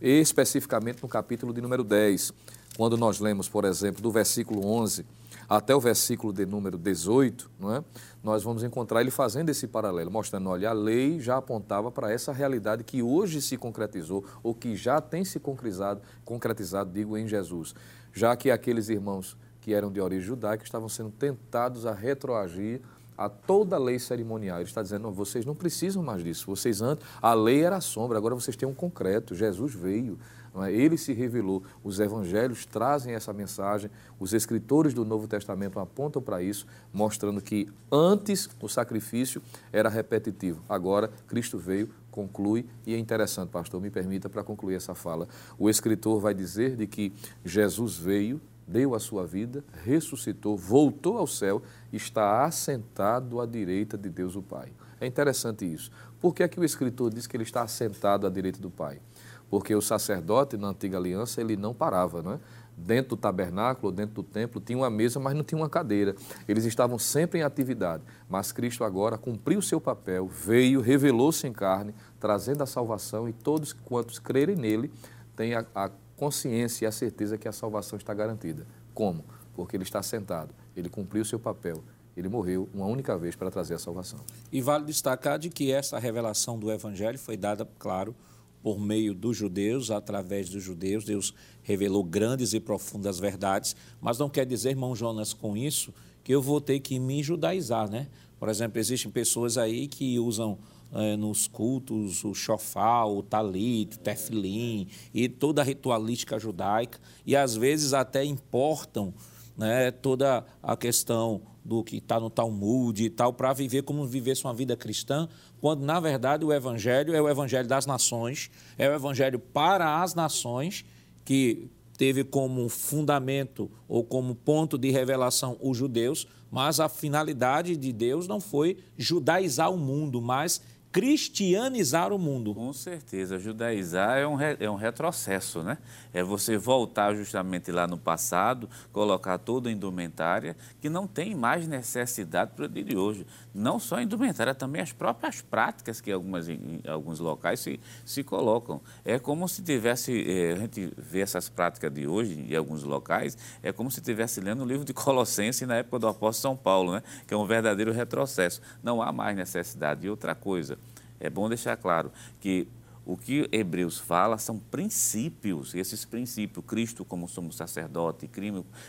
especificamente 0.00 1.02
no 1.02 1.08
capítulo 1.08 1.52
de 1.52 1.60
número 1.60 1.84
10, 1.84 2.32
quando 2.76 2.96
nós 2.96 3.18
lemos, 3.18 3.48
por 3.48 3.64
exemplo, 3.64 4.00
do 4.00 4.10
versículo 4.10 4.64
11 4.64 5.04
até 5.48 5.74
o 5.74 5.80
versículo 5.80 6.32
de 6.32 6.44
número 6.44 6.76
18, 6.76 7.50
não 7.58 7.74
é? 7.74 7.84
nós 8.22 8.42
vamos 8.42 8.62
encontrar 8.62 9.00
ele 9.00 9.10
fazendo 9.10 9.48
esse 9.48 9.66
paralelo, 9.66 10.10
mostrando, 10.10 10.50
olha, 10.50 10.68
a 10.68 10.72
lei 10.74 11.18
já 11.20 11.38
apontava 11.38 11.90
para 11.90 12.12
essa 12.12 12.32
realidade 12.32 12.84
que 12.84 13.02
hoje 13.02 13.40
se 13.40 13.56
concretizou, 13.56 14.24
ou 14.42 14.54
que 14.54 14.76
já 14.76 15.00
tem 15.00 15.24
se 15.24 15.40
concretizado, 15.40 16.02
concretizado, 16.24 16.90
digo, 16.92 17.16
em 17.16 17.26
Jesus. 17.26 17.74
Já 18.12 18.36
que 18.36 18.50
aqueles 18.50 18.90
irmãos 18.90 19.36
que 19.60 19.72
eram 19.72 19.90
de 19.90 20.00
origem 20.00 20.26
judaica 20.26 20.64
estavam 20.64 20.88
sendo 20.88 21.10
tentados 21.10 21.86
a 21.86 21.92
retroagir 21.92 22.80
a 23.16 23.28
toda 23.28 23.74
a 23.74 23.78
lei 23.78 23.98
cerimonial. 23.98 24.58
Ele 24.58 24.68
está 24.68 24.80
dizendo, 24.80 25.02
não, 25.02 25.12
vocês 25.12 25.44
não 25.44 25.54
precisam 25.54 26.02
mais 26.04 26.22
disso. 26.22 26.46
Vocês 26.46 26.80
antes, 26.80 27.04
a 27.20 27.34
lei 27.34 27.64
era 27.64 27.76
a 27.76 27.80
sombra, 27.80 28.16
agora 28.16 28.34
vocês 28.34 28.56
têm 28.56 28.68
um 28.68 28.74
concreto. 28.74 29.34
Jesus 29.34 29.74
veio? 29.74 30.18
Ele 30.66 30.96
se 30.96 31.12
revelou. 31.12 31.62
Os 31.84 32.00
evangelhos 32.00 32.66
trazem 32.66 33.14
essa 33.14 33.32
mensagem. 33.32 33.90
Os 34.18 34.32
escritores 34.32 34.94
do 34.94 35.04
Novo 35.04 35.28
Testamento 35.28 35.78
apontam 35.78 36.20
para 36.20 36.42
isso, 36.42 36.66
mostrando 36.92 37.40
que 37.40 37.68
antes 37.90 38.48
o 38.60 38.68
sacrifício 38.68 39.42
era 39.72 39.88
repetitivo. 39.88 40.62
Agora 40.68 41.10
Cristo 41.26 41.58
veio, 41.58 41.90
conclui, 42.10 42.66
e 42.86 42.94
é 42.94 42.98
interessante, 42.98 43.50
pastor, 43.50 43.80
me 43.80 43.90
permita 43.90 44.28
para 44.28 44.42
concluir 44.42 44.74
essa 44.74 44.94
fala. 44.94 45.28
O 45.58 45.68
escritor 45.68 46.20
vai 46.20 46.34
dizer 46.34 46.76
de 46.76 46.86
que 46.86 47.12
Jesus 47.44 47.96
veio 47.96 48.40
deu 48.68 48.94
a 48.94 49.00
sua 49.00 49.26
vida, 49.26 49.64
ressuscitou, 49.82 50.56
voltou 50.56 51.16
ao 51.16 51.26
céu, 51.26 51.62
está 51.90 52.44
assentado 52.44 53.40
à 53.40 53.46
direita 53.46 53.96
de 53.96 54.10
Deus 54.10 54.36
o 54.36 54.42
Pai. 54.42 54.70
É 55.00 55.06
interessante 55.06 55.64
isso. 55.64 55.90
Por 56.20 56.34
que 56.34 56.42
é 56.42 56.48
que 56.48 56.60
o 56.60 56.64
escritor 56.64 57.12
diz 57.12 57.26
que 57.26 57.36
ele 57.36 57.44
está 57.44 57.62
assentado 57.62 58.26
à 58.26 58.30
direita 58.30 58.60
do 58.60 58.70
Pai? 58.70 59.00
Porque 59.50 59.74
o 59.74 59.80
sacerdote 59.80 60.56
na 60.56 60.68
antiga 60.68 60.98
aliança 60.98 61.40
ele 61.40 61.56
não 61.56 61.72
parava, 61.72 62.22
não 62.22 62.32
é? 62.32 62.40
Dentro 62.76 63.10
do 63.10 63.16
tabernáculo, 63.16 63.90
dentro 63.90 64.14
do 64.14 64.22
templo, 64.22 64.60
tinha 64.60 64.78
uma 64.78 64.90
mesa, 64.90 65.18
mas 65.18 65.34
não 65.34 65.42
tinha 65.42 65.60
uma 65.60 65.68
cadeira. 65.68 66.14
Eles 66.46 66.64
estavam 66.64 66.96
sempre 66.96 67.40
em 67.40 67.42
atividade. 67.42 68.04
Mas 68.28 68.52
Cristo 68.52 68.84
agora 68.84 69.18
cumpriu 69.18 69.58
o 69.58 69.62
seu 69.62 69.80
papel, 69.80 70.28
veio, 70.28 70.80
revelou-se 70.80 71.44
em 71.46 71.52
carne, 71.52 71.92
trazendo 72.20 72.62
a 72.62 72.66
salvação 72.66 73.28
e 73.28 73.32
todos 73.32 73.72
quantos 73.72 74.20
crerem 74.20 74.54
nele 74.54 74.92
têm 75.34 75.54
a, 75.54 75.64
a 75.74 75.90
consciência 76.16 76.84
e 76.84 76.88
a 76.88 76.92
certeza 76.92 77.38
que 77.38 77.48
a 77.48 77.52
salvação 77.52 77.96
está 77.96 78.12
garantida. 78.12 78.66
Como? 78.92 79.24
Porque 79.54 79.76
ele 79.76 79.84
está 79.84 80.02
sentado, 80.02 80.54
ele 80.76 80.88
cumpriu 80.88 81.22
o 81.22 81.24
seu 81.24 81.38
papel, 81.38 81.82
ele 82.16 82.28
morreu 82.28 82.68
uma 82.74 82.86
única 82.86 83.16
vez 83.16 83.36
para 83.36 83.50
trazer 83.50 83.74
a 83.74 83.78
salvação. 83.78 84.18
E 84.52 84.60
vale 84.60 84.84
destacar 84.84 85.38
de 85.38 85.48
que 85.48 85.72
essa 85.72 85.98
revelação 85.98 86.58
do 86.58 86.70
Evangelho 86.70 87.18
foi 87.18 87.36
dada, 87.36 87.68
claro, 87.78 88.14
por 88.62 88.78
meio 88.78 89.14
dos 89.14 89.36
judeus, 89.36 89.90
através 89.90 90.48
dos 90.48 90.62
judeus. 90.62 91.04
Deus 91.04 91.34
revelou 91.62 92.02
grandes 92.02 92.52
e 92.52 92.60
profundas 92.60 93.18
verdades, 93.18 93.76
mas 94.00 94.18
não 94.18 94.28
quer 94.28 94.46
dizer, 94.46 94.70
irmão 94.70 94.94
Jonas, 94.94 95.32
com 95.32 95.56
isso, 95.56 95.92
que 96.24 96.34
eu 96.34 96.42
vou 96.42 96.60
ter 96.60 96.80
que 96.80 96.98
me 96.98 97.22
judaizar, 97.22 97.90
né? 97.90 98.08
Por 98.38 98.48
exemplo, 98.48 98.78
existem 98.78 99.10
pessoas 99.10 99.58
aí 99.58 99.88
que 99.88 100.18
usam 100.18 100.58
é, 100.92 101.16
nos 101.16 101.46
cultos, 101.46 102.24
o 102.24 102.34
chofá, 102.34 103.04
o 103.04 103.22
talit, 103.22 103.96
o 103.96 103.98
tefilim 103.98 104.86
e 105.12 105.28
toda 105.28 105.60
a 105.60 105.64
ritualística 105.64 106.38
judaica, 106.38 106.98
e 107.26 107.36
às 107.36 107.56
vezes 107.56 107.92
até 107.92 108.24
importam 108.24 109.12
né, 109.56 109.90
toda 109.90 110.46
a 110.62 110.76
questão 110.76 111.42
do 111.68 111.84
que 111.84 111.98
está 111.98 112.18
no 112.18 112.30
Talmud 112.30 113.04
e 113.04 113.10
tal, 113.10 113.30
para 113.34 113.52
viver 113.52 113.82
como 113.82 114.06
vivesse 114.06 114.42
uma 114.42 114.54
vida 114.54 114.74
cristã, 114.74 115.28
quando 115.60 115.84
na 115.84 116.00
verdade 116.00 116.42
o 116.42 116.52
Evangelho 116.52 117.14
é 117.14 117.20
o 117.20 117.28
Evangelho 117.28 117.68
das 117.68 117.84
nações, 117.84 118.50
é 118.78 118.88
o 118.88 118.94
Evangelho 118.94 119.38
para 119.38 120.02
as 120.02 120.14
nações, 120.14 120.82
que 121.26 121.68
teve 121.98 122.24
como 122.24 122.70
fundamento 122.70 123.70
ou 123.86 124.02
como 124.02 124.34
ponto 124.34 124.78
de 124.78 124.90
revelação 124.90 125.58
os 125.60 125.76
judeus, 125.76 126.26
mas 126.50 126.80
a 126.80 126.88
finalidade 126.88 127.76
de 127.76 127.92
Deus 127.92 128.26
não 128.26 128.40
foi 128.40 128.78
judaizar 128.96 129.70
o 129.70 129.76
mundo, 129.76 130.22
mas 130.22 130.62
cristianizar 130.90 132.12
o 132.12 132.18
mundo. 132.18 132.54
Com 132.54 132.72
certeza, 132.72 133.38
judaizar 133.38 134.18
é 134.18 134.26
um, 134.26 134.34
re, 134.34 134.56
é 134.58 134.70
um 134.70 134.74
retrocesso, 134.74 135.62
né? 135.62 135.78
É 136.12 136.22
você 136.22 136.56
voltar 136.56 137.14
justamente 137.14 137.70
lá 137.70 137.86
no 137.86 137.98
passado, 137.98 138.68
colocar 138.92 139.38
toda 139.38 139.68
a 139.68 139.72
indumentária 139.72 140.56
que 140.80 140.88
não 140.88 141.06
tem 141.06 141.34
mais 141.34 141.68
necessidade 141.68 142.52
para 142.56 142.64
o 142.64 142.68
dia 142.68 142.84
de 142.84 142.96
hoje. 142.96 143.26
Não 143.54 143.78
só 143.78 143.96
a 143.96 144.02
indumentária, 144.02 144.54
também 144.54 144.80
as 144.80 144.92
próprias 144.92 145.42
práticas 145.42 146.00
que 146.00 146.10
algumas, 146.10 146.48
em, 146.48 146.80
alguns 146.86 147.18
locais 147.18 147.60
se, 147.60 147.78
se 148.04 148.24
colocam. 148.24 148.80
É 149.04 149.18
como 149.18 149.48
se 149.48 149.62
tivesse, 149.62 150.24
é, 150.28 150.52
a 150.52 150.56
gente 150.56 150.92
vê 150.96 151.20
essas 151.20 151.48
práticas 151.48 151.92
de 151.92 152.06
hoje 152.06 152.40
em 152.40 152.56
alguns 152.56 152.82
locais, 152.82 153.36
é 153.62 153.72
como 153.72 153.90
se 153.90 154.00
estivesse 154.00 154.40
lendo 154.40 154.62
o 154.62 154.66
livro 154.66 154.84
de 154.84 154.94
Colossenses 154.94 155.66
na 155.68 155.76
época 155.76 155.98
do 155.98 156.08
apóstolo 156.08 156.54
São 156.54 156.56
Paulo, 156.56 156.92
né? 156.92 157.02
Que 157.26 157.34
é 157.34 157.36
um 157.36 157.44
verdadeiro 157.46 157.92
retrocesso. 157.92 158.60
Não 158.82 159.02
há 159.02 159.12
mais 159.12 159.36
necessidade. 159.36 160.06
E 160.06 160.10
outra 160.10 160.34
coisa, 160.34 160.78
é 161.20 161.30
bom 161.30 161.48
deixar 161.48 161.76
claro 161.76 162.12
que 162.40 162.68
o 163.08 163.16
que 163.16 163.48
Hebreus 163.50 163.98
fala 163.98 164.36
são 164.36 164.58
princípios, 164.58 165.74
esses 165.74 166.04
princípios, 166.04 166.62
Cristo 166.66 167.06
como 167.06 167.26
sumo 167.26 167.50
sacerdote, 167.50 168.28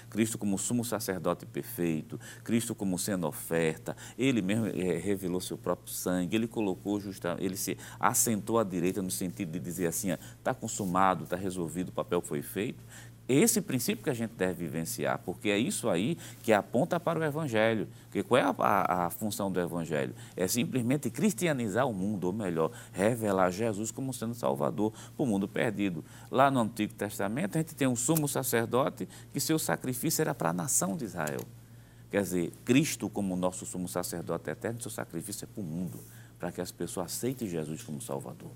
Cristo 0.09 0.37
como 0.37 0.57
sumo 0.57 0.83
sacerdote 0.83 1.45
perfeito, 1.45 2.19
Cristo 2.43 2.75
como 2.75 2.99
sendo 2.99 3.25
oferta, 3.25 3.95
ele 4.17 4.41
mesmo 4.41 4.67
é, 4.67 4.97
revelou 4.97 5.39
seu 5.39 5.57
próprio 5.57 5.93
sangue, 5.93 6.35
ele 6.35 6.49
colocou 6.49 6.99
justamente, 6.99 7.45
ele 7.45 7.55
se 7.55 7.77
assentou 7.97 8.59
à 8.59 8.63
direita 8.65 9.01
no 9.01 9.09
sentido 9.09 9.53
de 9.53 9.59
dizer 9.59 9.87
assim, 9.87 10.11
está 10.11 10.53
consumado, 10.53 11.23
está 11.23 11.37
resolvido, 11.37 11.87
o 11.87 11.93
papel 11.93 12.19
foi 12.19 12.41
feito 12.41 12.83
esse 13.35 13.61
princípio 13.61 14.03
que 14.03 14.09
a 14.09 14.13
gente 14.13 14.31
deve 14.31 14.65
vivenciar, 14.65 15.19
porque 15.19 15.49
é 15.49 15.57
isso 15.57 15.87
aí 15.87 16.17
que 16.41 16.51
aponta 16.51 16.99
para 16.99 17.19
o 17.19 17.23
Evangelho. 17.23 17.87
Porque 18.05 18.23
qual 18.23 18.41
é 18.41 18.43
a, 18.43 18.55
a, 18.57 19.05
a, 19.05 19.09
função 19.11 19.51
do 19.51 19.59
Evangelho? 19.59 20.15
É 20.35 20.47
simplesmente 20.47 21.11
cristianizar 21.11 21.87
o 21.87 21.93
mundo, 21.93 22.25
ou 22.25 22.33
melhor, 22.33 22.71
revelar 22.91 23.51
Jesus 23.51 23.91
como 23.91 24.11
sendo 24.11 24.33
Salvador 24.33 24.91
para 25.15 25.23
o 25.23 25.27
mundo 25.27 25.47
perdido. 25.47 26.03
Lá 26.31 26.49
no 26.49 26.59
Antigo 26.59 26.93
Testamento, 26.95 27.55
a 27.55 27.61
gente 27.61 27.75
tem 27.75 27.87
um 27.87 27.95
sumo 27.95 28.27
sacerdote 28.27 29.07
que 29.31 29.39
seu 29.39 29.59
sacrifício 29.59 30.23
era 30.23 30.33
para 30.33 30.49
a 30.49 30.53
nação 30.53 30.97
de 30.97 31.05
Israel. 31.05 31.41
Quer 32.09 32.23
dizer, 32.23 32.51
Cristo, 32.65 33.07
como 33.09 33.35
nosso 33.35 33.63
sumo 33.63 33.87
sacerdote 33.87 34.49
eterno, 34.49 34.81
seu 34.81 34.89
sacrifício 34.89 35.45
é 35.45 35.47
para 35.47 35.61
o 35.61 35.63
mundo, 35.63 35.99
para 36.39 36.51
que 36.51 36.61
as 36.61 36.71
pessoas 36.71 37.13
aceitem 37.13 37.47
Jesus 37.47 37.83
como 37.83 38.01
Salvador. 38.01 38.49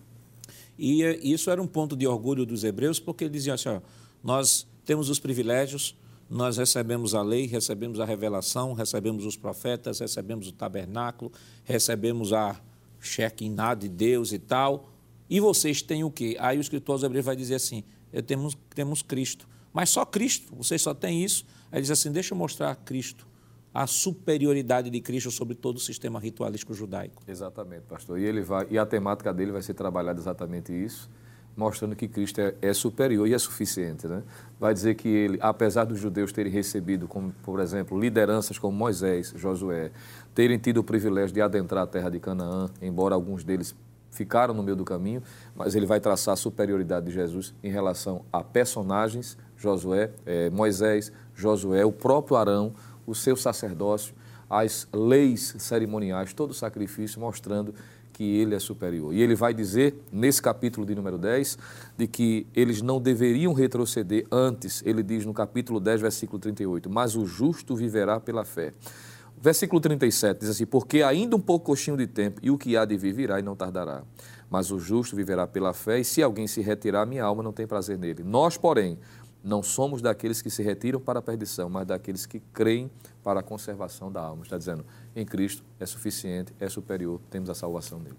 E 0.78 1.04
eh, 1.04 1.20
isso 1.22 1.52
era 1.52 1.62
um 1.62 1.68
ponto 1.68 1.96
de 1.96 2.08
orgulho 2.08 2.46
dos 2.46 2.64
hebreus, 2.64 3.00
porque 3.00 3.26
eles 3.26 3.34
diziam 3.34 3.54
assim: 3.54 3.70
ó, 3.70 3.82
nós 4.24 4.66
temos 4.86 5.10
os 5.10 5.20
privilégios, 5.20 5.96
nós 6.30 6.58
recebemos 6.58 7.14
a 7.14 7.22
lei, 7.22 7.46
recebemos 7.46 8.00
a 8.00 8.06
revelação, 8.06 8.74
recebemos 8.74 9.26
os 9.26 9.36
profetas, 9.36 10.00
recebemos 10.00 10.48
o 10.48 10.52
tabernáculo, 10.52 11.32
recebemos 11.64 12.32
a 12.32 12.60
Shekinah 13.00 13.76
de 13.76 13.90
Deus 13.90 14.32
e 14.32 14.40
tal. 14.40 14.90
E 15.30 15.40
vocês 15.40 15.82
têm 15.82 16.04
o 16.04 16.10
quê? 16.10 16.38
Aí 16.40 16.58
o 16.58 16.62
escritor 16.62 16.94
aos 16.94 17.04
Hebreus 17.04 17.26
vai 17.26 17.36
dizer 17.36 17.56
assim: 17.56 17.84
temos, 18.26 18.58
temos 18.74 19.02
Cristo. 19.02 19.48
Mas 19.72 19.90
só 19.90 20.06
Cristo, 20.06 20.56
vocês 20.56 20.82
só 20.82 20.94
têm 20.94 21.24
isso. 21.24 21.46
Aí 21.72 21.82
diz 21.82 21.92
assim: 21.92 22.12
deixa 22.12 22.34
eu 22.34 22.38
mostrar 22.38 22.74
Cristo, 22.78 23.28
a 23.74 23.86
superioridade 23.86 24.90
de 24.90 25.02
Cristo 25.02 25.30
sobre 25.30 25.56
todo 25.56 25.78
o 25.78 25.80
sistema 25.80 26.20
ritualístico 26.20 26.74
judaico. 26.74 27.22
Exatamente, 27.28 27.84
pastor. 27.84 28.20
E, 28.20 28.24
ele 28.24 28.42
vai, 28.42 28.66
e 28.72 28.78
a 28.78 28.86
temática 28.86 29.34
dele 29.34 29.52
vai 29.52 29.62
ser 29.62 29.74
trabalhada 29.74 30.20
exatamente 30.20 30.74
isso 30.74 31.10
mostrando 31.56 31.95
que 31.95 32.08
Cristo 32.08 32.41
é, 32.41 32.54
é, 32.62 32.74
superior 32.74 33.28
e 33.28 33.34
é 33.34 33.38
suficiente. 33.38 34.08
Né? 34.08 34.24
Vai 34.60 34.74
dizer 34.74 34.95
que 34.95 35.08
ele, 35.08 35.38
apesar 35.41 35.84
dos 35.86 35.99
judeus 35.99 36.32
terem 36.32 36.51
recebido, 36.51 37.08
como, 37.08 37.32
por 37.43 37.60
exemplo, 37.60 37.99
lideranças 37.99 38.58
como 38.58 38.76
Moisés, 38.76 39.34
Josué, 39.36 39.91
terem 40.34 40.58
tido 40.58 40.80
o 40.80 40.84
privilégio 40.84 41.34
de 41.34 41.41
adentrar 41.41 41.84
a 41.84 41.88
terra 41.88 42.10
de 42.10 42.20
Canaã, 42.20 42.70
embora 42.82 43.14
alguns 43.16 43.43
deles 43.43 43.76
ficaram 44.12 44.54
no 44.54 44.64
meio 44.64 44.76
do 44.76 44.86
caminho, 44.86 45.24
mas 45.56 45.76
ele 45.76 45.86
vai 45.86 45.99
traçar 45.99 46.34
a 46.34 46.38
superioridade 46.38 47.08
de 47.08 47.12
Jesus 47.12 47.54
em 47.64 47.70
relação 47.70 48.24
a 48.32 48.43
personagens, 48.43 49.38
Josué, 49.58 50.12
é, 50.26 50.49
Moisés, 50.49 51.12
Josué, 51.36 51.84
o 51.84 51.91
próprio 51.91 52.38
Arão, 52.38 52.74
o 53.08 53.16
seu 53.16 53.36
sacerdócio, 53.36 54.14
as 54.49 54.88
leis 54.93 55.56
cerimoniais, 55.58 56.34
todo 56.34 56.51
o 56.51 56.54
sacrifício, 56.54 57.20
mostrando 57.20 57.74
que 58.14 58.24
ele 58.24 58.55
é 58.55 58.59
superior. 58.59 59.14
E 59.14 59.22
ele 59.22 59.36
vai 59.36 59.53
dizer, 59.53 59.95
nesse 60.11 60.41
capítulo 60.41 60.86
de 60.86 60.93
número 60.93 61.18
10, 61.18 61.57
de 61.97 62.07
que 62.07 62.47
eles 62.55 62.82
não 62.82 63.01
deveriam 63.01 63.51
retroceder 63.51 64.26
antes, 64.32 64.84
ele 64.86 65.01
diz 65.01 65.26
no 65.26 65.34
capítulo 65.34 65.80
10, 65.80 66.01
versículo 66.01 66.39
38, 66.39 66.89
mas 66.89 67.16
o 67.16 67.26
justo 67.26 67.76
viverá 67.76 68.20
pela 68.20 68.45
fé. 68.45 68.74
Versículo 69.41 69.82
37 69.82 70.39
diz 70.39 70.49
assim: 70.49 70.66
Porque 70.66 71.01
ainda 71.01 71.36
um 71.36 71.39
pouco 71.39 71.66
coxinho 71.66 71.97
de 71.97 72.07
tempo, 72.07 72.39
e 72.41 72.49
o 72.49 72.57
que 72.57 72.78
há 72.78 72.86
de 72.86 72.95
vir 72.95 73.14
virá 73.14 73.39
e 73.39 73.41
não 73.41 73.57
tardará. 73.57 74.03
Mas 74.49 74.72
o 74.72 74.80
justo 74.80 75.16
viverá 75.16 75.45
pela 75.45 75.74
fé, 75.74 75.99
e 75.99 76.05
se 76.05 76.24
alguém 76.24 76.47
se 76.47 76.61
retirar, 76.61 77.05
minha 77.05 77.26
alma 77.26 77.43
não 77.43 77.51
tem 77.51 77.68
prazer 77.68 77.97
nele. 77.97 78.24
Nós, 78.24 78.55
porém, 78.55 78.97
não 79.44 79.62
somos 79.62 80.02
daqueles 80.02 80.41
que 80.41 80.50
se 80.50 80.64
retiram 80.64 81.02
para 81.02 81.20
a 81.20 81.22
perdição, 81.22 81.70
mas 81.70 81.86
daqueles 81.86 82.26
que 82.26 82.39
creem 82.54 82.89
para 83.22 83.41
a 83.41 83.44
conservação 83.44 84.12
da 84.12 84.22
alma. 84.22 84.44
Está 84.44 84.58
dizendo, 84.58 84.86
em 85.16 85.26
Cristo 85.26 85.64
é 85.80 85.86
suficiente, 85.86 86.54
é 86.60 86.70
superior, 86.70 87.20
temos 87.30 87.50
a 87.50 87.54
salvação 87.54 88.00
dele. 88.00 88.18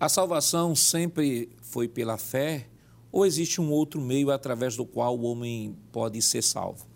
A 0.00 0.08
salvação 0.08 0.74
sempre 0.74 1.50
foi 1.60 1.86
pela 1.86 2.16
fé 2.16 2.66
ou 3.12 3.26
existe 3.26 3.60
um 3.60 3.70
outro 3.70 4.00
meio 4.00 4.30
através 4.30 4.74
do 4.74 4.84
qual 4.84 5.16
o 5.16 5.22
homem 5.22 5.76
pode 5.92 6.20
ser 6.20 6.42
salvo? 6.42 6.86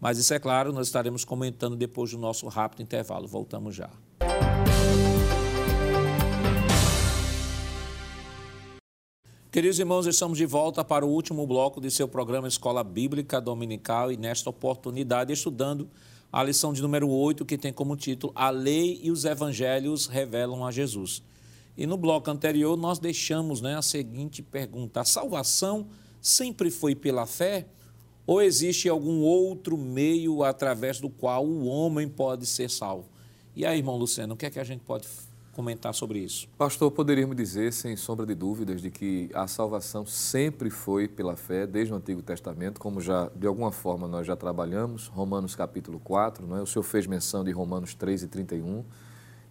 Mas 0.00 0.18
isso 0.18 0.32
é 0.32 0.38
claro, 0.38 0.72
nós 0.72 0.86
estaremos 0.86 1.24
comentando 1.24 1.76
depois 1.76 2.10
do 2.10 2.18
nosso 2.18 2.46
rápido 2.48 2.82
intervalo. 2.82 3.28
Voltamos 3.28 3.74
já. 3.74 3.90
Queridos 9.58 9.80
irmãos, 9.80 10.06
estamos 10.06 10.38
de 10.38 10.46
volta 10.46 10.84
para 10.84 11.04
o 11.04 11.08
último 11.08 11.44
bloco 11.44 11.80
de 11.80 11.90
seu 11.90 12.06
programa 12.06 12.46
Escola 12.46 12.84
Bíblica 12.84 13.40
Dominical 13.40 14.12
e 14.12 14.16
nesta 14.16 14.48
oportunidade 14.48 15.32
estudando 15.32 15.90
a 16.30 16.44
lição 16.44 16.72
de 16.72 16.80
número 16.80 17.08
8, 17.08 17.44
que 17.44 17.58
tem 17.58 17.72
como 17.72 17.96
título 17.96 18.32
A 18.36 18.50
Lei 18.50 19.00
e 19.02 19.10
os 19.10 19.24
Evangelhos 19.24 20.06
Revelam 20.06 20.64
a 20.64 20.70
Jesus. 20.70 21.24
E 21.76 21.88
no 21.88 21.96
bloco 21.96 22.30
anterior 22.30 22.76
nós 22.76 23.00
deixamos 23.00 23.60
né, 23.60 23.76
a 23.76 23.82
seguinte 23.82 24.44
pergunta: 24.44 25.00
a 25.00 25.04
salvação 25.04 25.88
sempre 26.22 26.70
foi 26.70 26.94
pela 26.94 27.26
fé? 27.26 27.66
Ou 28.24 28.40
existe 28.40 28.88
algum 28.88 29.22
outro 29.22 29.76
meio 29.76 30.44
através 30.44 31.00
do 31.00 31.10
qual 31.10 31.44
o 31.44 31.66
homem 31.66 32.08
pode 32.08 32.46
ser 32.46 32.70
salvo? 32.70 33.08
E 33.56 33.66
aí, 33.66 33.78
irmão 33.78 33.96
Luciano, 33.96 34.34
o 34.34 34.36
que 34.36 34.46
é 34.46 34.50
que 34.50 34.60
a 34.60 34.64
gente 34.64 34.84
pode 34.84 35.08
comentar 35.58 35.92
sobre 35.92 36.20
isso? 36.20 36.46
Pastor, 36.56 36.88
poderíamos 36.88 37.34
dizer, 37.34 37.72
sem 37.72 37.96
sombra 37.96 38.24
de 38.24 38.32
dúvidas, 38.32 38.80
de 38.80 38.92
que 38.92 39.28
a 39.34 39.48
salvação 39.48 40.06
sempre 40.06 40.70
foi 40.70 41.08
pela 41.08 41.34
fé, 41.34 41.66
desde 41.66 41.92
o 41.92 41.96
Antigo 41.96 42.22
Testamento, 42.22 42.78
como 42.78 43.00
já, 43.00 43.28
de 43.34 43.44
alguma 43.44 43.72
forma, 43.72 44.06
nós 44.06 44.24
já 44.24 44.36
trabalhamos, 44.36 45.08
Romanos 45.08 45.56
capítulo 45.56 45.98
4, 45.98 46.46
não 46.46 46.58
é? 46.58 46.62
o 46.62 46.66
senhor 46.66 46.84
fez 46.84 47.08
menção 47.08 47.42
de 47.42 47.50
Romanos 47.50 47.92
3 47.92 48.22
e 48.22 48.28
31, 48.28 48.84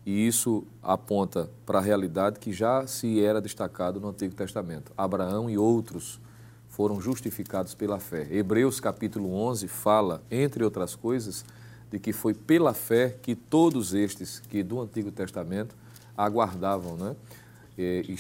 e 0.05 0.26
isso 0.26 0.64
aponta 0.82 1.49
para 1.66 1.80
a 1.80 1.82
realidade 1.82 2.39
que 2.39 2.53
já 2.53 2.88
se 2.88 3.22
era 3.22 3.41
destacado 3.41 3.99
no 3.99 4.08
Antigo 4.08 4.34
Testamento. 4.34 4.93
Abraão 4.97 5.49
e 5.49 5.58
outros 5.58 6.22
foram 6.70 7.01
justificados 7.01 7.76
pela 7.76 7.99
fé. 7.99 8.26
Hebreus 8.32 8.80
capítulo 8.80 9.34
11 9.34 9.68
fala, 9.68 10.24
entre 10.32 10.64
outras 10.64 10.95
coisas, 10.95 11.43
de 11.91 11.99
que 11.99 12.14
foi 12.14 12.34
pela 12.34 12.74
fé 12.74 13.18
que 13.22 13.36
todos 13.36 13.93
estes 13.93 14.39
que 14.39 14.64
do 14.64 14.80
Antigo 14.80 15.12
Testamento 15.12 15.76
aguardavam 16.18 16.97
né? 16.97 17.15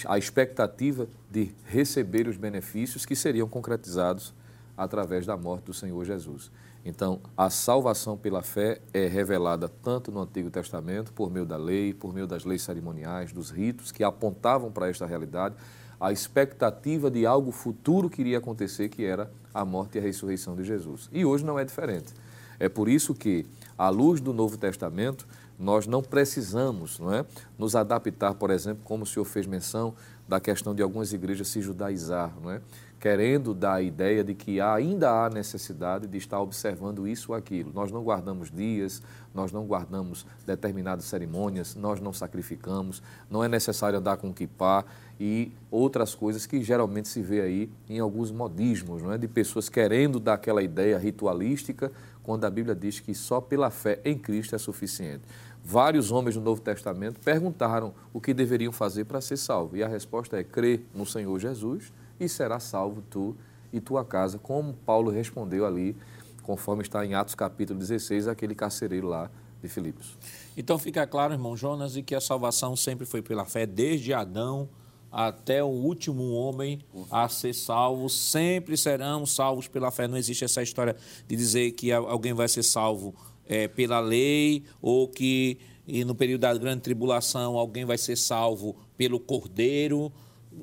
a 0.05 0.17
expectativa 0.17 1.07
de 1.31 1.51
receber 1.65 2.27
os 2.27 2.37
benefícios 2.37 3.05
que 3.05 3.15
seriam 3.15 3.49
concretizados 3.49 4.33
através 4.77 5.25
da 5.25 5.35
morte 5.35 5.65
do 5.65 5.73
Senhor 5.73 6.05
Jesus. 6.05 6.51
Então, 6.85 7.19
a 7.35 7.49
salvação 7.49 8.15
pela 8.15 8.41
fé 8.41 8.79
é 8.93 9.07
revelada 9.07 9.67
tanto 9.67 10.11
no 10.11 10.21
Antigo 10.21 10.49
Testamento, 10.49 11.11
por 11.11 11.29
meio 11.29 11.45
da 11.45 11.57
lei, 11.57 11.93
por 11.93 12.13
meio 12.13 12.27
das 12.27 12.45
leis 12.45 12.61
cerimoniais, 12.61 13.33
dos 13.33 13.49
ritos 13.49 13.91
que 13.91 14.03
apontavam 14.03 14.71
para 14.71 14.87
esta 14.87 15.05
realidade, 15.05 15.55
a 15.99 16.11
expectativa 16.11 17.09
de 17.09 17.25
algo 17.25 17.51
futuro 17.51 18.09
que 18.09 18.21
iria 18.21 18.37
acontecer, 18.37 18.87
que 18.87 19.03
era 19.03 19.29
a 19.53 19.65
morte 19.65 19.97
e 19.97 19.99
a 19.99 20.01
ressurreição 20.01 20.55
de 20.55 20.63
Jesus. 20.63 21.09
E 21.11 21.25
hoje 21.25 21.43
não 21.43 21.57
é 21.57 21.65
diferente. 21.65 22.13
É 22.59 22.69
por 22.69 22.87
isso 22.87 23.13
que, 23.13 23.45
à 23.77 23.89
luz 23.89 24.21
do 24.21 24.31
Novo 24.31 24.57
Testamento, 24.57 25.27
Nós 25.59 25.87
não 25.87 26.03
precisamos 26.03 26.99
não 26.99 27.13
é, 27.13 27.25
nos 27.57 27.75
adaptar, 27.75 28.33
por 28.35 28.51
exemplo, 28.51 28.81
como 28.83 29.03
o 29.03 29.07
senhor 29.07 29.25
fez 29.25 29.47
menção, 29.47 29.93
da 30.27 30.39
questão 30.39 30.75
de 30.75 30.83
algumas 30.83 31.13
igrejas 31.13 31.47
se 31.47 31.61
judaizar, 31.61 32.33
não 32.41 32.51
é? 32.51 32.61
querendo 32.99 33.53
dar 33.53 33.75
a 33.75 33.81
ideia 33.81 34.23
de 34.23 34.33
que 34.33 34.59
ainda 34.59 35.11
há 35.11 35.29
necessidade 35.29 36.07
de 36.07 36.17
estar 36.17 36.39
observando 36.41 37.07
isso 37.07 37.31
ou 37.31 37.37
aquilo. 37.37 37.71
Nós 37.71 37.91
não 37.91 38.03
guardamos 38.03 38.49
dias, 38.49 39.03
nós 39.33 39.51
não 39.51 39.65
guardamos 39.65 40.25
determinadas 40.45 41.05
cerimônias, 41.05 41.75
nós 41.75 42.01
não 42.01 42.11
sacrificamos, 42.11 43.01
não 43.29 43.43
é 43.43 43.47
necessário 43.47 43.99
andar 43.99 44.17
com 44.17 44.33
kipá 44.33 44.83
e 45.19 45.51
outras 45.69 46.15
coisas 46.15 46.45
que 46.45 46.61
geralmente 46.63 47.07
se 47.07 47.21
vê 47.21 47.41
aí 47.41 47.71
em 47.87 47.99
alguns 47.99 48.31
modismos, 48.31 49.03
não 49.03 49.13
é? 49.13 49.17
de 49.17 49.27
pessoas 49.27 49.69
querendo 49.69 50.19
dar 50.19 50.33
aquela 50.33 50.63
ideia 50.63 50.97
ritualística, 50.97 51.91
quando 52.23 52.43
a 52.43 52.49
Bíblia 52.49 52.75
diz 52.75 52.99
que 52.99 53.13
só 53.13 53.39
pela 53.39 53.69
fé 53.69 54.01
em 54.03 54.17
Cristo 54.17 54.53
é 54.53 54.57
suficiente. 54.57 55.23
Vários 55.69 56.11
homens 56.11 56.35
do 56.35 56.39
Novo 56.39 56.61
Testamento 56.61 57.19
perguntaram 57.19 57.93
o 58.13 58.21
que 58.21 58.33
deveriam 58.33 58.71
fazer 58.71 59.03
para 59.03 59.19
ser 59.19 59.35
salvo, 59.35 59.75
e 59.75 59.83
a 59.83 59.87
resposta 59.89 60.37
é 60.37 60.43
crer 60.43 60.85
no 60.95 61.05
Senhor 61.05 61.37
Jesus 61.37 61.91
e 62.17 62.29
será 62.29 62.57
salvo 62.57 63.03
tu 63.09 63.35
e 63.73 63.81
tua 63.81 64.05
casa, 64.05 64.39
como 64.39 64.71
Paulo 64.71 65.11
respondeu 65.11 65.65
ali, 65.65 65.93
conforme 66.41 66.83
está 66.83 67.05
em 67.05 67.15
Atos 67.15 67.35
capítulo 67.35 67.77
16, 67.79 68.29
aquele 68.29 68.55
carcereiro 68.55 69.09
lá 69.09 69.29
de 69.61 69.67
Filipos. 69.67 70.17
Então 70.55 70.79
fica 70.79 71.05
claro, 71.05 71.33
irmão 71.33 71.57
Jonas, 71.57 71.97
e 71.97 72.01
que 72.01 72.15
a 72.15 72.21
salvação 72.21 72.73
sempre 72.77 73.05
foi 73.05 73.21
pela 73.21 73.43
fé, 73.43 73.65
desde 73.65 74.13
Adão 74.13 74.69
até 75.11 75.61
o 75.61 75.67
último 75.67 76.31
homem 76.31 76.79
a 77.11 77.27
ser 77.27 77.53
salvo, 77.53 78.07
sempre 78.07 78.77
serão 78.77 79.25
salvos 79.25 79.67
pela 79.67 79.91
fé. 79.91 80.07
Não 80.07 80.17
existe 80.17 80.45
essa 80.45 80.63
história 80.63 80.95
de 81.27 81.35
dizer 81.35 81.71
que 81.71 81.91
alguém 81.91 82.31
vai 82.31 82.47
ser 82.47 82.63
salvo 82.63 83.13
é, 83.47 83.67
pela 83.67 83.99
lei 83.99 84.63
ou 84.81 85.07
que 85.07 85.57
no 86.05 86.13
período 86.13 86.41
da 86.41 86.53
grande 86.53 86.81
tribulação 86.81 87.57
alguém 87.57 87.85
vai 87.85 87.97
ser 87.97 88.17
salvo 88.17 88.75
pelo 88.97 89.19
cordeiro 89.19 90.11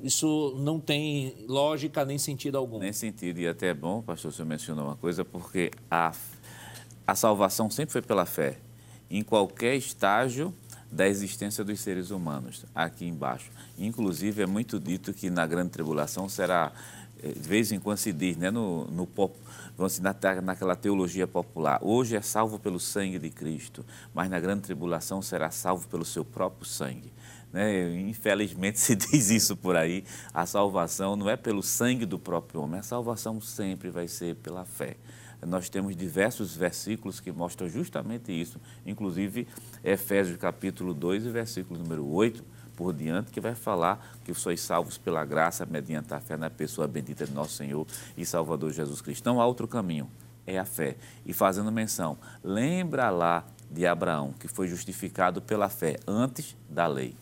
isso 0.03 0.55
não 0.59 0.79
tem 0.79 1.33
lógica 1.47 2.03
nem 2.05 2.17
sentido 2.17 2.57
algum. 2.57 2.79
Nem 2.79 2.93
sentido. 2.93 3.39
E 3.39 3.47
até 3.47 3.67
é 3.67 3.73
bom, 3.73 4.01
pastor, 4.01 4.31
você 4.31 4.43
mencionou 4.43 4.85
uma 4.85 4.95
coisa, 4.95 5.23
porque 5.23 5.71
a, 5.89 6.11
a 7.05 7.15
salvação 7.15 7.69
sempre 7.69 7.93
foi 7.93 8.01
pela 8.01 8.25
fé, 8.25 8.57
em 9.09 9.23
qualquer 9.23 9.75
estágio 9.75 10.53
da 10.91 11.07
existência 11.07 11.63
dos 11.63 11.79
seres 11.79 12.11
humanos, 12.11 12.65
aqui 12.73 13.05
embaixo. 13.05 13.51
Inclusive, 13.77 14.43
é 14.43 14.45
muito 14.45 14.79
dito 14.79 15.13
que 15.13 15.29
na 15.29 15.45
grande 15.45 15.69
tribulação 15.69 16.29
será, 16.29 16.71
eh, 17.21 17.29
de 17.29 17.47
vez 17.47 17.71
em 17.71 17.79
quando 17.79 17.97
se 17.97 18.13
diz, 18.13 18.37
né, 18.37 18.49
no, 18.51 18.85
no 18.85 19.05
vamos 19.77 19.93
dizer, 19.93 20.03
na, 20.03 20.41
naquela 20.41 20.75
teologia 20.75 21.27
popular, 21.27 21.79
hoje 21.81 22.15
é 22.15 22.21
salvo 22.21 22.59
pelo 22.59 22.79
sangue 22.79 23.19
de 23.19 23.29
Cristo, 23.29 23.85
mas 24.13 24.29
na 24.29 24.39
grande 24.39 24.61
tribulação 24.61 25.21
será 25.21 25.51
salvo 25.51 25.87
pelo 25.87 26.05
seu 26.05 26.23
próprio 26.23 26.65
sangue. 26.65 27.11
Né? 27.51 27.99
Infelizmente 27.99 28.79
se 28.81 28.95
diz 28.95 29.29
isso 29.29 29.55
por 29.55 29.75
aí. 29.75 30.03
A 30.33 30.45
salvação 30.45 31.15
não 31.15 31.29
é 31.29 31.37
pelo 31.37 31.63
sangue 31.63 32.05
do 32.05 32.19
próprio 32.19 32.61
homem, 32.61 32.79
a 32.79 32.83
salvação 32.83 33.39
sempre 33.41 33.89
vai 33.89 34.07
ser 34.07 34.35
pela 34.35 34.65
fé. 34.65 34.97
Nós 35.45 35.69
temos 35.69 35.95
diversos 35.95 36.55
versículos 36.55 37.19
que 37.19 37.31
mostram 37.31 37.69
justamente 37.69 38.31
isso, 38.31 38.59
inclusive 38.85 39.47
Efésios 39.83 40.37
capítulo 40.37 40.93
2 40.93 41.25
e 41.25 41.29
versículo 41.29 41.79
número 41.79 42.05
8 42.07 42.43
por 42.75 42.93
diante, 42.93 43.31
que 43.31 43.39
vai 43.39 43.55
falar 43.55 44.17
que 44.23 44.33
sois 44.33 44.61
salvos 44.61 44.97
pela 44.97 45.23
graça 45.25 45.65
mediante 45.65 46.13
a 46.13 46.19
fé 46.19 46.37
na 46.37 46.49
pessoa 46.49 46.87
bendita 46.87 47.25
de 47.25 47.33
nosso 47.33 47.53
Senhor 47.53 47.85
e 48.17 48.25
Salvador 48.25 48.71
Jesus 48.71 49.01
Cristo. 49.01 49.25
Não 49.25 49.41
há 49.41 49.45
outro 49.45 49.67
caminho, 49.67 50.09
é 50.45 50.57
a 50.57 50.65
fé. 50.65 50.97
E 51.25 51.33
fazendo 51.33 51.71
menção, 51.71 52.17
lembra 52.43 53.09
lá 53.09 53.45
de 53.69 53.85
Abraão, 53.85 54.33
que 54.39 54.47
foi 54.47 54.67
justificado 54.67 55.41
pela 55.41 55.69
fé 55.69 55.97
antes 56.07 56.55
da 56.69 56.87
lei. 56.87 57.15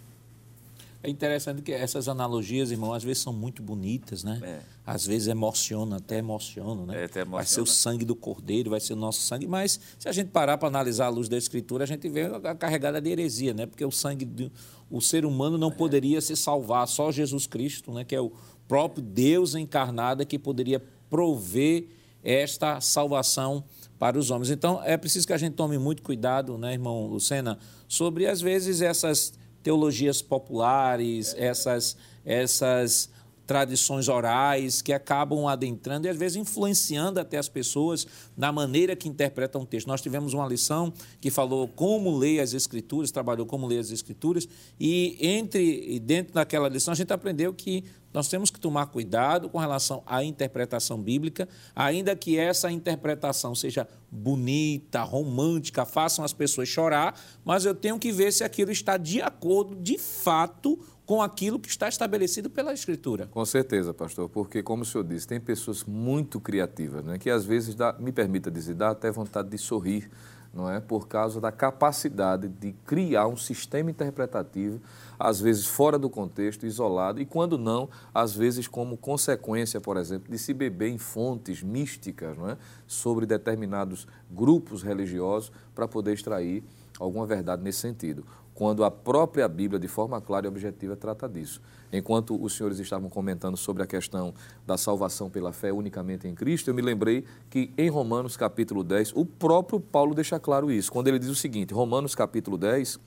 É 1.04 1.10
interessante 1.10 1.62
que 1.62 1.74
essas 1.74 2.08
analogias, 2.08 2.72
irmão, 2.72 2.94
às 2.94 3.04
vezes 3.04 3.22
são 3.22 3.34
muito 3.34 3.62
bonitas, 3.62 4.24
né? 4.24 4.40
É. 4.42 4.60
Às 4.86 5.06
vezes 5.06 5.28
emociona, 5.28 5.98
até 5.98 6.18
emociona, 6.18 6.86
né? 6.86 7.02
É, 7.02 7.06
até 7.06 7.20
emociona. 7.20 7.38
Vai 7.38 7.46
ser 7.46 7.60
o 7.60 7.66
sangue 7.66 8.06
do 8.06 8.16
cordeiro, 8.16 8.70
vai 8.70 8.80
ser 8.80 8.94
o 8.94 8.96
nosso 8.96 9.20
sangue, 9.20 9.46
mas 9.46 9.80
se 10.00 10.08
a 10.08 10.14
gente 10.14 10.30
parar 10.30 10.58
para 10.58 10.70
analisar 10.70 11.08
a 11.08 11.10
luz 11.10 11.28
da 11.28 11.38
Escritura, 11.38 11.84
a 11.84 11.88
gente 11.88 12.08
vê 12.08 12.24
a 12.24 12.56
carregada 12.56 13.02
de 13.02 13.10
heresia, 13.10 13.54
né? 13.54 13.66
Porque 13.66 13.84
o 13.84 13.92
sangue 13.92 14.24
do 14.24 14.50
o 14.90 15.02
ser 15.02 15.26
humano 15.26 15.58
não 15.58 15.70
é. 15.70 15.72
poderia 15.72 16.22
se 16.22 16.36
salvar, 16.36 16.88
só 16.88 17.12
Jesus 17.12 17.48
Cristo, 17.48 17.92
né? 17.92 18.04
Que 18.04 18.16
é 18.16 18.22
o 18.22 18.32
próprio 18.68 19.04
Deus 19.04 19.56
encarnado 19.56 20.26
que 20.26 20.40
poderia 20.40 20.82
prover 21.10 21.88
esta 22.24 22.80
salvação 22.80 23.64
para 24.00 24.18
os 24.18 24.32
homens. 24.32 24.50
Então, 24.50 24.82
é 24.84 24.96
preciso 24.96 25.28
que 25.28 25.34
a 25.34 25.38
gente 25.38 25.54
tome 25.54 25.78
muito 25.78 26.02
cuidado, 26.02 26.58
né, 26.58 26.74
irmão 26.74 27.08
Lucena, 27.08 27.58
sobre 27.88 28.26
às 28.28 28.42
vezes 28.42 28.82
essas 28.82 29.34
teologias 29.64 30.22
populares, 30.22 31.34
essas, 31.38 31.98
essas 32.26 33.10
tradições 33.46 34.08
orais 34.08 34.82
que 34.82 34.94
acabam 34.94 35.48
adentrando 35.48 36.08
e 36.08 36.10
às 36.10 36.18
vezes 36.18 36.38
influenciando 36.38 37.20
até 37.20 37.38
as 37.38 37.50
pessoas 37.50 38.08
na 38.36 38.52
maneira 38.52 38.96
que 38.96 39.10
interpretam 39.10 39.62
o 39.62 39.66
texto. 39.66 39.88
Nós 39.88 40.02
tivemos 40.02 40.34
uma 40.34 40.48
lição 40.48 40.94
que 41.20 41.30
falou 41.30 41.68
como 41.68 42.16
ler 42.18 42.40
as 42.40 42.54
escrituras, 42.54 43.12
trabalhou 43.12 43.46
como 43.46 43.68
ler 43.68 43.80
as 43.80 43.92
escrituras 43.92 44.48
e 44.80 45.18
entre 45.20 45.94
e 45.94 46.00
dentro 46.00 46.34
daquela 46.34 46.70
lição 46.70 46.92
a 46.92 46.96
gente 46.96 47.12
aprendeu 47.12 47.54
que 47.54 47.84
nós 48.14 48.28
temos 48.28 48.52
que 48.52 48.60
tomar 48.60 48.86
cuidado 48.88 49.50
com 49.50 49.58
relação 49.58 50.04
à 50.06 50.24
interpretação 50.24 51.02
bíblica, 51.02 51.50
ainda 51.76 52.16
que 52.16 52.38
essa 52.38 52.72
interpretação 52.72 53.56
seja 53.56 53.88
bonita, 54.12 55.02
romântica, 55.02 55.84
façam 55.84 56.24
as 56.24 56.32
pessoas 56.32 56.70
chorar, 56.70 57.20
mas 57.44 57.66
eu 57.66 57.74
tenho 57.74 57.98
que 57.98 58.12
ver 58.12 58.32
se 58.32 58.44
aquilo 58.44 58.72
está 58.72 58.98
de 58.98 59.20
acordo, 59.20 59.76
de 59.76 59.98
fato, 59.98 60.80
com 61.06 61.22
aquilo 61.22 61.60
que 61.60 61.70
está 61.70 61.88
estabelecido 61.88 62.50
pela 62.50 62.74
Escritura. 62.74 63.28
Com 63.28 63.46
certeza, 63.46 63.94
pastor, 63.94 64.30
porque, 64.30 64.64
como 64.64 64.84
o 64.84 64.86
senhor 64.86 65.04
disse, 65.04 65.28
tem 65.28 65.40
pessoas 65.40 65.84
muito 65.84 66.40
criativas, 66.40 67.04
né, 67.04 67.18
que 67.18 67.30
às 67.30 67.46
vezes, 67.46 67.76
dá, 67.76 67.94
me 68.00 68.12
permita 68.12 68.50
dizer, 68.50 68.76
dá 68.76 68.92
até 68.92 69.12
vontade 69.12 69.50
de 69.50 69.58
sorrir, 69.58 70.10
não 70.54 70.70
é? 70.70 70.80
Por 70.80 71.08
causa 71.08 71.42
da 71.42 71.52
capacidade 71.52 72.48
de 72.48 72.74
criar 72.86 73.28
um 73.28 73.36
sistema 73.36 73.90
interpretativo 73.90 74.80
às 75.20 75.40
vezes 75.40 75.66
fora 75.66 75.98
do 75.98 76.10
contexto, 76.10 76.66
isolado, 76.66 77.20
e 77.20 77.26
quando 77.26 77.58
não, 77.58 77.90
às 78.14 78.36
vezes 78.36 78.68
como 78.68 78.98
consequência, 78.98 79.82
por 79.82 79.98
exemplo, 79.98 80.32
de 80.32 80.38
se 80.38 80.54
beber 80.54 80.90
em 80.90 80.98
fontes 80.98 81.64
místicas 81.64 82.38
não 82.38 82.50
é? 82.50 82.58
sobre 82.86 83.26
determinados 83.26 84.08
grupos 84.30 84.84
religiosos 84.84 85.52
para 85.74 85.88
poder 85.88 86.14
extrair 86.14 86.64
alguma 87.00 87.26
verdade 87.26 87.64
nesse 87.64 87.80
sentido 87.80 88.24
quando 88.54 88.84
a 88.84 88.92
própria 88.92 89.48
Bíblia, 89.48 89.80
de 89.80 89.88
forma 89.88 90.22
clara 90.22 90.46
e 90.46 90.50
objetiva, 90.50 90.96
trata 90.96 91.28
disso. 91.28 91.62
Enquanto 91.92 92.42
os 92.42 92.56
senhores 92.56 92.80
estavam 92.80 93.10
comentando 93.10 93.58
sobre 93.58 93.84
a 93.84 93.88
questão 93.88 94.34
da 94.66 94.78
salvação 94.78 95.30
pela 95.30 95.52
fé 95.52 95.72
unicamente 95.72 96.28
em 96.28 96.36
Cristo, 96.36 96.70
eu 96.70 96.74
me 96.74 96.82
lembrei 96.82 97.24
que 97.50 97.72
em 97.78 97.90
Romanos 97.90 98.38
capítulo 98.38 98.84
10, 98.84 99.14
o 99.16 99.26
próprio 99.26 99.80
Paulo 99.80 100.14
deixa 100.14 100.40
claro 100.40 100.72
isso, 100.72 100.92
quando 100.92 101.08
ele 101.08 101.20
diz 101.20 101.30
o 101.30 101.36
seguinte, 101.36 101.74
Romanos 101.74 102.16
capítulo 102.16 102.58
10, 102.58 103.00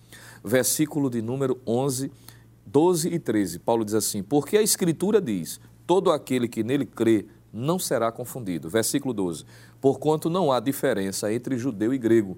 versículo 0.45 1.09
de 1.09 1.23
número 1.23 1.61
11, 1.67 2.11
12 2.65 3.09
e 3.09 3.19
13. 3.19 3.59
Paulo 3.61 3.85
diz 3.85 3.95
assim: 3.95 4.23
Porque 4.23 4.57
a 4.57 4.63
Escritura 4.63 5.21
diz: 5.21 5.61
todo 5.87 6.11
aquele 6.11 6.49
que 6.49 6.65
nele 6.65 6.85
crê 6.85 7.27
não 7.53 7.79
será 7.79 8.13
confundido. 8.13 8.69
Versículo 8.69 9.15
12: 9.15 9.45
Porquanto 9.81 10.29
não 10.29 10.53
há 10.53 10.61
diferença 10.61 11.33
entre 11.33 11.57
judeu 11.57 11.95
e 11.95 11.99
grego, 11.99 12.37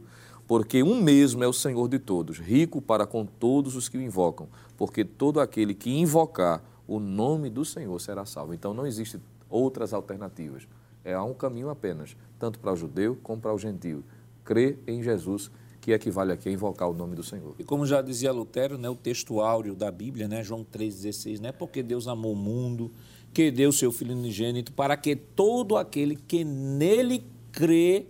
porque 0.49 0.83
um 0.83 1.01
mesmo 1.01 1.45
é 1.45 1.47
o 1.47 1.53
Senhor 1.53 1.87
de 1.89 1.99
todos, 1.99 2.39
rico 2.39 2.81
para 2.81 3.07
com 3.07 3.27
todos 3.27 3.77
os 3.77 3.87
que 3.87 3.99
o 3.99 4.03
invocam, 4.03 4.49
porque 4.79 5.05
todo 5.05 5.41
aquele 5.41 5.75
que 5.75 5.91
invocar 5.91 6.65
o 6.87 6.99
nome 6.99 7.51
do 7.51 7.67
Senhor 7.67 8.01
será 8.01 8.25
salvo. 8.25 8.55
Então 8.55 8.73
não 8.73 8.87
existem 8.87 9.21
outras 9.51 9.93
alternativas. 9.93 10.67
É 11.05 11.19
um 11.21 11.35
caminho 11.35 11.69
apenas, 11.69 12.17
tanto 12.39 12.59
para 12.59 12.73
o 12.73 12.77
judeu 12.77 13.19
como 13.23 13.43
para 13.43 13.53
o 13.53 13.59
gentio. 13.59 14.03
Crer 14.43 14.79
em 14.87 15.03
Jesus 15.03 15.51
que 15.83 15.93
equivale 15.93 16.33
aqui 16.33 16.49
a 16.49 16.53
invocar 16.53 16.89
o 16.89 16.95
nome 16.95 17.15
do 17.15 17.23
Senhor. 17.23 17.55
E 17.59 17.65
como 17.65 17.85
já 17.85 18.01
dizia 18.01 18.33
Lutero, 18.33 18.79
né, 18.79 18.89
o 18.89 18.97
texto 18.97 19.41
áureo 19.41 19.75
da 19.75 19.91
Bíblia, 19.91 20.27
né, 20.27 20.43
João 20.43 20.65
3,16, 20.65 21.41
não 21.41 21.51
é 21.51 21.53
porque 21.53 21.83
Deus 21.83 22.09
amou 22.09 22.33
o 22.33 22.37
mundo, 22.37 22.91
que 23.35 23.51
deu 23.51 23.71
seu 23.71 23.93
Filho 23.93 24.17
unigênito, 24.17 24.73
para 24.73 24.97
que 24.97 25.15
todo 25.15 25.77
aquele 25.77 26.17
que 26.17 26.43
nele 26.43 27.25
crê 27.53 28.07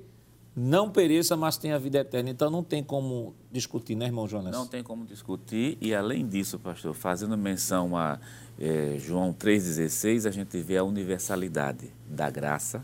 não 0.58 0.90
pereça, 0.90 1.36
mas 1.36 1.56
tenha 1.56 1.78
vida 1.78 1.98
eterna. 1.98 2.30
Então 2.30 2.50
não 2.50 2.64
tem 2.64 2.82
como 2.82 3.32
discutir, 3.50 3.94
né, 3.94 4.06
irmão 4.06 4.26
Jonas? 4.26 4.52
Não 4.52 4.66
tem 4.66 4.82
como 4.82 5.06
discutir, 5.06 5.78
e 5.80 5.94
além 5.94 6.26
disso, 6.26 6.58
pastor, 6.58 6.94
fazendo 6.94 7.38
menção 7.38 7.96
a 7.96 8.18
é, 8.58 8.96
João 8.98 9.32
3,16, 9.32 10.26
a 10.26 10.32
gente 10.32 10.60
vê 10.60 10.76
a 10.76 10.82
universalidade 10.82 11.92
da 12.08 12.28
graça, 12.28 12.82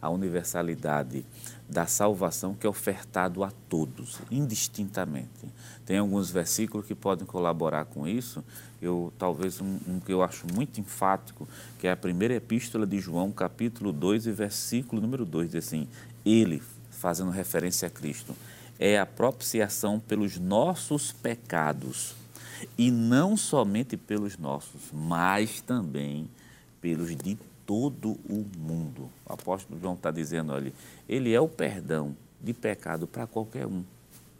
a 0.00 0.08
universalidade 0.08 1.26
da 1.68 1.86
salvação 1.86 2.54
que 2.54 2.66
é 2.66 2.70
ofertado 2.70 3.44
a 3.44 3.50
todos, 3.68 4.18
indistintamente. 4.30 5.28
Tem 5.84 5.98
alguns 5.98 6.30
versículos 6.30 6.86
que 6.86 6.94
podem 6.94 7.26
colaborar 7.26 7.84
com 7.84 8.08
isso. 8.08 8.42
Eu 8.80 9.12
talvez 9.18 9.60
um, 9.60 9.78
um, 9.86 10.00
que 10.00 10.10
eu 10.10 10.22
acho 10.22 10.46
muito 10.54 10.80
enfático, 10.80 11.46
que 11.78 11.86
é 11.86 11.92
a 11.92 11.96
primeira 11.96 12.34
epístola 12.34 12.86
de 12.86 12.98
João, 12.98 13.30
capítulo 13.30 13.92
2 13.92 14.26
e 14.26 14.32
versículo 14.32 15.02
número 15.02 15.26
2, 15.26 15.50
diz 15.50 15.66
assim: 15.66 15.86
Ele, 16.24 16.62
fazendo 17.00 17.30
referência 17.30 17.88
a 17.88 17.90
Cristo, 17.90 18.36
é 18.78 18.98
a 18.98 19.06
propiciação 19.06 19.98
pelos 19.98 20.38
nossos 20.38 21.12
pecados. 21.12 22.14
E 22.76 22.90
não 22.90 23.38
somente 23.38 23.96
pelos 23.96 24.36
nossos, 24.36 24.82
mas 24.92 25.62
também 25.62 26.28
pelos 26.78 27.16
de 27.16 27.38
todo 27.66 28.18
o 28.28 28.44
mundo. 28.58 29.10
O 29.24 29.32
apóstolo 29.32 29.80
João 29.80 29.94
está 29.94 30.10
dizendo, 30.10 30.52
olha, 30.52 30.72
ele 31.08 31.32
é 31.32 31.40
o 31.40 31.48
perdão 31.48 32.14
de 32.38 32.52
pecado 32.52 33.06
para 33.06 33.26
qualquer 33.26 33.66
um, 33.66 33.82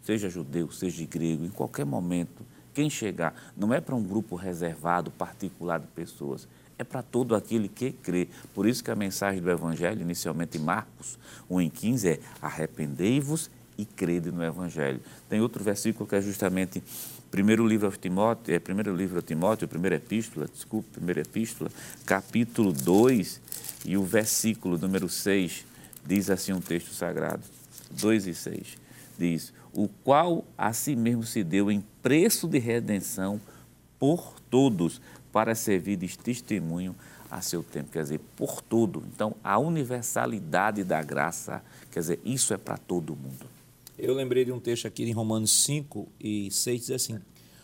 seja 0.03 0.29
judeu, 0.29 0.71
seja 0.71 1.03
grego, 1.05 1.45
em 1.45 1.49
qualquer 1.49 1.85
momento. 1.85 2.45
Quem 2.75 2.91
chegar, 2.91 3.33
não 3.57 3.73
é 3.73 3.81
para 3.81 3.95
um 3.95 4.03
grupo 4.03 4.35
reservado, 4.35 5.09
particular 5.09 5.79
de 5.79 5.87
pessoas, 5.87 6.47
é 6.77 6.83
para 6.83 7.01
todo 7.01 7.35
aquele 7.35 7.67
que 7.67 7.91
crê. 7.91 8.27
Por 8.53 8.67
isso 8.67 8.83
que 8.83 8.91
a 8.91 8.95
mensagem 8.95 9.41
do 9.41 9.49
Evangelho, 9.49 10.01
inicialmente 10.01 10.57
em 10.57 10.61
Marcos 10.61 11.17
1 11.49 11.61
em 11.61 11.69
15, 11.69 12.09
é 12.09 12.19
arrependei-vos 12.41 13.49
e 13.77 13.85
crede 13.85 14.31
no 14.31 14.43
Evangelho. 14.43 14.99
Tem 15.29 15.41
outro 15.41 15.63
versículo 15.63 16.07
que 16.07 16.15
é 16.15 16.21
justamente 16.21 16.83
primeiro 17.29 17.65
livro 17.65 17.87
aos 17.87 17.97
Timóteo, 17.97 18.53
é 18.53 18.59
primeiro 18.59 18.95
livro 18.95 19.19
a 19.19 19.21
Timóteo, 19.21 19.67
primeira 19.67 19.95
epístola, 19.95 20.47
desculpe, 20.47 20.89
primeira 20.91 21.21
epístola, 21.21 21.71
capítulo 22.05 22.73
2 22.73 23.41
e 23.85 23.97
o 23.97 24.03
versículo 24.03 24.77
número 24.77 25.07
6 25.07 25.65
diz 26.05 26.29
assim 26.29 26.51
um 26.51 26.61
texto 26.61 26.93
sagrado, 26.93 27.43
2 27.91 28.27
e 28.27 28.33
6, 28.33 28.77
diz, 29.17 29.53
o 29.73 29.87
qual 29.87 30.43
a 30.57 30.73
si 30.73 30.95
mesmo 30.95 31.23
se 31.23 31.43
deu 31.43 31.71
em 31.71 31.83
preço 32.01 32.47
de 32.47 32.59
redenção 32.59 33.39
por 33.99 34.35
todos, 34.49 34.99
para 35.31 35.55
servir 35.55 35.97
de 35.97 36.17
testemunho 36.17 36.95
a 37.29 37.41
seu 37.41 37.63
tempo, 37.63 37.91
quer 37.91 38.03
dizer, 38.03 38.19
por 38.35 38.61
tudo. 38.61 39.03
Então, 39.13 39.35
a 39.41 39.57
universalidade 39.57 40.83
da 40.83 41.01
graça, 41.01 41.63
quer 41.89 42.01
dizer, 42.01 42.19
isso 42.25 42.53
é 42.53 42.57
para 42.57 42.77
todo 42.77 43.15
mundo. 43.15 43.45
Eu 43.97 44.13
lembrei 44.13 44.43
de 44.43 44.51
um 44.51 44.59
texto 44.59 44.85
aqui 44.85 45.03
em 45.03 45.11
Romanos 45.11 45.63
5 45.63 46.07
e 46.19 46.51
6, 46.51 46.81
diz 46.81 46.91
assim: 46.91 47.19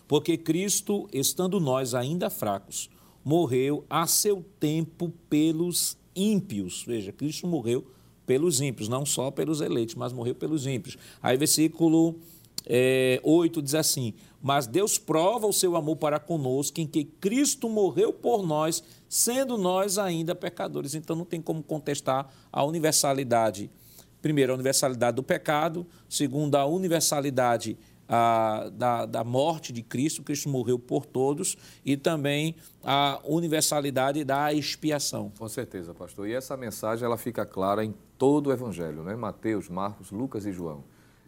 Porque 0.07 0.37
Cristo, 0.37 1.09
estando 1.11 1.59
nós 1.59 1.93
ainda 1.93 2.29
fracos, 2.29 2.89
morreu 3.25 3.83
a 3.89 4.07
seu 4.07 4.45
tempo 4.59 5.11
pelos 5.29 5.97
ímpios. 6.15 6.83
Veja, 6.85 7.11
Cristo 7.11 7.47
morreu 7.47 7.85
pelos 8.25 8.61
ímpios, 8.61 8.87
não 8.87 9.05
só 9.05 9.31
pelos 9.31 9.61
eleitos, 9.61 9.95
mas 9.95 10.13
morreu 10.13 10.35
pelos 10.35 10.65
ímpios. 10.67 10.97
Aí, 11.21 11.35
versículo 11.37 12.15
é, 12.65 13.19
8 13.23 13.61
diz 13.61 13.75
assim: 13.75 14.13
Mas 14.41 14.67
Deus 14.67 14.97
prova 14.97 15.47
o 15.47 15.53
seu 15.53 15.75
amor 15.75 15.97
para 15.97 16.19
conosco, 16.19 16.79
em 16.79 16.87
que 16.87 17.03
Cristo 17.03 17.69
morreu 17.69 18.13
por 18.13 18.45
nós, 18.45 18.83
sendo 19.09 19.57
nós 19.57 19.97
ainda 19.97 20.35
pecadores. 20.35 20.95
Então 20.95 21.15
não 21.15 21.25
tem 21.25 21.41
como 21.41 21.63
contestar 21.63 22.31
a 22.51 22.63
universalidade. 22.63 23.69
Primeiro, 24.21 24.51
a 24.51 24.55
universalidade 24.55 25.15
do 25.15 25.23
pecado. 25.23 25.85
Segundo, 26.07 26.55
a 26.55 26.65
universalidade 26.65 27.77
a, 28.07 28.69
da, 28.71 29.05
da 29.05 29.23
morte 29.23 29.73
de 29.73 29.81
Cristo, 29.81 30.23
Cristo 30.23 30.49
morreu 30.49 30.79
por 30.79 31.05
todos, 31.05 31.57
e 31.83 31.97
também 31.97 32.55
a 32.83 33.19
universalidade 33.25 34.23
da 34.23 34.53
expiação. 34.53 35.31
Com 35.37 35.47
certeza, 35.47 35.93
pastor. 35.93 36.27
E 36.27 36.33
essa 36.33 36.55
mensagem 36.55 37.05
ela 37.05 37.17
fica 37.17 37.45
clara 37.45 37.83
em 37.83 37.93
todo 38.17 38.47
o 38.47 38.53
Evangelho, 38.53 39.03
né? 39.03 39.15
Mateus, 39.15 39.69
Marcos, 39.69 40.11
Lucas 40.11 40.45
e 40.45 40.51
João. 40.51 40.83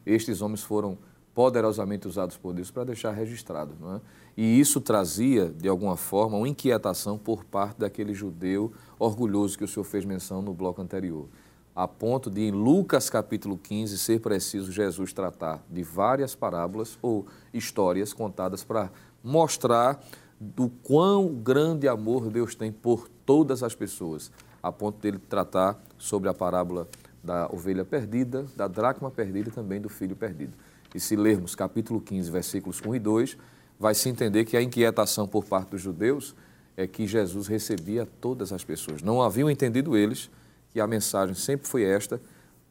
Estes 0.05 0.41
homens 0.41 0.63
foram 0.63 0.97
poderosamente 1.33 2.07
usados 2.07 2.37
por 2.37 2.53
Deus 2.53 2.71
para 2.71 2.83
deixar 2.83 3.11
registrado. 3.11 3.75
Não 3.79 3.95
é? 3.95 4.01
E 4.35 4.59
isso 4.59 4.79
trazia, 4.79 5.49
de 5.49 5.67
alguma 5.67 5.97
forma, 5.97 6.37
uma 6.37 6.47
inquietação 6.47 7.17
por 7.17 7.43
parte 7.43 7.79
daquele 7.79 8.13
judeu 8.13 8.71
orgulhoso 8.97 9.57
que 9.57 9.63
o 9.63 9.67
senhor 9.67 9.83
fez 9.83 10.05
menção 10.05 10.41
no 10.41 10.53
bloco 10.53 10.81
anterior. 10.81 11.27
A 11.75 11.87
ponto 11.87 12.29
de, 12.29 12.41
em 12.41 12.51
Lucas 12.51 13.09
capítulo 13.09 13.57
15, 13.57 13.97
ser 13.97 14.19
preciso 14.19 14.71
Jesus 14.71 15.13
tratar 15.13 15.63
de 15.69 15.83
várias 15.83 16.35
parábolas 16.35 16.97
ou 17.01 17.25
histórias 17.53 18.11
contadas 18.11 18.63
para 18.63 18.91
mostrar 19.23 20.03
do 20.39 20.69
quão 20.69 21.27
grande 21.27 21.87
amor 21.87 22.29
Deus 22.29 22.55
tem 22.55 22.71
por 22.71 23.09
todas 23.25 23.61
as 23.61 23.75
pessoas, 23.75 24.31
a 24.63 24.71
ponto 24.71 24.99
dele 24.99 25.19
tratar 25.19 25.77
sobre 25.97 26.29
a 26.29 26.33
parábola 26.33 26.87
da 27.23 27.47
ovelha 27.51 27.83
perdida, 27.83 28.45
da 28.55 28.67
dracma 28.67 29.11
perdida 29.11 29.49
e 29.49 29.51
também 29.51 29.81
do 29.81 29.89
filho 29.89 30.15
perdido. 30.15 30.53
E 30.93 30.99
se 30.99 31.15
lermos 31.15 31.55
capítulo 31.55 32.01
15, 32.01 32.31
versículos 32.31 32.81
1 32.85 32.95
e 32.95 32.99
2, 32.99 33.37
vai 33.79 33.95
se 33.95 34.09
entender 34.09 34.45
que 34.45 34.57
a 34.57 34.61
inquietação 34.61 35.27
por 35.27 35.45
parte 35.45 35.69
dos 35.69 35.81
judeus 35.81 36.35
é 36.75 36.87
que 36.87 37.05
Jesus 37.05 37.47
recebia 37.47 38.07
todas 38.19 38.51
as 38.51 38.63
pessoas. 38.63 39.01
Não 39.01 39.21
haviam 39.21 39.49
entendido 39.49 39.95
eles 39.95 40.29
que 40.71 40.79
a 40.79 40.87
mensagem 40.87 41.35
sempre 41.35 41.67
foi 41.67 41.83
esta. 41.83 42.21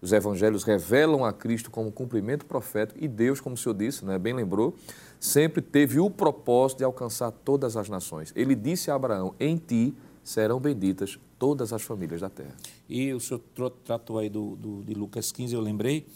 Os 0.01 0.13
evangelhos 0.13 0.65
revelam 0.65 1.25
a 1.25 1.33
Cristo 1.33 1.71
como 1.71 1.91
cumprimento 1.91 2.47
profético 2.47 3.03
e 3.03 3.09
Deus, 3.09 3.41
como 3.41 3.55
o 3.55 3.59
senhor 3.59 3.75
disse, 3.75 4.05
né, 4.05 4.19
bem 4.19 4.33
lembrou, 4.33 4.75
sempre 5.19 5.61
teve 5.61 5.99
o 5.99 6.09
propósito 6.09 6.79
de 6.79 6.85
alcançar 6.85 7.31
todas 7.31 7.77
as 7.77 7.89
nações. 7.89 8.33
Ele 8.37 8.55
disse 8.55 8.91
a 8.91 8.95
Abraão: 8.95 9.35
Em 9.41 9.57
ti 9.57 9.95
serão 10.23 10.61
benditas 10.61 11.19
todas 11.39 11.73
as 11.73 11.83
famílias 11.83 12.21
da 12.21 12.31
terra. 12.31 12.55
E 12.89 13.13
o 13.13 13.21
senhor 13.21 13.41
tratou 13.85 14.19
aí 14.19 14.29
do, 14.29 14.57
do, 14.57 14.85
de 14.85 14.95
Lucas 14.95 15.33
15, 15.33 15.55
eu 15.55 15.61
lembrei 15.61 16.07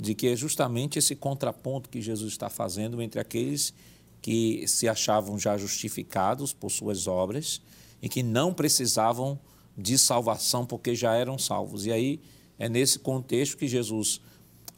de 0.00 0.14
que 0.14 0.28
é 0.28 0.36
justamente 0.36 0.98
esse 0.98 1.14
contraponto 1.14 1.88
que 1.88 2.00
Jesus 2.00 2.32
está 2.32 2.48
fazendo 2.48 3.02
entre 3.02 3.20
aqueles 3.20 3.74
que 4.22 4.66
se 4.66 4.88
achavam 4.88 5.38
já 5.38 5.56
justificados 5.56 6.52
por 6.52 6.70
suas 6.70 7.06
obras 7.06 7.60
e 8.02 8.08
que 8.08 8.22
não 8.22 8.52
precisavam 8.52 9.38
de 9.76 9.98
salvação 9.98 10.64
porque 10.64 10.94
já 10.94 11.14
eram 11.14 11.38
salvos. 11.38 11.86
E 11.86 11.92
aí 11.92 12.20
é 12.58 12.68
nesse 12.68 12.98
contexto 12.98 13.56
que 13.56 13.68
Jesus 13.68 14.20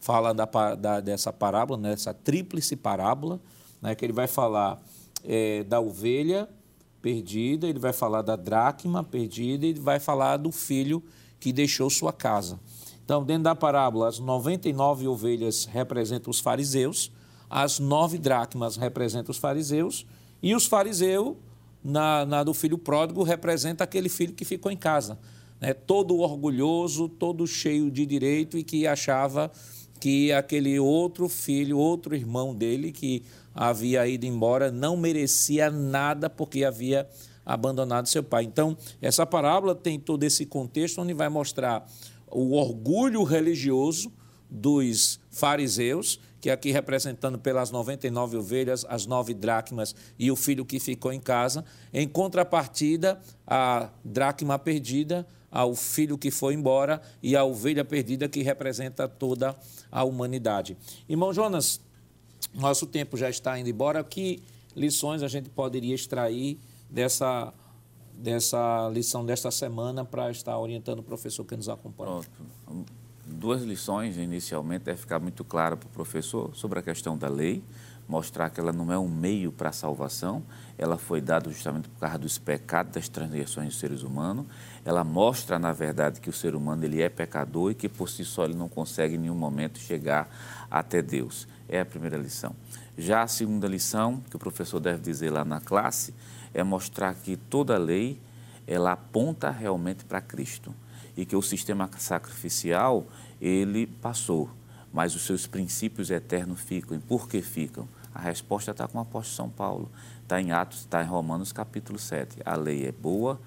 fala 0.01 0.33
da, 0.33 0.45
da, 0.75 1.01
dessa 1.01 1.33
parábola, 1.33 1.81
nessa 1.81 2.13
tríplice 2.13 2.75
parábola, 2.77 3.41
né, 3.81 3.95
que 3.95 4.05
ele 4.05 4.13
vai 4.13 4.27
falar 4.27 4.83
é, 5.25 5.63
da 5.65 5.81
ovelha 5.81 6.49
perdida, 7.01 7.69
ele 7.69 7.79
vai 7.79 7.93
falar 7.93 8.23
da 8.23 8.37
dracma 8.37 9.03
perdida 9.03 9.67
e 9.67 9.73
vai 9.75 9.99
falar 9.99 10.37
do 10.37 10.51
filho 10.51 11.03
que 11.39 11.53
deixou 11.53 11.91
sua 11.91 12.13
casa. 12.13 12.59
Então, 13.05 13.25
dentro 13.25 13.45
da 13.45 13.55
parábola, 13.55 14.09
as 14.09 14.19
99 14.19 15.09
ovelhas 15.09 15.65
representam 15.65 16.31
os 16.31 16.41
fariseus, 16.41 17.11
as 17.51 17.79
nove 17.79 18.19
dracmas 18.19 18.77
representam 18.77 19.31
os 19.31 19.39
fariseus, 19.39 20.07
e 20.43 20.55
os 20.55 20.67
fariseus, 20.67 21.37
na, 21.85 22.25
na 22.25 22.43
do 22.43 22.55
filho 22.55 22.79
pródigo, 22.79 23.23
representa 23.23 23.85
aquele 23.85 24.09
filho 24.09 24.33
que 24.33 24.45
ficou 24.45 24.71
em 24.71 24.77
casa, 24.77 25.19
né? 25.61 25.73
todo 25.73 26.19
orgulhoso, 26.19 27.09
todo 27.09 27.47
cheio 27.47 27.91
de 27.91 28.07
direito 28.07 28.57
e 28.57 28.63
que 28.63 28.87
achava 28.87 29.51
que 30.01 30.33
aquele 30.33 30.81
outro 30.81 31.29
filho, 31.29 31.79
outro 31.79 32.17
irmão 32.17 32.53
dele, 32.53 32.91
que 32.91 33.23
havia 33.55 34.07
ido 34.09 34.27
embora, 34.27 34.73
não 34.73 34.97
merecia 34.97 35.71
nada 35.71 36.29
porque 36.29 36.65
havia 36.65 37.09
abandonado 37.47 38.09
seu 38.09 38.23
pai. 38.23 38.45
Então, 38.45 38.77
essa 39.01 39.25
parábola 39.25 39.75
tem 39.75 40.01
todo 40.01 40.25
esse 40.25 40.47
contexto 40.47 41.01
onde 41.01 41.15
vai 41.15 41.29
mostrar 41.29 41.87
o 42.33 42.55
orgulho 42.55 43.23
religioso 43.23 44.13
dos 44.51 45.21
fariseus, 45.31 46.21
que 46.41 46.51
aqui 46.51 46.73
representando 46.73 47.39
pelas 47.39 47.71
99 47.71 48.37
ovelhas, 48.37 48.85
as 48.89 49.07
nove 49.07 49.33
dracmas 49.33 49.95
e 50.19 50.31
o 50.31 50.37
filho 50.37 50.65
que 50.65 50.81
ficou 50.81 51.13
em 51.13 51.21
casa, 51.21 51.65
em 51.93 52.09
contrapartida, 52.09 53.21
a 53.47 53.91
dracma 54.05 54.59
perdida, 54.59 55.27
ao 55.51 55.75
filho 55.75 56.17
que 56.17 56.31
foi 56.31 56.55
embora 56.55 57.01
e 57.23 57.37
a 57.37 57.45
ovelha 57.45 57.85
perdida 57.85 58.27
que 58.27 58.43
representa 58.43 59.07
toda 59.07 59.55
a 59.91 60.03
humanidade. 60.03 60.79
Irmão 61.07 61.33
Jonas, 61.33 61.79
nosso 62.55 62.87
tempo 62.87 63.19
já 63.19 63.29
está 63.29 63.59
indo 63.59 63.69
embora. 63.69 64.03
Que 64.03 64.43
lições 64.75 65.23
a 65.23 65.29
gente 65.29 65.51
poderia 65.51 65.95
extrair 65.95 66.59
dessa 66.89 67.53
dessa 68.23 68.89
lição 68.93 69.27
desta 69.27 69.51
semana 69.51 70.05
para 70.05 70.31
estar 70.31 70.57
orientando 70.57 71.01
o 71.01 71.03
professor 71.03 71.45
que 71.45 71.57
nos 71.57 71.69
acompanha? 71.69 72.21
Pronto. 72.67 72.87
Duas 73.27 73.63
lições, 73.63 74.17
inicialmente, 74.17 74.89
é 74.89 74.97
ficar 74.97 75.19
muito 75.19 75.45
claro 75.45 75.77
para 75.77 75.87
o 75.87 75.91
professor 75.91 76.55
sobre 76.55 76.79
a 76.79 76.83
questão 76.83 77.17
da 77.17 77.29
lei, 77.29 77.63
mostrar 78.07 78.51
que 78.51 78.61
ela 78.61 78.73
não 78.73 78.93
é 78.93 78.99
um 78.99 79.09
meio 79.09 79.51
para 79.51 79.71
a 79.71 79.73
salvação, 79.73 80.43
ela 80.77 80.99
foi 80.99 81.21
dada 81.21 81.51
justamente 81.51 81.89
por 81.89 82.01
causa 82.01 82.19
dos 82.19 82.39
pecados, 82.39 82.93
das 82.93 83.09
transgressões 83.09 83.69
dos 83.69 83.79
seres 83.79 84.03
humanos. 84.03 84.47
Ela 84.85 85.03
mostra, 85.03 85.59
na 85.59 85.73
verdade, 85.73 86.21
que 86.21 86.29
o 86.29 86.33
ser 86.33 86.55
humano 86.55 86.85
ele 86.85 87.01
é 87.01 87.09
pecador 87.09 87.71
e 87.71 87.75
que 87.75 87.89
por 87.89 88.09
si 88.09 88.25
só 88.25 88.45
ele 88.45 88.55
não 88.55 88.69
consegue 88.69 89.15
em 89.15 89.19
nenhum 89.19 89.35
momento 89.35 89.79
chegar 89.79 90.29
até 90.71 91.01
Deus. 91.01 91.49
É 91.69 91.81
a 91.81 91.87
primeira 91.87 92.17
lição. 92.17 92.55
Já 92.99 93.23
a 93.23 93.27
segunda 93.27 93.67
lição, 93.67 94.21
que 94.29 94.37
o 94.37 94.39
professor 94.39 94.79
deve 94.79 95.01
dizer 95.01 95.31
lá 95.31 95.45
na 95.45 95.61
classe, 95.61 96.13
é 96.55 96.63
mostrar 96.63 97.15
que 97.15 97.37
toda 97.37 97.79
lei 97.79 98.19
ela 98.67 98.93
aponta 98.93 99.51
realmente 99.51 100.05
para 100.05 100.21
Cristo 100.21 100.75
e 101.17 101.25
que 101.25 101.37
o 101.37 101.43
sistema 101.43 101.91
sacrificial 101.99 103.07
ele 103.41 103.87
passou, 103.87 104.51
mas 104.93 105.15
os 105.15 105.23
seus 105.23 105.47
princípios 105.47 106.11
eternos 106.11 106.61
ficam. 106.61 106.97
E 106.97 107.01
por 107.01 107.29
que 107.29 107.43
ficam? 107.43 107.89
A 108.15 108.21
resposta 108.21 108.71
está 108.71 108.87
com 108.87 108.99
o 108.99 109.01
apóstolo 109.01 109.37
São 109.37 109.49
Paulo, 109.49 109.91
está 110.23 110.41
em 110.41 110.53
Atos, 110.53 110.81
está 110.81 111.03
em 111.03 111.07
Romanos 111.07 111.53
capítulo 111.53 111.99
7. 111.99 112.39
A 112.45 112.55
lei 112.55 112.87
é 112.87 112.93
boa, 112.93 113.41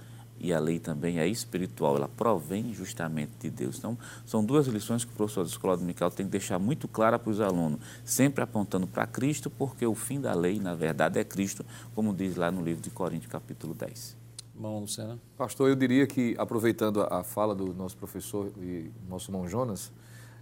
e 0.46 0.54
a 0.54 0.60
lei 0.60 0.80
também 0.80 1.20
é 1.20 1.28
espiritual, 1.28 1.98
ela 1.98 2.08
provém 2.08 2.74
justamente 2.74 3.32
de 3.40 3.50
Deus. 3.50 3.78
Então, 3.80 3.98
são 4.26 4.46
duas 4.46 4.68
lições 4.68 5.04
que 5.04 5.12
o 5.12 5.16
professor 5.16 5.44
da 5.44 5.50
Escola 5.50 5.76
Dominical 5.76 6.12
tem 6.12 6.26
que 6.26 6.32
deixar 6.32 6.60
muito 6.60 6.88
clara 6.88 7.18
para 7.18 7.32
os 7.32 7.42
alunos, 7.42 7.80
sempre 8.04 8.44
apontando 8.44 8.86
para 8.86 9.08
Cristo, 9.08 9.50
porque 9.50 9.86
o 9.86 9.96
fim 9.96 10.22
da 10.22 10.34
lei, 10.34 10.60
na 10.60 10.76
verdade, 10.76 11.20
é 11.20 11.24
Cristo, 11.24 11.66
como 11.96 12.14
diz 12.14 12.36
lá 12.36 12.52
no 12.52 12.64
livro 12.64 12.82
de 12.82 12.92
Coríntios, 12.92 13.32
capítulo 13.32 13.74
10. 13.74 14.16
Bom, 14.54 14.80
Luciana. 14.82 15.20
Pastor, 15.36 15.70
eu 15.70 15.76
diria 15.76 16.08
que, 16.08 16.36
aproveitando 16.38 17.02
a 17.02 17.24
fala 17.24 17.54
do 17.54 17.74
nosso 17.74 17.98
professor 17.98 18.52
e 18.58 18.90
nosso 19.10 19.30
irmão 19.30 19.48
Jonas, 19.50 19.92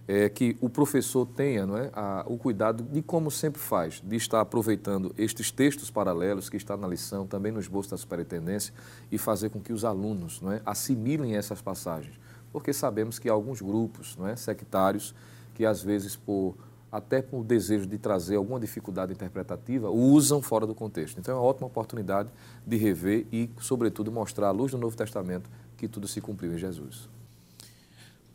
é, 0.06 0.28
que 0.28 0.56
o 0.60 0.68
professor 0.68 1.26
tenha 1.26 1.66
não 1.66 1.76
é, 1.76 1.90
a, 1.92 2.24
o 2.26 2.36
cuidado 2.36 2.82
de 2.82 3.00
como 3.02 3.30
sempre 3.30 3.60
faz, 3.60 4.02
de 4.04 4.16
estar 4.16 4.40
aproveitando 4.40 5.14
estes 5.16 5.50
textos 5.50 5.90
paralelos 5.90 6.48
que 6.48 6.56
está 6.56 6.76
na 6.76 6.86
lição, 6.86 7.26
também 7.26 7.50
no 7.50 7.60
esboço 7.60 7.90
da 7.90 7.96
superintendência, 7.96 8.74
e 9.10 9.16
fazer 9.16 9.50
com 9.50 9.60
que 9.60 9.72
os 9.72 9.84
alunos 9.84 10.40
não 10.40 10.52
é, 10.52 10.60
assimilem 10.64 11.36
essas 11.36 11.60
passagens. 11.62 12.18
Porque 12.52 12.72
sabemos 12.72 13.18
que 13.18 13.28
alguns 13.28 13.60
grupos 13.60 14.16
não 14.16 14.28
é, 14.28 14.36
sectários 14.36 15.14
que, 15.54 15.64
às 15.64 15.82
vezes, 15.82 16.16
por 16.16 16.54
até 16.92 17.20
por 17.20 17.42
desejo 17.42 17.86
de 17.86 17.98
trazer 17.98 18.36
alguma 18.36 18.60
dificuldade 18.60 19.12
interpretativa, 19.12 19.90
usam 19.90 20.40
fora 20.40 20.64
do 20.64 20.76
contexto. 20.76 21.18
Então 21.18 21.34
é 21.34 21.40
uma 21.40 21.44
ótima 21.44 21.66
oportunidade 21.66 22.28
de 22.64 22.76
rever 22.76 23.26
e, 23.32 23.50
sobretudo, 23.58 24.12
mostrar 24.12 24.46
à 24.46 24.50
luz 24.52 24.70
do 24.70 24.78
Novo 24.78 24.96
Testamento 24.96 25.50
que 25.76 25.88
tudo 25.88 26.06
se 26.06 26.20
cumpriu 26.20 26.54
em 26.54 26.58
Jesus. 26.58 27.08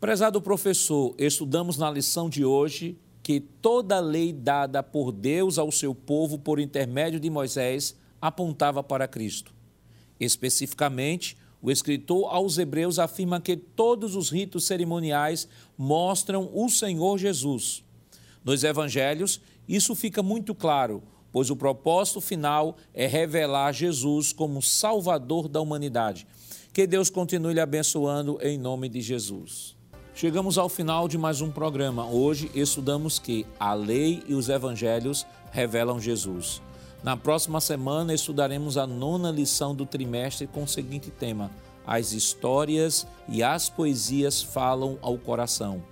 Prezado 0.00 0.40
professor, 0.40 1.14
estudamos 1.18 1.76
na 1.76 1.90
lição 1.90 2.30
de 2.30 2.42
hoje 2.42 2.96
que 3.22 3.38
toda 3.38 4.00
lei 4.00 4.32
dada 4.32 4.82
por 4.82 5.12
Deus 5.12 5.58
ao 5.58 5.70
seu 5.70 5.94
povo 5.94 6.38
por 6.38 6.58
intermédio 6.58 7.20
de 7.20 7.28
Moisés 7.28 7.94
apontava 8.18 8.82
para 8.82 9.06
Cristo. 9.06 9.52
Especificamente, 10.18 11.36
o 11.60 11.70
escritor 11.70 12.34
aos 12.34 12.56
Hebreus 12.56 12.98
afirma 12.98 13.42
que 13.42 13.54
todos 13.54 14.16
os 14.16 14.30
ritos 14.30 14.66
cerimoniais 14.66 15.46
mostram 15.76 16.50
o 16.54 16.70
Senhor 16.70 17.18
Jesus. 17.18 17.84
Nos 18.42 18.64
evangelhos, 18.64 19.38
isso 19.68 19.94
fica 19.94 20.22
muito 20.22 20.54
claro, 20.54 21.02
pois 21.30 21.50
o 21.50 21.56
propósito 21.56 22.22
final 22.22 22.78
é 22.94 23.06
revelar 23.06 23.72
Jesus 23.72 24.32
como 24.32 24.62
Salvador 24.62 25.46
da 25.46 25.60
humanidade. 25.60 26.26
Que 26.72 26.86
Deus 26.86 27.10
continue 27.10 27.52
lhe 27.52 27.60
abençoando 27.60 28.38
em 28.40 28.56
nome 28.56 28.88
de 28.88 29.02
Jesus. 29.02 29.78
Chegamos 30.20 30.58
ao 30.58 30.68
final 30.68 31.08
de 31.08 31.16
mais 31.16 31.40
um 31.40 31.50
programa. 31.50 32.04
Hoje 32.06 32.50
estudamos 32.54 33.18
que 33.18 33.46
a 33.58 33.72
lei 33.72 34.22
e 34.28 34.34
os 34.34 34.50
evangelhos 34.50 35.24
revelam 35.50 35.98
Jesus. 35.98 36.60
Na 37.02 37.16
próxima 37.16 37.58
semana 37.58 38.12
estudaremos 38.12 38.76
a 38.76 38.86
nona 38.86 39.30
lição 39.30 39.74
do 39.74 39.86
trimestre 39.86 40.46
com 40.46 40.64
o 40.64 40.68
seguinte 40.68 41.10
tema: 41.10 41.50
As 41.86 42.12
histórias 42.12 43.06
e 43.30 43.42
as 43.42 43.70
poesias 43.70 44.42
falam 44.42 44.98
ao 45.00 45.16
coração. 45.16 45.82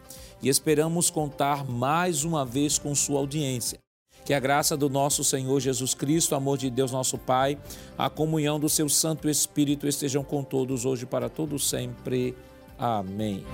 E 0.42 0.50
esperamos 0.50 1.08
contar 1.08 1.64
mais 1.64 2.22
uma 2.22 2.44
vez 2.44 2.78
com 2.78 2.94
sua 2.94 3.20
audiência. 3.20 3.78
Que 4.26 4.34
a 4.34 4.40
graça 4.40 4.76
do 4.76 4.90
nosso 4.90 5.24
Senhor 5.24 5.58
Jesus 5.58 5.94
Cristo, 5.94 6.34
amor 6.34 6.58
de 6.58 6.68
Deus 6.68 6.92
nosso 6.92 7.16
Pai, 7.16 7.58
a 7.96 8.10
comunhão 8.10 8.60
do 8.60 8.68
seu 8.68 8.90
Santo 8.90 9.26
Espírito 9.26 9.88
estejam 9.88 10.22
com 10.22 10.44
todos 10.44 10.84
hoje 10.84 11.06
para 11.06 11.30
todo 11.30 11.58
sempre. 11.58 12.36
Amém. 12.78 13.44